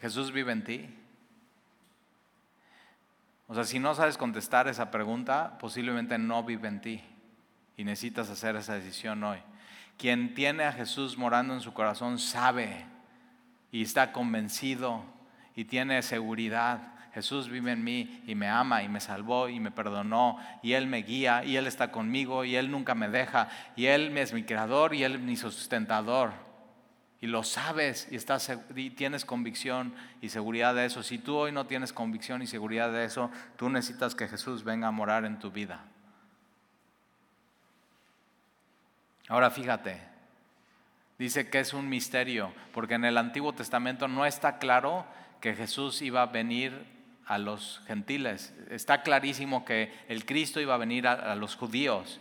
Jesús 0.00 0.32
vive 0.32 0.52
en 0.52 0.64
ti. 0.64 0.98
O 3.48 3.54
sea, 3.54 3.64
si 3.64 3.78
no 3.78 3.94
sabes 3.94 4.16
contestar 4.16 4.68
esa 4.68 4.90
pregunta, 4.90 5.58
posiblemente 5.58 6.16
no 6.18 6.42
vive 6.42 6.68
en 6.68 6.80
ti 6.80 7.04
y 7.76 7.84
necesitas 7.84 8.30
hacer 8.30 8.56
esa 8.56 8.74
decisión 8.74 9.22
hoy. 9.24 9.42
Quien 10.02 10.34
tiene 10.34 10.64
a 10.64 10.72
Jesús 10.72 11.16
morando 11.16 11.54
en 11.54 11.60
su 11.60 11.72
corazón 11.72 12.18
sabe 12.18 12.86
y 13.70 13.82
está 13.82 14.10
convencido 14.10 15.04
y 15.54 15.66
tiene 15.66 16.02
seguridad. 16.02 16.96
Jesús 17.14 17.48
vive 17.48 17.70
en 17.70 17.84
mí 17.84 18.20
y 18.26 18.34
me 18.34 18.48
ama 18.48 18.82
y 18.82 18.88
me 18.88 18.98
salvó 18.98 19.48
y 19.48 19.60
me 19.60 19.70
perdonó 19.70 20.38
y 20.60 20.72
Él 20.72 20.88
me 20.88 21.02
guía 21.02 21.44
y 21.44 21.54
Él 21.54 21.68
está 21.68 21.92
conmigo 21.92 22.44
y 22.44 22.56
Él 22.56 22.68
nunca 22.68 22.96
me 22.96 23.08
deja 23.08 23.48
y 23.76 23.86
Él 23.86 24.18
es 24.18 24.32
mi 24.32 24.42
creador 24.42 24.92
y 24.92 25.04
Él 25.04 25.14
es 25.14 25.20
mi 25.20 25.36
sustentador 25.36 26.32
y 27.20 27.28
lo 27.28 27.44
sabes 27.44 28.08
y, 28.10 28.16
estás, 28.16 28.52
y 28.74 28.90
tienes 28.90 29.24
convicción 29.24 29.94
y 30.20 30.30
seguridad 30.30 30.74
de 30.74 30.86
eso. 30.86 31.04
Si 31.04 31.18
tú 31.18 31.36
hoy 31.36 31.52
no 31.52 31.68
tienes 31.68 31.92
convicción 31.92 32.42
y 32.42 32.48
seguridad 32.48 32.90
de 32.90 33.04
eso, 33.04 33.30
tú 33.54 33.70
necesitas 33.70 34.16
que 34.16 34.26
Jesús 34.26 34.64
venga 34.64 34.88
a 34.88 34.90
morar 34.90 35.24
en 35.24 35.38
tu 35.38 35.52
vida. 35.52 35.91
Ahora 39.28 39.50
fíjate, 39.50 40.00
dice 41.18 41.48
que 41.48 41.60
es 41.60 41.72
un 41.72 41.88
misterio, 41.88 42.52
porque 42.72 42.94
en 42.94 43.04
el 43.04 43.18
Antiguo 43.18 43.52
Testamento 43.52 44.08
no 44.08 44.26
está 44.26 44.58
claro 44.58 45.06
que 45.40 45.54
Jesús 45.54 46.02
iba 46.02 46.22
a 46.22 46.26
venir 46.26 46.86
a 47.26 47.38
los 47.38 47.80
gentiles. 47.86 48.54
Está 48.70 49.02
clarísimo 49.02 49.64
que 49.64 49.92
el 50.08 50.24
Cristo 50.24 50.60
iba 50.60 50.74
a 50.74 50.78
venir 50.78 51.06
a 51.06 51.34
los 51.34 51.56
judíos 51.56 52.20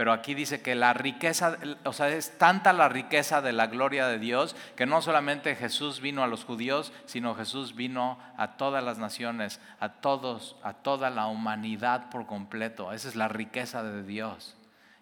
pero 0.00 0.14
aquí 0.14 0.32
dice 0.32 0.62
que 0.62 0.74
la 0.74 0.94
riqueza, 0.94 1.58
o 1.84 1.92
sea, 1.92 2.08
es 2.08 2.38
tanta 2.38 2.72
la 2.72 2.88
riqueza 2.88 3.42
de 3.42 3.52
la 3.52 3.66
gloria 3.66 4.06
de 4.06 4.18
Dios 4.18 4.56
que 4.74 4.86
no 4.86 5.02
solamente 5.02 5.56
Jesús 5.56 6.00
vino 6.00 6.22
a 6.22 6.26
los 6.26 6.44
judíos, 6.46 6.90
sino 7.04 7.34
Jesús 7.34 7.74
vino 7.76 8.18
a 8.38 8.56
todas 8.56 8.82
las 8.82 8.96
naciones, 8.96 9.60
a 9.78 9.90
todos, 10.00 10.56
a 10.62 10.72
toda 10.72 11.10
la 11.10 11.26
humanidad 11.26 12.08
por 12.08 12.24
completo. 12.24 12.94
Esa 12.94 13.10
es 13.10 13.14
la 13.14 13.28
riqueza 13.28 13.82
de 13.82 14.02
Dios. 14.02 14.56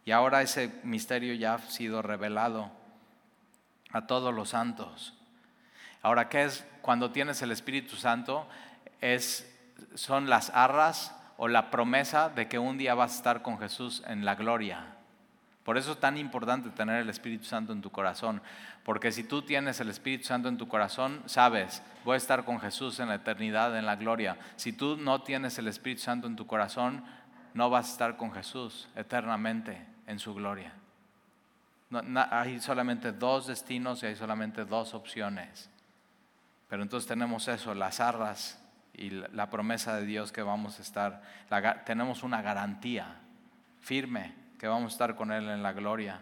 Y 0.08 0.10
ahora 0.10 0.40
ese 0.40 0.72
misterio 0.84 1.34
ya 1.34 1.52
ha 1.52 1.58
sido 1.58 2.00
revelado 2.00 2.70
a 3.92 4.06
todos 4.06 4.34
los 4.34 4.48
santos. 4.48 5.12
Ahora, 6.00 6.30
¿qué 6.30 6.44
es 6.44 6.64
cuando 6.80 7.10
tienes 7.10 7.42
el 7.42 7.52
Espíritu 7.52 7.94
Santo? 7.96 8.48
Es, 9.02 9.54
son 9.94 10.30
las 10.30 10.48
arras 10.54 11.14
o 11.36 11.46
la 11.46 11.70
promesa 11.70 12.30
de 12.30 12.48
que 12.48 12.58
un 12.58 12.78
día 12.78 12.94
vas 12.94 13.12
a 13.12 13.16
estar 13.16 13.42
con 13.42 13.58
Jesús 13.58 14.02
en 14.06 14.24
la 14.24 14.34
gloria. 14.34 14.96
Por 15.62 15.76
eso 15.76 15.92
es 15.92 16.00
tan 16.00 16.16
importante 16.16 16.70
tener 16.70 17.02
el 17.02 17.10
Espíritu 17.10 17.44
Santo 17.44 17.74
en 17.74 17.82
tu 17.82 17.90
corazón, 17.90 18.40
porque 18.84 19.12
si 19.12 19.24
tú 19.24 19.42
tienes 19.42 19.78
el 19.80 19.90
Espíritu 19.90 20.24
Santo 20.24 20.48
en 20.48 20.56
tu 20.56 20.68
corazón, 20.68 21.22
sabes, 21.26 21.82
voy 22.06 22.14
a 22.14 22.16
estar 22.16 22.46
con 22.46 22.60
Jesús 22.60 22.98
en 22.98 23.08
la 23.08 23.16
eternidad, 23.16 23.76
en 23.76 23.84
la 23.84 23.96
gloria. 23.96 24.38
Si 24.56 24.72
tú 24.72 24.96
no 24.96 25.20
tienes 25.20 25.58
el 25.58 25.68
Espíritu 25.68 26.00
Santo 26.00 26.26
en 26.26 26.36
tu 26.36 26.46
corazón, 26.46 27.04
no 27.52 27.68
vas 27.68 27.88
a 27.88 27.92
estar 27.92 28.16
con 28.16 28.32
Jesús 28.32 28.88
eternamente 28.96 29.97
en 30.08 30.18
su 30.18 30.34
gloria. 30.34 30.72
hay 32.30 32.60
solamente 32.60 33.12
dos 33.12 33.46
destinos 33.46 34.02
y 34.02 34.06
hay 34.06 34.16
solamente 34.16 34.64
dos 34.64 34.94
opciones. 34.94 35.70
Pero 36.68 36.82
entonces 36.82 37.06
tenemos 37.06 37.46
eso, 37.46 37.74
las 37.74 38.00
arras 38.00 38.60
y 38.94 39.10
la 39.10 39.48
promesa 39.48 39.96
de 39.96 40.06
Dios 40.06 40.32
que 40.32 40.42
vamos 40.42 40.78
a 40.78 40.82
estar, 40.82 41.22
tenemos 41.84 42.22
una 42.22 42.42
garantía 42.42 43.16
firme 43.80 44.34
que 44.58 44.66
vamos 44.66 44.92
a 44.92 44.94
estar 44.94 45.14
con 45.14 45.30
Él 45.30 45.48
en 45.48 45.62
la 45.62 45.72
gloria. 45.72 46.20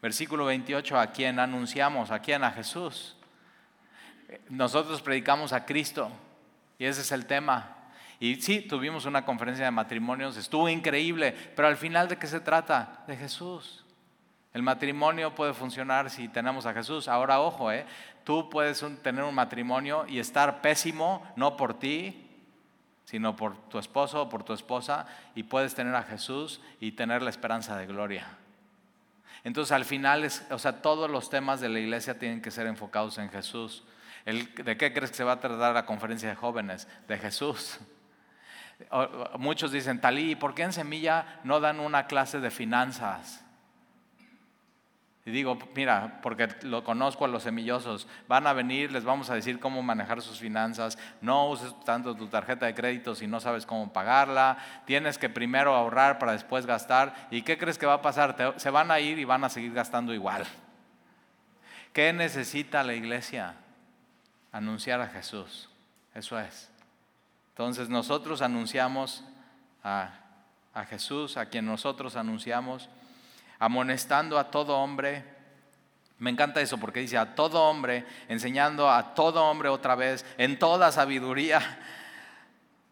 Versículo 0.00 0.46
28, 0.46 0.98
¿a 0.98 1.08
quién 1.08 1.38
anunciamos? 1.38 2.10
¿A 2.10 2.20
quién? 2.20 2.42
A 2.44 2.52
Jesús. 2.52 3.16
Nosotros 4.48 5.02
predicamos 5.02 5.52
a 5.52 5.64
Cristo 5.66 6.10
y 6.78 6.84
ese 6.84 7.02
es 7.02 7.12
el 7.12 7.26
tema. 7.26 7.73
Y 8.24 8.36
sí, 8.36 8.62
tuvimos 8.62 9.04
una 9.04 9.22
conferencia 9.22 9.66
de 9.66 9.70
matrimonios, 9.70 10.38
estuvo 10.38 10.66
increíble, 10.70 11.36
pero 11.54 11.68
al 11.68 11.76
final 11.76 12.08
de 12.08 12.16
qué 12.16 12.26
se 12.26 12.40
trata? 12.40 13.04
De 13.06 13.18
Jesús. 13.18 13.84
El 14.54 14.62
matrimonio 14.62 15.34
puede 15.34 15.52
funcionar 15.52 16.08
si 16.08 16.28
tenemos 16.28 16.64
a 16.64 16.72
Jesús. 16.72 17.06
Ahora, 17.06 17.42
ojo, 17.42 17.70
¿eh? 17.70 17.84
tú 18.24 18.48
puedes 18.48 18.82
tener 19.02 19.24
un 19.24 19.34
matrimonio 19.34 20.06
y 20.08 20.20
estar 20.20 20.62
pésimo, 20.62 21.22
no 21.36 21.58
por 21.58 21.78
ti, 21.78 22.26
sino 23.04 23.36
por 23.36 23.58
tu 23.68 23.78
esposo 23.78 24.22
o 24.22 24.28
por 24.30 24.42
tu 24.42 24.54
esposa, 24.54 25.04
y 25.34 25.42
puedes 25.42 25.74
tener 25.74 25.94
a 25.94 26.04
Jesús 26.04 26.62
y 26.80 26.92
tener 26.92 27.20
la 27.20 27.28
esperanza 27.28 27.76
de 27.76 27.84
gloria. 27.84 28.26
Entonces, 29.42 29.70
al 29.70 29.84
final, 29.84 30.26
o 30.48 30.58
sea, 30.58 30.80
todos 30.80 31.10
los 31.10 31.28
temas 31.28 31.60
de 31.60 31.68
la 31.68 31.78
iglesia 31.78 32.18
tienen 32.18 32.40
que 32.40 32.50
ser 32.50 32.66
enfocados 32.68 33.18
en 33.18 33.28
Jesús. 33.28 33.84
¿De 34.24 34.78
qué 34.78 34.94
crees 34.94 35.10
que 35.10 35.18
se 35.18 35.24
va 35.24 35.32
a 35.32 35.40
tratar 35.40 35.74
la 35.74 35.84
conferencia 35.84 36.30
de 36.30 36.36
jóvenes? 36.36 36.88
De 37.06 37.18
Jesús. 37.18 37.78
Muchos 39.38 39.72
dicen, 39.72 40.00
Talí, 40.00 40.34
¿por 40.34 40.54
qué 40.54 40.62
en 40.62 40.72
Semilla 40.72 41.40
no 41.44 41.60
dan 41.60 41.80
una 41.80 42.06
clase 42.06 42.40
de 42.40 42.50
finanzas? 42.50 43.44
Y 45.26 45.30
digo, 45.30 45.56
mira, 45.74 46.20
porque 46.22 46.48
lo 46.62 46.84
conozco 46.84 47.24
a 47.24 47.28
los 47.28 47.44
semillosos, 47.44 48.06
van 48.28 48.46
a 48.46 48.52
venir, 48.52 48.92
les 48.92 49.04
vamos 49.04 49.30
a 49.30 49.34
decir 49.34 49.58
cómo 49.58 49.82
manejar 49.82 50.20
sus 50.20 50.38
finanzas, 50.38 50.98
no 51.22 51.48
uses 51.48 51.74
tanto 51.84 52.14
tu 52.14 52.26
tarjeta 52.26 52.66
de 52.66 52.74
crédito 52.74 53.14
si 53.14 53.26
no 53.26 53.40
sabes 53.40 53.64
cómo 53.64 53.90
pagarla, 53.90 54.58
tienes 54.84 55.16
que 55.16 55.30
primero 55.30 55.74
ahorrar 55.74 56.18
para 56.18 56.32
después 56.32 56.66
gastar. 56.66 57.14
¿Y 57.30 57.40
qué 57.40 57.56
crees 57.56 57.78
que 57.78 57.86
va 57.86 57.94
a 57.94 58.02
pasar? 58.02 58.54
se 58.58 58.68
van 58.68 58.90
a 58.90 59.00
ir 59.00 59.18
y 59.18 59.24
van 59.24 59.44
a 59.44 59.48
seguir 59.48 59.72
gastando 59.72 60.12
igual. 60.12 60.44
¿Qué 61.94 62.12
necesita 62.12 62.82
la 62.82 62.92
iglesia? 62.92 63.54
Anunciar 64.52 65.00
a 65.00 65.06
Jesús. 65.06 65.70
Eso 66.14 66.38
es. 66.38 66.70
Entonces 67.54 67.88
nosotros 67.88 68.42
anunciamos 68.42 69.22
a, 69.84 70.10
Jesús, 70.88 71.36
a 71.36 71.46
quien 71.46 71.64
nosotros 71.64 72.16
anunciamos 72.16 72.88
amonestando 73.60 74.40
a 74.40 74.50
todo 74.50 74.76
hombre. 74.76 75.22
Me 76.18 76.30
encanta 76.30 76.60
eso 76.60 76.78
porque 76.78 76.98
dice 76.98 77.16
a 77.16 77.36
todo 77.36 77.62
hombre, 77.62 78.04
enseñando 78.26 78.90
a 78.90 79.14
todo 79.14 79.44
hombre 79.44 79.68
otra 79.68 79.94
vez, 79.94 80.26
en 80.36 80.58
toda 80.58 80.90
sabiduría, 80.90 81.60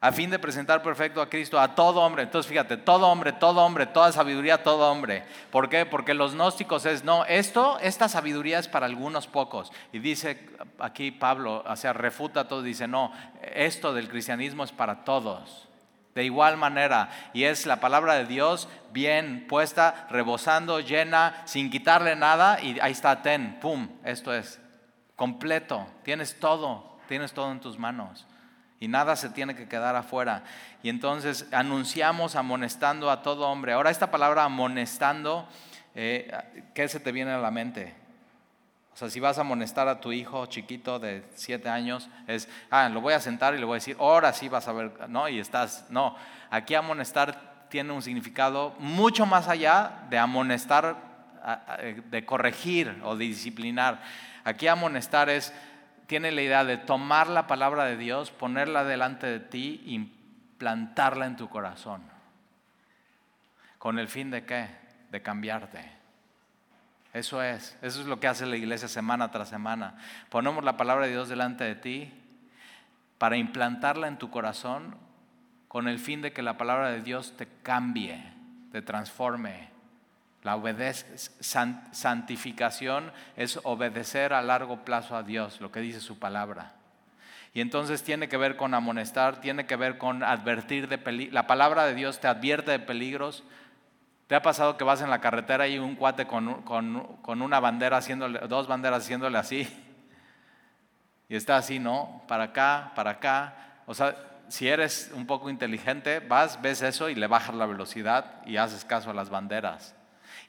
a 0.02 0.10
fin 0.10 0.30
de 0.30 0.40
presentar 0.40 0.82
perfecto 0.82 1.22
a 1.22 1.30
Cristo, 1.30 1.60
a 1.60 1.76
todo 1.76 2.00
hombre. 2.00 2.24
Entonces 2.24 2.50
fíjate, 2.50 2.76
todo 2.76 3.06
hombre, 3.06 3.32
todo 3.32 3.64
hombre, 3.64 3.86
toda 3.86 4.10
sabiduría, 4.10 4.64
todo 4.64 4.90
hombre. 4.90 5.22
¿Por 5.52 5.68
qué? 5.68 5.86
Porque 5.86 6.12
los 6.12 6.34
gnósticos 6.34 6.84
es, 6.86 7.04
no, 7.04 7.24
esto, 7.26 7.78
esta 7.78 8.08
sabiduría 8.08 8.58
es 8.58 8.66
para 8.66 8.86
algunos 8.86 9.28
pocos. 9.28 9.72
Y 9.92 10.00
dice 10.00 10.44
aquí 10.80 11.12
Pablo, 11.12 11.62
o 11.64 11.76
sea, 11.76 11.92
refuta 11.92 12.48
todo, 12.48 12.62
dice, 12.62 12.88
no, 12.88 13.12
esto 13.54 13.94
del 13.94 14.08
cristianismo 14.08 14.64
es 14.64 14.72
para 14.72 15.04
todos 15.04 15.68
de 16.16 16.24
igual 16.24 16.56
manera. 16.56 17.08
Y 17.32 17.44
es 17.44 17.64
la 17.64 17.76
palabra 17.76 18.14
de 18.14 18.26
Dios 18.26 18.68
bien 18.92 19.46
puesta, 19.48 20.08
rebosando, 20.10 20.80
llena, 20.80 21.42
sin 21.44 21.70
quitarle 21.70 22.16
nada. 22.16 22.60
Y 22.60 22.80
ahí 22.80 22.90
está, 22.90 23.22
ten, 23.22 23.60
pum, 23.60 23.88
esto 24.02 24.34
es 24.34 24.60
completo. 25.14 25.86
Tienes 26.02 26.40
todo, 26.40 26.98
tienes 27.06 27.32
todo 27.32 27.52
en 27.52 27.60
tus 27.60 27.78
manos. 27.78 28.26
Y 28.82 28.88
nada 28.88 29.14
se 29.14 29.28
tiene 29.28 29.54
que 29.54 29.68
quedar 29.68 29.94
afuera. 29.94 30.42
Y 30.82 30.88
entonces 30.88 31.46
anunciamos 31.52 32.34
amonestando 32.34 33.12
a 33.12 33.22
todo 33.22 33.46
hombre. 33.46 33.74
Ahora 33.74 33.90
esta 33.90 34.10
palabra 34.10 34.42
amonestando, 34.42 35.46
eh, 35.94 36.36
¿qué 36.74 36.88
se 36.88 36.98
te 36.98 37.12
viene 37.12 37.30
a 37.30 37.38
la 37.38 37.52
mente? 37.52 37.94
O 38.92 38.96
sea, 38.96 39.08
si 39.08 39.20
vas 39.20 39.38
a 39.38 39.42
amonestar 39.42 39.86
a 39.86 40.00
tu 40.00 40.10
hijo 40.10 40.46
chiquito 40.46 40.98
de 40.98 41.22
siete 41.36 41.68
años, 41.68 42.10
es, 42.26 42.48
ah, 42.70 42.88
lo 42.88 43.00
voy 43.00 43.14
a 43.14 43.20
sentar 43.20 43.54
y 43.54 43.58
le 43.58 43.66
voy 43.66 43.74
a 43.74 43.76
decir, 43.76 43.96
ahora 44.00 44.32
sí 44.32 44.48
vas 44.48 44.66
a 44.66 44.72
ver, 44.72 45.08
no, 45.08 45.28
y 45.28 45.38
estás, 45.38 45.86
no. 45.88 46.16
Aquí 46.50 46.74
amonestar 46.74 47.68
tiene 47.68 47.92
un 47.92 48.02
significado 48.02 48.74
mucho 48.80 49.26
más 49.26 49.46
allá 49.46 50.06
de 50.10 50.18
amonestar, 50.18 50.96
de 52.10 52.24
corregir 52.24 53.00
o 53.04 53.14
de 53.14 53.26
disciplinar. 53.26 54.02
Aquí 54.42 54.66
amonestar 54.66 55.30
es, 55.30 55.52
tiene 56.12 56.30
la 56.30 56.42
idea 56.42 56.62
de 56.62 56.76
tomar 56.76 57.28
la 57.28 57.46
palabra 57.46 57.86
de 57.86 57.96
Dios, 57.96 58.30
ponerla 58.30 58.84
delante 58.84 59.26
de 59.26 59.40
ti, 59.40 59.82
implantarla 59.86 61.24
en 61.24 61.36
tu 61.36 61.48
corazón. 61.48 62.02
¿Con 63.78 63.98
el 63.98 64.08
fin 64.08 64.30
de 64.30 64.44
qué? 64.44 64.68
De 65.10 65.22
cambiarte. 65.22 65.90
Eso 67.14 67.42
es, 67.42 67.78
eso 67.80 68.02
es 68.02 68.06
lo 68.06 68.20
que 68.20 68.28
hace 68.28 68.44
la 68.44 68.58
iglesia 68.58 68.88
semana 68.88 69.30
tras 69.30 69.48
semana. 69.48 69.96
Ponemos 70.28 70.62
la 70.64 70.76
palabra 70.76 71.06
de 71.06 71.12
Dios 71.12 71.30
delante 71.30 71.64
de 71.64 71.76
ti 71.76 72.12
para 73.16 73.38
implantarla 73.38 74.06
en 74.06 74.18
tu 74.18 74.30
corazón 74.30 74.94
con 75.66 75.88
el 75.88 75.98
fin 75.98 76.20
de 76.20 76.34
que 76.34 76.42
la 76.42 76.58
palabra 76.58 76.90
de 76.90 77.00
Dios 77.00 77.38
te 77.38 77.48
cambie, 77.62 78.22
te 78.70 78.82
transforme. 78.82 79.70
La 80.42 80.60
santificación 81.40 83.12
es 83.36 83.60
obedecer 83.62 84.32
a 84.32 84.42
largo 84.42 84.84
plazo 84.84 85.16
a 85.16 85.22
Dios, 85.22 85.60
lo 85.60 85.70
que 85.70 85.80
dice 85.80 86.00
su 86.00 86.18
palabra. 86.18 86.72
Y 87.54 87.60
entonces 87.60 88.02
tiene 88.02 88.28
que 88.28 88.36
ver 88.36 88.56
con 88.56 88.74
amonestar, 88.74 89.40
tiene 89.40 89.66
que 89.66 89.76
ver 89.76 89.98
con 89.98 90.22
advertir 90.22 90.88
de 90.88 90.98
peligros. 90.98 91.34
La 91.34 91.46
palabra 91.46 91.84
de 91.84 91.94
Dios 91.94 92.18
te 92.18 92.28
advierte 92.28 92.70
de 92.72 92.78
peligros, 92.78 93.44
¿Te 94.32 94.36
ha 94.36 94.40
pasado 94.40 94.78
que 94.78 94.84
vas 94.84 95.02
en 95.02 95.10
la 95.10 95.20
carretera 95.20 95.68
y 95.68 95.78
un 95.78 95.94
cuate 95.94 96.26
con, 96.26 96.64
una 97.26 97.60
bandera 97.60 97.98
haciéndole, 97.98 98.38
dos 98.48 98.66
banderas 98.66 99.04
haciéndole 99.04 99.36
así? 99.36 99.68
Y 101.28 101.36
está 101.36 101.58
así, 101.58 101.78
¿no? 101.78 102.22
Para 102.28 102.44
acá, 102.44 102.92
para 102.94 103.10
acá. 103.10 103.54
O 103.84 103.92
sea, 103.92 104.16
si 104.48 104.68
eres 104.68 105.10
un 105.14 105.26
poco 105.26 105.50
inteligente, 105.50 106.20
vas, 106.20 106.62
ves 106.62 106.80
eso 106.80 107.10
y 107.10 107.14
le 107.14 107.26
bajas 107.26 107.54
la 107.54 107.66
velocidad 107.66 108.42
y 108.46 108.56
haces 108.56 108.86
caso 108.86 109.10
a 109.10 109.12
las 109.12 109.28
banderas. 109.28 109.94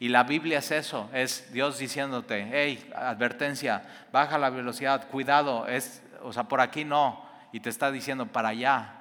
Y 0.04 0.10
la 0.10 0.24
Biblia 0.26 0.58
es 0.58 0.70
eso, 0.72 1.10
es 1.14 1.54
Dios 1.54 1.80
diciéndote, 1.80 2.50
hey, 2.52 2.92
advertencia, 2.94 3.84
baja 4.12 4.38
la 4.38 4.50
velocidad, 4.50 5.08
cuidado, 5.08 5.66
es, 5.66 6.04
o 6.22 6.34
sea, 6.34 6.44
por 6.44 6.60
aquí 6.60 6.84
no, 6.84 7.26
y 7.54 7.62
te 7.62 7.70
está 7.70 7.90
diciendo 7.90 8.26
para 8.26 8.50
allá. 8.50 8.96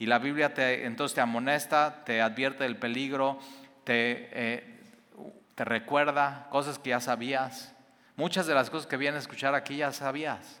Y 0.00 0.06
la 0.06 0.18
Biblia 0.18 0.52
te, 0.52 0.84
entonces 0.84 1.14
te 1.14 1.20
amonesta, 1.20 2.02
te 2.04 2.20
advierte 2.20 2.64
del 2.64 2.76
peligro, 2.76 3.38
eh, 3.86 4.80
te, 5.54 5.64
recuerda 5.64 6.48
cosas 6.50 6.76
que 6.76 6.90
ya 6.90 6.98
sabías. 6.98 7.72
Muchas 8.16 8.48
de 8.48 8.54
las 8.54 8.68
cosas 8.68 8.88
que 8.88 8.96
vienes 8.96 9.18
a 9.18 9.22
escuchar 9.22 9.54
aquí 9.54 9.76
ya 9.76 9.92
sabías. 9.92 10.60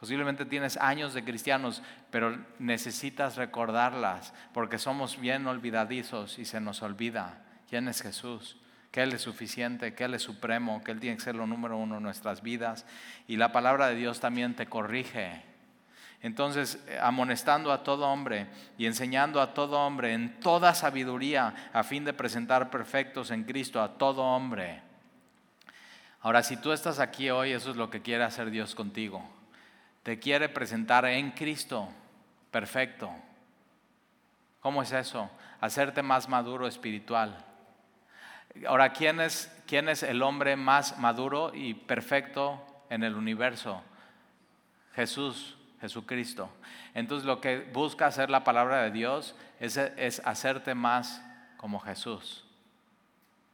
Posiblemente 0.00 0.44
tienes 0.46 0.76
años 0.78 1.14
de 1.14 1.22
cristianos, 1.22 1.80
pero 2.10 2.44
necesitas 2.58 3.36
recordarlas 3.36 4.34
porque 4.52 4.78
somos 4.78 5.20
bien 5.20 5.46
olvidadizos 5.46 6.40
y 6.40 6.44
se 6.44 6.60
nos 6.60 6.82
olvida 6.82 7.44
quién 7.68 7.86
es 7.86 8.02
Jesús, 8.02 8.56
que 8.96 9.02
Él 9.02 9.12
es 9.12 9.20
suficiente, 9.20 9.92
que 9.92 10.04
Él 10.04 10.14
es 10.14 10.22
supremo, 10.22 10.82
que 10.82 10.90
Él 10.90 11.00
tiene 11.00 11.18
que 11.18 11.22
ser 11.22 11.34
lo 11.34 11.46
número 11.46 11.76
uno 11.76 11.98
en 11.98 12.02
nuestras 12.02 12.40
vidas. 12.40 12.86
Y 13.28 13.36
la 13.36 13.52
palabra 13.52 13.88
de 13.88 13.94
Dios 13.94 14.20
también 14.20 14.56
te 14.56 14.64
corrige 14.64 15.42
entonces, 16.22 16.82
amonestando 17.02 17.70
a 17.70 17.82
todo 17.82 18.08
hombre 18.08 18.46
y 18.78 18.86
enseñando 18.86 19.38
a 19.38 19.52
todo 19.52 19.78
hombre 19.78 20.14
en 20.14 20.40
toda 20.40 20.74
sabiduría 20.74 21.70
a 21.74 21.84
fin 21.84 22.06
de 22.06 22.14
presentar 22.14 22.70
perfectos 22.70 23.30
en 23.30 23.44
Cristo 23.44 23.82
a 23.82 23.98
todo 23.98 24.22
hombre. 24.22 24.80
Ahora, 26.22 26.42
si 26.42 26.56
tú 26.56 26.72
estás 26.72 27.00
aquí 27.00 27.28
hoy, 27.28 27.52
eso 27.52 27.70
es 27.70 27.76
lo 27.76 27.90
que 27.90 28.00
quiere 28.00 28.24
hacer 28.24 28.50
Dios 28.50 28.74
contigo. 28.74 29.22
Te 30.04 30.18
quiere 30.18 30.48
presentar 30.48 31.04
en 31.04 31.32
Cristo 31.32 31.90
perfecto. 32.50 33.10
¿Cómo 34.60 34.80
es 34.80 34.92
eso? 34.92 35.30
Hacerte 35.60 36.02
más 36.02 36.30
maduro 36.30 36.66
espiritual. 36.66 37.44
Ahora, 38.66 38.92
¿quién 38.92 39.20
es, 39.20 39.52
quién 39.66 39.88
es 39.88 40.02
el 40.02 40.22
hombre 40.22 40.56
más 40.56 40.98
maduro 40.98 41.52
y 41.54 41.74
perfecto 41.74 42.64
en 42.90 43.02
el 43.02 43.14
universo? 43.14 43.82
Jesús. 44.94 45.56
Jesucristo. 45.80 46.50
Entonces 46.94 47.26
lo 47.26 47.40
que 47.40 47.60
busca 47.72 48.06
hacer 48.06 48.30
la 48.30 48.44
palabra 48.44 48.82
de 48.82 48.90
Dios 48.90 49.34
es, 49.60 49.76
es 49.76 50.22
hacerte 50.24 50.74
más 50.74 51.22
como 51.56 51.80
Jesús, 51.80 52.44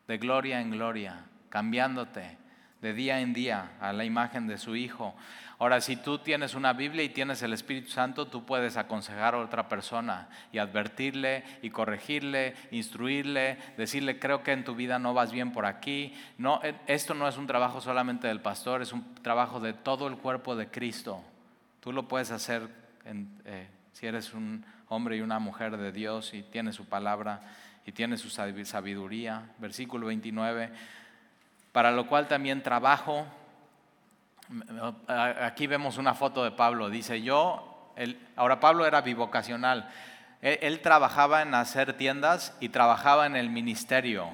de 0.07 0.19
gloria 0.19 0.61
en 0.61 0.71
gloria, 0.71 1.25
cambiándote 1.49 2.39
de 2.81 2.93
día 2.93 3.21
en 3.21 3.33
día 3.33 3.73
a 3.81 3.93
la 3.93 4.05
imagen 4.05 4.47
de 4.47 4.59
su 4.59 4.77
Hijo. 4.77 5.15
Ahora, 5.63 5.81
si 5.81 5.95
tú 5.95 6.19
tienes 6.19 6.57
una 6.57 6.73
Biblia 6.73 7.05
y 7.05 7.11
tienes 7.11 7.41
el 7.45 7.53
Espíritu 7.53 7.89
Santo, 7.89 8.27
tú 8.27 8.45
puedes 8.45 8.77
aconsejar 8.77 9.37
a 9.37 9.39
otra 9.39 9.69
persona 9.69 10.29
y 10.51 10.59
advertirle 10.59 11.45
y 11.63 11.71
corregirle, 11.71 12.57
instruirle, 12.73 13.59
decirle, 13.77 14.19
creo 14.19 14.43
que 14.43 14.51
en 14.51 14.65
tu 14.65 14.75
vida 14.75 14.99
no 14.99 15.15
vas 15.15 15.31
bien 15.31 15.53
por 15.53 15.65
aquí. 15.65 16.15
No, 16.37 16.61
esto 16.89 17.15
no 17.15 17.29
es 17.29 17.37
un 17.37 17.47
trabajo 17.47 17.81
solamente 17.81 18.27
del 18.27 18.41
pastor, 18.41 18.83
es 18.83 18.93
un 18.93 19.15
trabajo 19.23 19.61
de 19.61 19.73
todo 19.73 20.09
el 20.09 20.17
cuerpo 20.17 20.57
de 20.57 20.67
Cristo 20.67 21.23
Tú 21.79 21.93
lo 21.93 22.09
puedes 22.09 22.33
hacer 22.33 22.69
eh, 23.45 23.69
si 23.93 24.09
eres 24.09 24.35
un 24.35 24.65
hombre 24.89 25.17
y 25.17 25.21
una 25.21 25.39
mujer 25.39 25.77
de 25.77 25.93
Dios 25.93 26.35
y 26.35 26.43
tienes 26.43 26.75
su 26.75 26.87
palabra 26.87 27.41
y 27.87 27.93
tienes 27.93 28.21
su 28.21 28.31
sabiduría. 28.31 29.49
Versículo 29.59 30.09
29, 30.09 30.73
para 31.71 31.93
lo 31.93 32.09
cual 32.09 32.27
también 32.27 32.65
trabajo. 32.65 33.29
Aquí 35.07 35.67
vemos 35.67 35.99
una 35.99 36.15
foto 36.15 36.45
de 36.45 36.51
Pablo. 36.51 36.91
Dice, 36.91 37.23
yo, 37.23 37.93
ahora 38.37 38.61
Pablo 38.61 38.87
era 38.87 39.01
bivocacional. 39.01 39.89
él 40.41 40.81
trabajaba 40.81 41.43
en 41.43 41.55
hacer 41.55 41.97
tiendas 41.97 42.57
y 42.61 42.69
trabajaba 42.69 43.27
en 43.27 43.37
el 43.37 43.51
ministerio. 43.51 44.31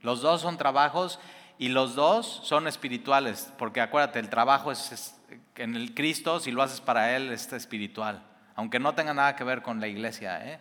Los 0.00 0.20
dos 0.20 0.42
son 0.42 0.58
trabajos 0.58 1.18
y 1.56 1.68
los 1.68 1.94
dos 1.94 2.40
son 2.42 2.66
espirituales, 2.66 3.52
porque 3.56 3.80
acuérdate, 3.80 4.18
el 4.18 4.28
trabajo 4.28 4.72
es, 4.72 5.16
en 5.56 5.76
el 5.76 5.94
Cristo, 5.94 6.40
si 6.40 6.50
lo 6.50 6.62
haces 6.62 6.80
para 6.80 7.16
Él, 7.16 7.32
es 7.32 7.52
espiritual, 7.52 8.22
aunque 8.56 8.80
no 8.80 8.94
tenga 8.94 9.14
nada 9.14 9.36
que 9.36 9.44
ver 9.44 9.62
con 9.62 9.80
la 9.80 9.86
iglesia. 9.86 10.46
¿eh? 10.46 10.60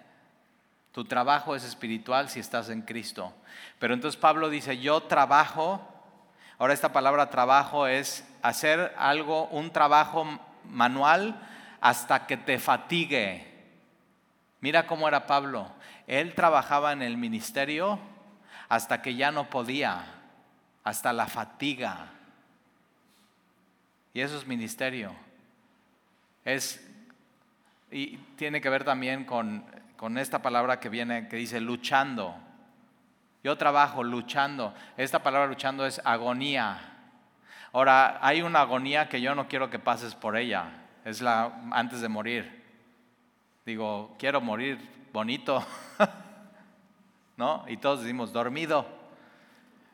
Tu 0.91 1.05
trabajo 1.05 1.55
es 1.55 1.63
espiritual 1.63 2.29
si 2.29 2.39
estás 2.39 2.69
en 2.69 2.83
Cristo. 2.83 3.33
Pero 3.79 3.93
entonces 3.93 4.19
Pablo 4.19 4.49
dice, 4.49 4.77
yo 4.77 5.01
trabajo, 5.01 5.81
ahora 6.59 6.73
esta 6.73 6.93
palabra 6.93 7.29
trabajo 7.29 7.87
es 7.87 8.23
hacer 8.43 8.93
algo, 8.97 9.47
un 9.47 9.71
trabajo 9.71 10.39
manual 10.69 11.41
hasta 11.81 12.27
que 12.27 12.37
te 12.37 12.59
fatigue. 12.59 13.47
Mira 14.59 14.85
cómo 14.85 15.07
era 15.07 15.25
Pablo. 15.25 15.71
Él 16.05 16.35
trabajaba 16.35 16.91
en 16.91 17.01
el 17.01 17.17
ministerio 17.17 17.99
hasta 18.69 19.01
que 19.01 19.15
ya 19.15 19.31
no 19.31 19.49
podía 19.49 20.05
hasta 20.83 21.13
la 21.13 21.25
fatiga. 21.27 22.11
Y 24.13 24.19
eso 24.19 24.37
es 24.37 24.45
ministerio. 24.45 25.15
Es, 26.45 26.85
y 27.91 28.17
tiene 28.35 28.59
que 28.59 28.69
ver 28.69 28.83
también 28.83 29.23
con, 29.23 29.65
con 29.95 30.17
esta 30.17 30.41
palabra 30.41 30.81
que 30.81 30.89
viene, 30.89 31.29
que 31.29 31.37
dice 31.37 31.61
luchando. 31.61 32.35
Yo 33.41 33.57
trabajo 33.57 34.03
luchando. 34.03 34.73
Esta 34.97 35.23
palabra 35.23 35.47
luchando 35.47 35.85
es 35.85 36.01
agonía. 36.03 36.92
Ahora, 37.73 38.19
hay 38.21 38.41
una 38.41 38.61
agonía 38.61 39.09
que 39.09 39.19
yo 39.19 39.35
no 39.35 39.49
quiero 39.49 39.69
que 39.69 39.79
pases 39.79 40.15
por 40.15 40.37
ella. 40.37 40.65
Es 41.03 41.21
la 41.21 41.51
antes 41.71 41.99
de 41.99 42.07
morir. 42.07 42.63
Digo, 43.65 44.15
quiero 44.17 44.39
morir 44.39 44.79
bonito. 45.11 45.65
¿No? 47.37 47.65
Y 47.67 47.77
todos 47.77 48.01
decimos, 48.01 48.31
dormido 48.31 49.03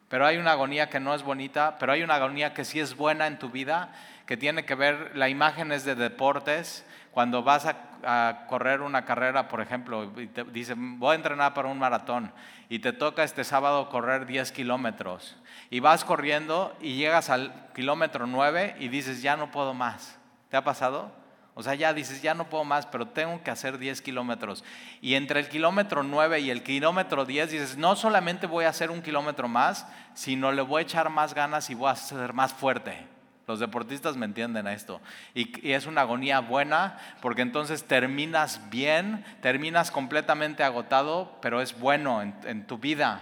pero 0.10 0.26
hay 0.26 0.38
una 0.38 0.52
agonía 0.54 0.90
que 0.90 1.00
no 1.00 1.14
es 1.14 1.22
bonita, 1.22 1.78
pero 1.80 1.92
hay 1.92 2.02
una 2.02 2.16
agonía 2.16 2.54
que 2.54 2.66
sí 2.66 2.80
es 2.80 2.96
buena 2.96 3.28
en 3.28 3.38
tu 3.38 3.50
vida, 3.50 3.94
que 4.26 4.38
tiene 4.38 4.66
que 4.66 4.74
ver, 4.74 5.12
la 5.16 5.30
imagen 5.30 5.72
es 5.72 5.86
de 5.86 5.94
deportes, 5.94 6.84
cuando 7.12 7.44
vas 7.44 7.66
a, 7.66 8.46
correr 8.48 8.80
una 8.80 9.04
carrera, 9.04 9.50
por 9.50 9.60
ejemplo, 9.60 10.10
y 10.16 10.28
te 10.28 10.46
dicen, 10.46 11.00
voy 11.00 11.12
a 11.12 11.16
entrenar 11.16 11.54
para 11.54 11.68
un 11.68 11.78
maratón, 11.78 12.32
y 12.70 12.80
te 12.80 12.94
toca 12.94 13.24
este 13.24 13.44
sábado 13.44 13.90
correr 13.90 14.26
10 14.26 14.54
kilómetros, 14.54 15.36
y 15.70 15.82
vas 15.82 16.06
corriendo 16.06 16.74
y 16.80 16.96
llegas 16.96 17.30
al 17.30 17.54
kilómetro 17.76 18.26
9 18.26 18.78
y 18.80 18.88
dices, 18.88 19.22
ya 19.22 19.36
no 19.36 19.52
puedo 19.52 19.74
más. 19.74 20.18
¿Te 20.50 20.56
ha 20.56 20.64
pasado? 20.64 21.12
O 21.60 21.62
sea, 21.62 21.76
ya 21.76 21.94
dices, 21.94 22.22
ya 22.22 22.34
no 22.34 22.50
puedo 22.50 22.64
más, 22.64 22.86
pero 22.86 23.10
tengo 23.10 23.44
que 23.44 23.52
hacer 23.52 23.78
10 23.78 24.02
kilómetros. 24.02 24.64
Y 25.02 25.16
entre 25.16 25.42
el 25.42 25.50
kilómetro 25.50 26.04
9 26.04 26.40
y 26.40 26.52
el 26.52 26.64
kilómetro 26.64 27.26
10 27.26 27.52
dices, 27.52 27.78
no 27.78 27.98
solamente 27.98 28.48
voy 28.48 28.64
a 28.64 28.70
hacer 28.70 28.92
un 28.92 29.02
kilómetro 29.02 29.50
más, 29.50 29.86
sino 30.14 30.54
le 30.54 30.62
voy 30.62 30.80
a 30.80 30.84
echar 30.84 31.10
más 31.10 31.34
ganas 31.34 31.70
y 31.70 31.76
voy 31.76 31.92
a 31.92 31.98
ser 31.98 32.32
más 32.32 32.54
fuerte. 32.54 33.19
Los 33.50 33.60
deportistas 33.60 34.16
me 34.16 34.28
entienden 34.28 34.68
a 34.68 34.74
esto. 34.74 35.02
Y, 35.34 35.72
es 35.72 35.88
una 35.88 36.02
agonía 36.02 36.40
buena 36.40 37.00
porque 37.20 37.42
entonces 37.42 37.84
terminas 37.84 38.70
bien, 38.70 39.26
terminas 39.42 39.90
completamente 39.90 40.62
agotado, 40.64 41.36
pero 41.42 41.60
es 41.60 41.80
bueno 41.80 42.22
en, 42.22 42.68
tu 42.68 42.78
vida. 42.78 43.22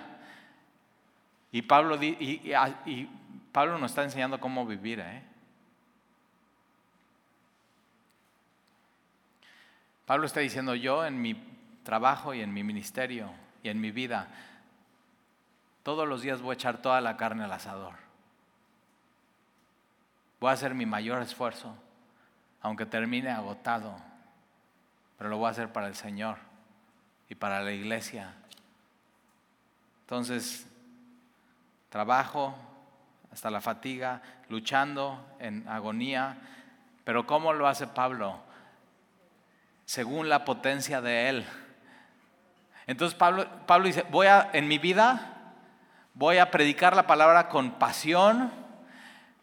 Y 1.53 1.61
Pablo, 1.61 1.95
y, 2.03 2.51
y 2.86 3.09
Pablo 3.53 3.78
nos 3.78 3.91
está 3.91 4.03
enseñando 4.03 4.41
cómo 4.41 4.65
vivir. 4.65 4.99
¿eh? 4.99 5.23
Pablo 10.05 10.25
está 10.25 10.41
diciendo, 10.41 10.75
yo 10.75 11.05
en 11.05 11.21
mi 11.21 11.41
trabajo 11.84 12.34
y 12.34 12.41
en 12.41 12.53
mi 12.53 12.65
ministerio 12.65 13.32
y 13.63 13.69
en 13.69 13.80
mi 13.80 13.91
vida, 13.91 14.28
todos 15.84 16.05
los 16.05 16.21
días 16.21 16.41
voy 16.41 16.51
a 16.51 16.55
echar 16.55 16.82
toda 16.82 16.99
la 16.99 17.15
carne 17.15 17.45
al 17.45 17.53
asador. 17.53 18.06
Voy 20.39 20.49
a 20.49 20.53
hacer 20.53 20.73
mi 20.73 20.85
mayor 20.85 21.21
esfuerzo, 21.21 21.75
aunque 22.61 22.85
termine 22.85 23.29
agotado, 23.29 23.95
pero 25.17 25.29
lo 25.29 25.38
voy 25.38 25.47
a 25.47 25.51
hacer 25.51 25.71
para 25.71 25.88
el 25.88 25.95
Señor 25.95 26.38
y 27.29 27.35
para 27.35 27.61
la 27.61 27.71
iglesia. 27.71 28.33
Entonces, 30.01 30.67
trabajo 31.89 32.55
hasta 33.31 33.49
la 33.49 33.61
fatiga, 33.61 34.21
luchando 34.49 35.25
en 35.39 35.67
agonía, 35.67 36.38
pero 37.03 37.25
¿cómo 37.25 37.53
lo 37.53 37.67
hace 37.67 37.88
Pablo? 37.88 38.47
según 39.88 40.27
la 40.27 40.43
potencia 40.43 41.01
de 41.01 41.29
Él. 41.29 41.45
Entonces 42.85 43.17
Pablo, 43.17 43.47
dice, 43.83 44.05
voy 44.11 44.27
a, 44.27 44.49
en 44.53 44.67
mi 44.67 44.77
vida, 44.77 45.53
voy 46.13 46.38
a 46.38 46.51
predicar 46.51 46.95
la 46.95 47.07
palabra 47.07 47.47
con 47.47 47.71
pasión, 47.71 48.51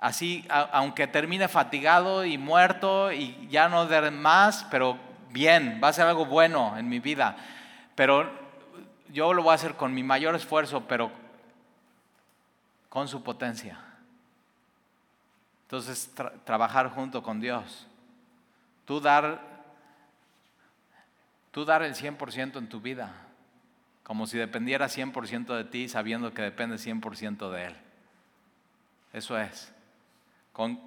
así, 0.04 0.46
aunque 0.48 1.06
termine 1.06 1.48
fatigado 1.48 2.24
y 2.24 2.38
muerto 2.38 3.12
y 3.12 3.48
ya 3.48 3.68
no 3.68 3.86
de 3.86 4.10
más, 4.10 4.66
pero 4.70 4.98
bien, 5.30 5.80
va 5.82 5.88
a 5.88 5.92
ser 5.92 6.06
algo 6.06 6.26
bueno 6.26 6.76
en 6.76 6.88
mi 6.88 7.00
vida. 7.00 7.36
Pero 7.94 8.30
yo 9.08 9.32
lo 9.32 9.42
voy 9.42 9.52
a 9.52 9.54
hacer 9.54 9.74
con 9.74 9.94
mi 9.94 10.02
mayor 10.02 10.34
esfuerzo, 10.34 10.84
pero 10.86 11.10
con 12.88 13.08
su 13.08 13.22
potencia. 13.22 13.78
Entonces, 15.62 16.12
trabajar 16.44 16.90
junto 16.90 17.22
con 17.22 17.40
Dios. 17.40 17.86
Tú 18.84 19.00
dar 19.00 19.54
Tú 21.54 21.64
dar 21.64 21.84
el 21.84 21.94
100% 21.94 22.58
en 22.58 22.68
tu 22.68 22.80
vida, 22.80 23.12
como 24.02 24.26
si 24.26 24.36
dependiera 24.36 24.88
100% 24.88 25.54
de 25.54 25.62
ti, 25.62 25.88
sabiendo 25.88 26.34
que 26.34 26.42
depende 26.42 26.78
100% 26.78 27.48
de 27.52 27.66
Él. 27.66 27.76
Eso 29.12 29.38
es. 29.38 29.72
Con, 30.54 30.80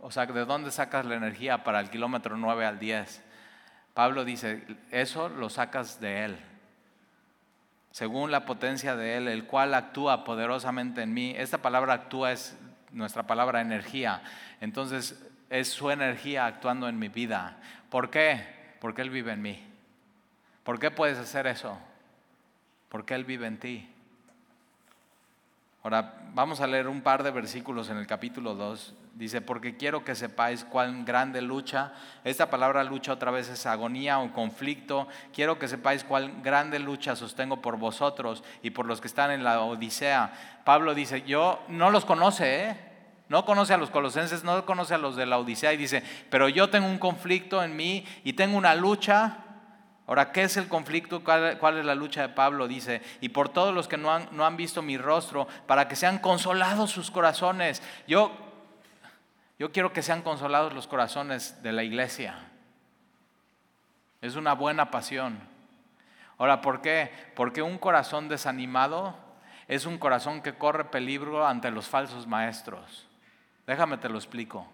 o 0.00 0.10
sea, 0.10 0.26
¿de 0.26 0.44
dónde 0.44 0.70
sacas 0.70 1.06
la 1.06 1.14
energía 1.14 1.64
para 1.64 1.80
el 1.80 1.88
kilómetro 1.88 2.36
9 2.36 2.66
al 2.66 2.78
10? 2.78 3.24
Pablo 3.94 4.26
dice, 4.26 4.62
eso 4.90 5.30
lo 5.30 5.48
sacas 5.48 6.00
de 6.00 6.26
Él. 6.26 6.38
Según 7.90 8.30
la 8.30 8.44
potencia 8.44 8.94
de 8.94 9.16
Él, 9.16 9.26
el 9.26 9.46
cual 9.46 9.72
actúa 9.74 10.22
poderosamente 10.22 11.00
en 11.02 11.14
mí. 11.14 11.34
Esta 11.34 11.58
palabra 11.58 11.94
actúa 11.94 12.32
es 12.32 12.56
nuestra 12.92 13.22
palabra 13.22 13.62
energía. 13.62 14.22
Entonces, 14.60 15.18
es 15.48 15.68
su 15.68 15.90
energía 15.90 16.44
actuando 16.44 16.86
en 16.86 16.98
mi 16.98 17.08
vida. 17.08 17.56
¿Por 17.88 18.10
qué? 18.10 18.44
Porque 18.80 19.00
Él 19.00 19.10
vive 19.10 19.32
en 19.32 19.42
mí. 19.42 19.66
¿Por 20.62 20.78
qué 20.78 20.90
puedes 20.90 21.18
hacer 21.18 21.46
eso? 21.46 21.78
Porque 22.90 23.14
Él 23.14 23.24
vive 23.24 23.46
en 23.46 23.58
ti. 23.58 23.88
Ahora, 25.82 26.14
vamos 26.34 26.60
a 26.60 26.66
leer 26.66 26.88
un 26.88 27.00
par 27.00 27.22
de 27.22 27.30
versículos 27.30 27.88
en 27.88 27.96
el 27.96 28.06
capítulo 28.06 28.54
2. 28.54 28.94
Dice, 29.14 29.40
porque 29.40 29.78
quiero 29.78 30.04
que 30.04 30.14
sepáis 30.14 30.62
cuán 30.62 31.06
grande 31.06 31.40
lucha. 31.40 31.92
Esta 32.22 32.50
palabra 32.50 32.84
lucha 32.84 33.14
otra 33.14 33.30
vez 33.30 33.48
es 33.48 33.64
agonía 33.64 34.18
o 34.18 34.30
conflicto. 34.30 35.08
Quiero 35.32 35.58
que 35.58 35.68
sepáis 35.68 36.04
cuán 36.04 36.42
grande 36.42 36.78
lucha 36.78 37.16
sostengo 37.16 37.62
por 37.62 37.78
vosotros 37.78 38.44
y 38.62 38.70
por 38.70 38.84
los 38.84 39.00
que 39.00 39.08
están 39.08 39.30
en 39.30 39.42
la 39.42 39.62
Odisea. 39.62 40.60
Pablo 40.64 40.94
dice, 40.94 41.22
yo 41.22 41.62
no 41.68 41.88
los 41.88 42.04
conoce, 42.04 42.64
¿eh? 42.64 42.76
No 43.30 43.46
conoce 43.46 43.72
a 43.72 43.78
los 43.78 43.90
colosenses, 43.90 44.44
no 44.44 44.66
conoce 44.66 44.94
a 44.94 44.98
los 44.98 45.16
de 45.16 45.24
la 45.24 45.38
Odisea 45.38 45.72
y 45.72 45.78
dice, 45.78 46.02
pero 46.28 46.48
yo 46.50 46.68
tengo 46.68 46.88
un 46.88 46.98
conflicto 46.98 47.62
en 47.62 47.74
mí 47.74 48.04
y 48.22 48.34
tengo 48.34 48.58
una 48.58 48.74
lucha 48.74 49.49
Ahora, 50.10 50.32
¿qué 50.32 50.42
es 50.42 50.56
el 50.56 50.66
conflicto? 50.66 51.22
¿Cuál, 51.22 51.78
es 51.78 51.84
la 51.84 51.94
lucha 51.94 52.22
de 52.22 52.30
Pablo? 52.30 52.66
Dice, 52.66 53.00
y 53.20 53.28
por 53.28 53.48
todos 53.48 53.72
los 53.72 53.86
que 53.86 53.96
no 53.96 54.12
han, 54.12 54.26
no 54.32 54.44
han 54.44 54.56
visto 54.56 54.82
mi 54.82 54.98
rostro, 54.98 55.46
para 55.68 55.86
que 55.86 55.94
sean 55.94 56.18
consolados 56.18 56.90
sus 56.90 57.12
corazones. 57.12 57.80
Yo, 58.08 58.32
yo 59.56 59.70
quiero 59.70 59.92
que 59.92 60.02
sean 60.02 60.22
consolados 60.22 60.74
los 60.74 60.88
corazones 60.88 61.62
de 61.62 61.70
la 61.70 61.84
iglesia. 61.84 62.34
Es 64.20 64.34
una 64.34 64.54
buena 64.54 64.90
pasión. 64.90 65.38
Ahora, 66.38 66.60
¿por 66.60 66.80
qué? 66.80 67.12
Porque 67.36 67.62
un 67.62 67.78
corazón 67.78 68.28
desanimado 68.28 69.14
es 69.68 69.86
un 69.86 69.96
corazón 69.96 70.42
que 70.42 70.58
corre 70.58 70.86
peligro 70.86 71.46
ante 71.46 71.70
los 71.70 71.86
falsos 71.86 72.26
maestros. 72.26 73.06
Déjame 73.64 73.96
te 73.96 74.08
lo 74.08 74.18
explico. 74.18 74.66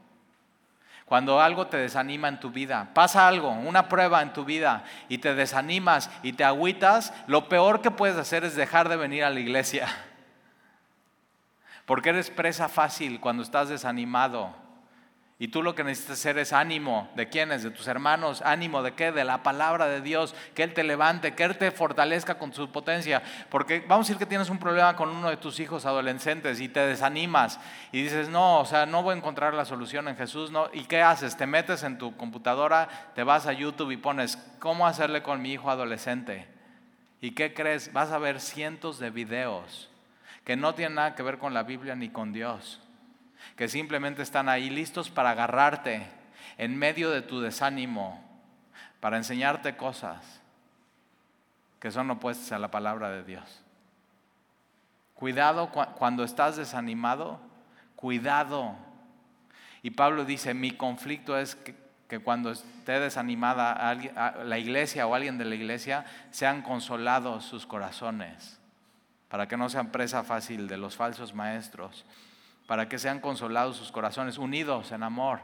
Cuando 1.07 1.41
algo 1.41 1.69
te 1.69 1.77
desanima 1.77 2.27
en 2.27 2.41
tu 2.41 2.51
vida, 2.51 2.91
pasa 2.93 3.29
algo, 3.29 3.51
una 3.51 3.89
prueba 3.89 4.23
en 4.23 4.33
tu 4.33 4.45
vida 4.45 4.83
y 5.09 5.19
te 5.19 5.35
desanimas 5.35 6.11
y 6.25 6.33
te 6.33 6.43
agüitas, 6.43 7.15
lo 7.29 7.49
peor 7.49 7.81
que 7.81 7.93
puedes 7.93 8.17
hacer 8.17 8.45
es 8.45 8.57
dejar 8.57 8.89
de 8.89 8.97
venir 8.97 9.23
a 9.23 9.31
la 9.31 9.39
iglesia. 9.39 9.87
Porque 11.87 12.09
eres 12.09 12.31
presa 12.31 12.69
fácil 12.69 13.21
cuando 13.21 13.45
estás 13.45 13.69
desanimado 13.69 14.66
Y 15.39 15.49
tú 15.49 15.63
lo 15.63 15.75
que 15.75 15.85
necesitas 15.85 16.19
hacer 16.19 16.39
es 16.39 16.55
ánimo. 16.55 17.11
¿De 17.15 17.29
quiénes? 17.29 17.63
De 17.63 17.71
tus 17.71 17.87
hermanos. 17.89 18.41
¿Ánimo 18.41 18.83
de 18.83 18.95
qué? 18.95 19.13
De 19.13 19.23
la 19.23 19.43
palabra 19.43 19.87
de 19.87 20.01
Dios. 20.01 20.35
Que 20.55 20.63
Él 20.63 20.73
te 20.73 20.83
levante, 20.83 21.35
que 21.35 21.45
Él 21.45 21.59
te 21.59 21.71
fortalezca 21.71 22.39
con 22.39 22.55
su 22.55 22.71
potencia. 22.73 23.23
Porque 23.51 23.85
vamos 23.87 24.07
a 24.07 24.09
decir 24.09 24.19
que 24.19 24.25
tienes 24.25 24.49
un 24.49 24.59
problema 24.59 24.97
con 24.97 25.11
uno 25.11 25.29
de 25.29 25.37
tus 25.37 25.61
hijos 25.61 25.85
adolescentes 25.85 26.59
y 26.61 26.71
te 26.71 26.81
desanimas 26.81 27.61
y 27.93 28.03
dices, 28.03 28.31
no, 28.31 28.61
o 28.61 28.65
sea, 28.65 28.87
no 28.87 29.03
voy 29.03 29.13
a 29.13 29.19
encontrar 29.19 29.53
la 29.53 29.67
solución 29.67 30.09
en 30.09 30.17
Jesús. 30.17 30.51
No. 30.51 30.71
¿Y 30.73 30.85
qué 30.85 31.03
haces? 31.03 31.37
Te 31.37 31.47
metes 31.47 31.83
en 31.83 31.99
tu 31.99 32.17
computadora, 32.17 32.89
te 33.15 33.23
vas 33.23 33.47
a 33.47 33.53
YouTube 33.53 33.91
y 33.91 33.99
pones, 33.99 34.39
¿cómo 34.59 34.87
hacerle 34.87 35.23
con 35.23 35.43
mi 35.43 35.53
hijo 35.53 35.71
adolescente? 35.71 36.49
¿Y 37.21 37.33
qué 37.33 37.53
crees? 37.53 37.93
Vas 37.93 38.11
a 38.11 38.19
ver 38.19 38.41
cientos 38.41 38.99
de 38.99 39.11
videos 39.11 39.91
que 40.45 40.57
no 40.57 40.75
tienen 40.75 40.95
nada 40.95 41.15
que 41.15 41.23
ver 41.23 41.37
con 41.37 41.53
la 41.53 41.63
Biblia 41.63 41.95
ni 41.95 42.09
con 42.09 42.33
Dios 42.33 42.81
que 43.57 43.69
simplemente 43.69 44.23
están 44.23 44.49
ahí 44.49 44.69
listos 44.69 45.11
para 45.11 45.31
agarrarte 45.31 46.07
en 46.59 46.77
medio 46.77 47.11
de 47.11 47.23
tu 47.23 47.41
desánimo, 47.41 48.23
para 49.01 49.17
enseñarte 49.17 49.77
cosas 49.77 50.43
que 51.81 51.91
son 51.91 52.11
opuestas 52.11 52.53
a 52.53 52.59
la 52.59 52.71
palabra 52.71 53.11
de 53.11 53.25
Dios. 53.25 53.63
Cuidado 55.15 55.71
cuando 55.71 56.25
estás 56.25 56.57
desanimado, 56.57 57.41
cuidado. 57.95 58.77
Y 59.83 59.91
Pablo 59.91 60.25
dice, 60.25 60.53
mi 60.53 60.73
conflicto 60.73 61.39
es 61.39 61.57
que, 61.57 62.19
cuando 62.21 62.51
esté 62.51 63.01
desanimada 63.01 63.95
la 64.45 64.59
iglesia 64.59 65.07
o 65.07 65.15
alguien 65.15 65.39
de 65.39 65.45
la 65.47 65.55
iglesia, 65.55 66.05
sean 66.31 66.63
consolados 66.63 67.45
sus 67.45 67.67
corazones, 67.67 68.61
para 69.29 69.49
que 69.49 69.57
no 69.57 69.69
sean 69.71 69.91
presa 69.91 70.23
fácil 70.23 70.69
de 70.69 70.77
los 70.77 70.97
falsos 70.97 71.35
maestros 71.35 72.05
para 72.67 72.89
que 72.89 72.99
sean 72.99 73.21
consolados 73.21 73.77
sus 73.77 73.93
corazones, 73.93 74.39
unidos 74.39 74.93
en 74.93 75.03
amor. 75.03 75.41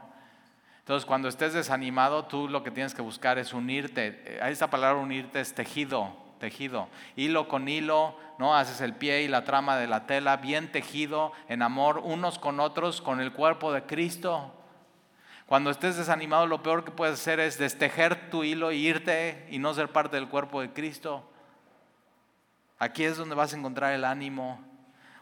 Entonces, 0.81 1.07
cuando 1.07 1.29
estés 1.29 1.53
desanimado, 1.53 2.25
tú 2.25 2.49
lo 2.49 2.65
que 2.65 2.73
tienes 2.73 2.95
que 2.95 3.03
buscar 3.03 3.39
es 3.39 3.53
unirte. 3.53 4.39
Esta 4.49 4.69
palabra 4.69 5.01
unirte 5.01 5.41
es 5.41 5.55
tejido, 5.55 6.17
tejido. 6.41 6.89
Hilo 7.15 7.47
con 7.47 7.69
hilo, 7.69 8.17
¿no? 8.39 8.57
Haces 8.57 8.81
el 8.81 8.95
pie 8.95 9.23
y 9.23 9.29
la 9.29 9.45
trama 9.45 9.77
de 9.77 9.87
la 9.87 10.07
tela 10.07 10.39
bien 10.39 10.73
tejido 10.73 11.33
en 11.49 11.63
amor 11.63 11.99
unos 11.99 12.41
con 12.41 12.59
otros, 12.59 13.01
con 13.01 13.21
el 13.21 13.33
cuerpo 13.33 13.73
de 13.73 13.85
Cristo. 13.85 14.53
Cuando 15.47 15.71
estés 15.71 15.97
desanimado, 15.97 16.49
lo 16.49 16.65
peor 16.65 16.85
que 16.85 16.91
puedes 16.91 17.21
hacer 17.21 17.39
es 17.39 17.59
destejer 17.59 18.31
tu 18.31 18.43
hilo 18.43 18.71
e 18.71 18.77
irte 18.77 19.47
y 19.51 19.59
no 19.59 19.75
ser 19.75 19.89
parte 19.89 20.17
del 20.17 20.29
cuerpo 20.29 20.61
de 20.61 20.73
Cristo. 20.73 21.31
Aquí 22.81 23.05
es 23.05 23.17
donde 23.17 23.37
vas 23.37 23.53
a 23.53 23.57
encontrar 23.57 23.93
el 23.93 24.05
ánimo, 24.05 24.61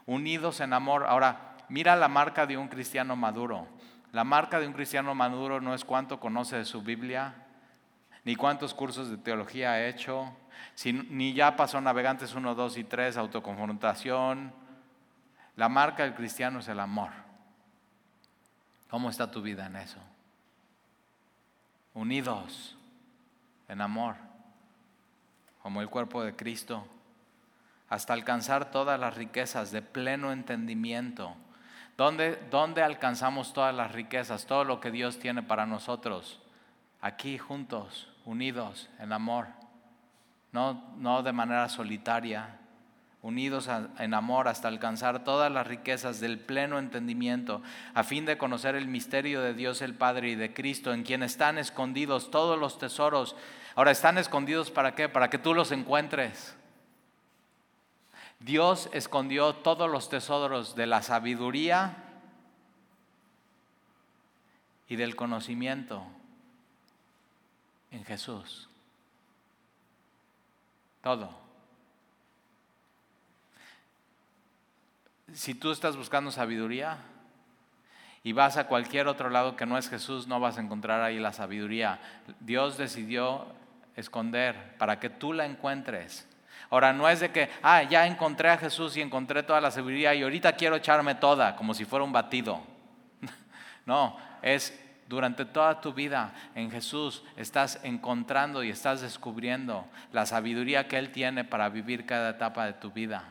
unidos 0.07 0.61
en 0.61 0.73
amor. 0.73 1.05
Ahora, 1.07 1.50
mira 1.71 1.97
la 1.97 2.09
marca 2.09 2.47
de 2.47 2.59
un 2.59 2.69
cristiano 2.69 3.17
maduro. 3.17 3.67
La 4.13 4.25
marca 4.25 4.61
de 4.61 4.67
un 4.67 4.73
cristiano 4.73 5.15
maduro 5.15 5.61
no 5.61 5.73
es 5.73 5.85
cuánto 5.85 6.19
conoce 6.21 6.57
de 6.57 6.65
su 6.65 6.83
Biblia, 6.83 7.47
ni 8.25 8.35
cuántos 8.37 8.75
cursos 8.75 9.09
de 9.09 9.17
teología 9.17 9.71
ha 9.71 9.87
hecho, 9.87 10.37
ni 10.85 11.33
ya 11.33 11.57
pasó 11.57 11.81
Navegantes 11.81 12.35
1, 12.35 12.55
2 12.55 12.77
y 12.77 12.85
3, 12.85 13.17
autoconfrontación. 13.17 14.53
La 15.57 15.69
marca 15.69 16.03
del 16.03 16.15
cristiano 16.15 16.59
es 16.59 16.69
el 16.69 16.81
amor. 16.81 17.11
¿Cómo 18.91 19.09
está 19.09 19.31
tu 19.31 19.41
vida 19.41 19.67
en 19.67 19.77
eso? 19.77 20.01
Unidos 21.95 22.77
en 23.69 23.81
amor, 23.81 24.17
como 25.63 25.81
el 25.81 25.89
cuerpo 25.89 26.25
de 26.25 26.35
Cristo, 26.35 26.85
hasta 27.89 28.13
alcanzar 28.13 28.73
todas 28.73 28.99
las 28.99 29.15
riquezas 29.15 29.71
de 29.71 29.83
pleno 29.83 30.33
entendimiento 30.33 31.37
¿Dónde, 31.97 32.83
alcanzamos 32.83 33.53
todas 33.53 33.75
las 33.75 33.93
riquezas, 33.93 34.47
todo 34.47 34.65
lo 34.65 34.81
que 34.81 34.91
Dios 34.91 35.19
tiene 35.19 35.43
para 35.43 35.67
nosotros? 35.67 36.41
Aquí 37.01 37.39
juntos, 37.39 38.09
unidos 38.25 38.89
en 38.99 39.13
amor, 39.13 39.49
no, 40.53 40.95
no 40.97 41.23
de 41.23 41.33
manera 41.33 41.69
solitaria, 41.69 42.59
unidos 43.23 43.69
en 43.99 44.15
amor 44.15 44.49
hasta 44.49 44.69
alcanzar 44.69 45.25
todas 45.25 45.53
las 45.53 45.67
riquezas 45.67 46.21
del 46.21 46.39
pleno 46.39 46.79
entendimiento, 46.79 47.63
a 47.95 48.03
fin 48.03 48.25
de 48.25 48.39
conocer 48.39 48.75
el 48.75 48.87
misterio 48.87 49.43
de 49.43 49.55
Dios 49.55 49.83
el 49.83 49.95
Padre 49.95 50.31
y 50.31 50.35
de 50.37 50.55
Cristo, 50.55 50.93
en 50.93 51.03
quien 51.03 51.23
están 51.23 51.59
escondidos 51.59 52.31
todos 52.31 52.59
los 52.59 52.79
tesoros. 52.79 53.37
Ahora, 53.75 53.91
¿están 53.91 54.19
escondidos 54.19 54.71
para 54.71 54.95
qué? 54.95 55.09
Para 55.09 55.29
que 55.29 55.39
tú 55.39 55.55
los 55.55 55.71
encuentres. 55.71 56.57
Dios 58.41 58.89
escondió 58.93 59.55
todos 59.55 59.91
los 59.91 60.09
tesoros 60.09 60.75
de 60.75 60.87
la 60.87 61.03
sabiduría 61.03 61.97
y 64.89 64.97
del 64.97 65.15
conocimiento 65.15 66.03
en 67.91 68.05
Jesús. 68.05 68.69
Todo. 71.03 71.39
Si 75.35 75.55
tú 75.55 75.71
estás 75.71 75.97
buscando 75.97 76.31
sabiduría 76.31 76.99
y 78.23 78.33
vas 78.33 78.57
a 78.57 78.67
cualquier 78.67 79.07
otro 79.07 79.29
lado 79.29 79.55
que 79.55 79.67
no 79.67 79.77
es 79.77 79.89
Jesús, 79.89 80.27
no 80.27 80.41
vas 80.41 80.59
a 80.59 80.63
encontrar 80.63 81.03
ahí 81.03 81.19
la 81.19 81.33
sabiduría. 81.33 82.01
Dios 82.41 82.79
decidió 82.79 83.47
esconder 83.97 84.77
para 84.79 84.99
que 84.99 85.11
tú 85.11 85.35
la 85.35 85.45
encuentres. 85.45 86.27
Ahora, 86.71 86.93
no 86.93 87.09
es 87.09 87.21
de 87.21 87.31
que, 87.31 87.51
ah, 87.63 87.83
ya 87.83 88.07
encontré 88.07 88.49
a 88.49 88.57
Jesús 88.57 88.97
y 88.97 89.01
encontré 89.01 89.43
toda 89.43 89.61
la 89.61 89.73
sabiduría 89.73 90.15
y 90.15 90.23
ahorita 90.23 90.53
quiero 90.53 90.77
echarme 90.77 91.17
toda, 91.17 91.57
como 91.57 91.75
si 91.75 91.85
fuera 91.85 92.05
un 92.05 92.13
batido. 92.13 92.63
no, 93.87 94.17
es 94.41 94.79
durante 95.11 95.45
toda 95.45 95.81
tu 95.81 95.93
vida 95.93 96.33
en 96.55 96.71
Jesús 96.71 97.25
estás 97.37 97.81
encontrando 97.83 98.63
y 98.63 98.71
estás 98.71 99.01
descubriendo 99.01 99.85
la 100.13 100.25
sabiduría 100.25 100.87
que 100.87 100.99
Él 100.99 101.11
tiene 101.11 101.43
para 101.43 101.69
vivir 101.69 102.07
cada 102.07 102.31
etapa 102.31 102.67
de 102.67 102.75
tu 102.75 102.93
vida. 102.93 103.25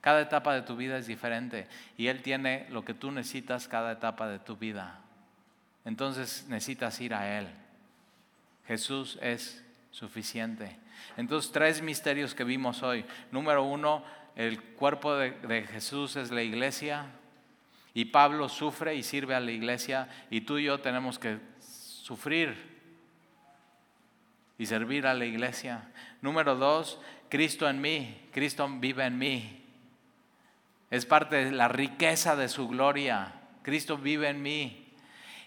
Cada 0.00 0.20
etapa 0.20 0.54
de 0.54 0.62
tu 0.62 0.74
vida 0.74 0.98
es 0.98 1.06
diferente 1.06 1.68
y 1.96 2.08
Él 2.08 2.20
tiene 2.22 2.66
lo 2.70 2.84
que 2.84 2.94
tú 2.94 3.12
necesitas 3.12 3.68
cada 3.68 3.92
etapa 3.92 4.26
de 4.26 4.40
tu 4.40 4.56
vida. 4.56 4.98
Entonces 5.84 6.46
necesitas 6.48 7.00
ir 7.00 7.14
a 7.14 7.38
Él. 7.38 7.46
Jesús 8.66 9.20
es 9.22 9.64
suficiente. 9.92 10.76
Entonces, 11.16 11.52
tres 11.52 11.82
misterios 11.82 12.34
que 12.34 12.44
vimos 12.44 12.82
hoy. 12.82 13.04
Número 13.30 13.62
uno, 13.62 14.04
el 14.38 14.62
cuerpo 14.62 15.16
de, 15.16 15.66
Jesús 15.70 16.16
es 16.16 16.30
la 16.30 16.42
iglesia 16.42 17.06
y 17.92 18.06
Pablo 18.06 18.48
sufre 18.48 18.94
y 18.94 19.02
sirve 19.02 19.34
a 19.34 19.40
la 19.40 19.50
iglesia 19.50 20.08
y 20.30 20.42
tú 20.42 20.58
y 20.58 20.64
yo 20.64 20.80
tenemos 20.80 21.18
que 21.18 21.38
sufrir 21.60 22.54
y 24.56 24.66
servir 24.66 25.06
a 25.06 25.14
la 25.14 25.24
iglesia. 25.24 25.90
Número 26.22 26.54
dos, 26.54 27.00
Cristo 27.28 27.68
en 27.68 27.80
mí, 27.80 28.28
Cristo 28.32 28.68
vive 28.78 29.04
en 29.04 29.18
mí. 29.18 29.64
Es 30.90 31.04
parte 31.04 31.44
de 31.44 31.50
la 31.50 31.66
riqueza 31.66 32.36
de 32.36 32.48
su 32.48 32.68
gloria. 32.68 33.34
Cristo 33.62 33.98
vive 33.98 34.28
en 34.28 34.40
mí 34.40 34.88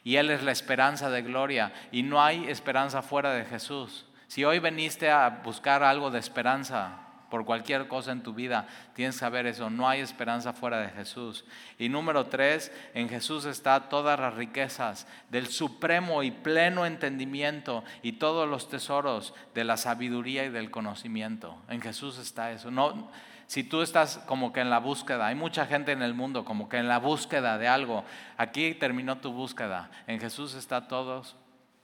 y 0.03 0.17
Él 0.17 0.29
es 0.31 0.43
la 0.43 0.51
esperanza 0.51 1.09
de 1.09 1.21
gloria 1.21 1.71
y 1.91 2.03
no 2.03 2.21
hay 2.21 2.49
esperanza 2.49 3.01
fuera 3.01 3.33
de 3.33 3.45
Jesús. 3.45 4.05
Si 4.31 4.45
hoy 4.45 4.59
veniste 4.59 5.11
a 5.11 5.41
buscar 5.43 5.83
algo 5.83 6.09
de 6.09 6.17
esperanza 6.17 6.99
por 7.29 7.43
cualquier 7.43 7.89
cosa 7.89 8.13
en 8.13 8.23
tu 8.23 8.33
vida, 8.33 8.65
tienes 8.93 9.15
que 9.15 9.19
saber 9.19 9.45
eso, 9.45 9.69
no 9.69 9.89
hay 9.89 9.99
esperanza 9.99 10.53
fuera 10.53 10.79
de 10.79 10.87
Jesús. 10.87 11.43
Y 11.77 11.89
número 11.89 12.27
tres, 12.27 12.71
en 12.93 13.09
Jesús 13.09 13.43
está 13.43 13.89
todas 13.89 14.17
las 14.17 14.33
riquezas 14.35 15.05
del 15.29 15.47
supremo 15.47 16.23
y 16.23 16.31
pleno 16.31 16.85
entendimiento 16.85 17.83
y 18.03 18.13
todos 18.13 18.47
los 18.47 18.69
tesoros 18.69 19.33
de 19.53 19.65
la 19.65 19.75
sabiduría 19.75 20.45
y 20.45 20.49
del 20.49 20.71
conocimiento. 20.71 21.57
En 21.67 21.81
Jesús 21.81 22.17
está 22.17 22.53
eso. 22.53 22.71
No, 22.71 23.11
si 23.47 23.65
tú 23.65 23.81
estás 23.81 24.19
como 24.27 24.53
que 24.53 24.61
en 24.61 24.69
la 24.69 24.79
búsqueda, 24.79 25.27
hay 25.27 25.35
mucha 25.35 25.65
gente 25.65 25.91
en 25.91 26.01
el 26.01 26.13
mundo 26.13 26.45
como 26.45 26.69
que 26.69 26.77
en 26.77 26.87
la 26.87 26.99
búsqueda 26.99 27.57
de 27.57 27.67
algo, 27.67 28.05
aquí 28.37 28.75
terminó 28.75 29.17
tu 29.17 29.33
búsqueda. 29.33 29.91
En 30.07 30.21
Jesús 30.21 30.53
está 30.53 30.87
todos 30.87 31.35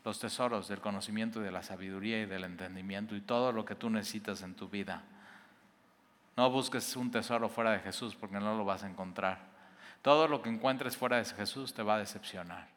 los 0.07 0.19
tesoros 0.19 0.69
del 0.69 0.79
conocimiento 0.79 1.41
y 1.41 1.43
de 1.43 1.51
la 1.51 1.61
sabiduría 1.61 2.21
y 2.21 2.25
del 2.25 2.45
entendimiento 2.45 3.13
y 3.13 3.19
todo 3.19 3.51
lo 3.51 3.65
que 3.65 3.75
tú 3.75 3.89
necesitas 3.89 4.41
en 4.41 4.55
tu 4.55 4.69
vida. 4.69 5.03
No 6.37 6.49
busques 6.49 6.95
un 6.95 7.11
tesoro 7.11 7.49
fuera 7.49 7.71
de 7.71 7.79
Jesús 7.79 8.15
porque 8.15 8.39
no 8.39 8.55
lo 8.55 8.63
vas 8.63 8.83
a 8.83 8.89
encontrar. 8.89 9.39
Todo 10.01 10.29
lo 10.29 10.41
que 10.41 10.47
encuentres 10.47 10.95
fuera 10.95 11.17
de 11.17 11.25
Jesús 11.25 11.73
te 11.73 11.83
va 11.83 11.95
a 11.95 11.99
decepcionar. 11.99 12.69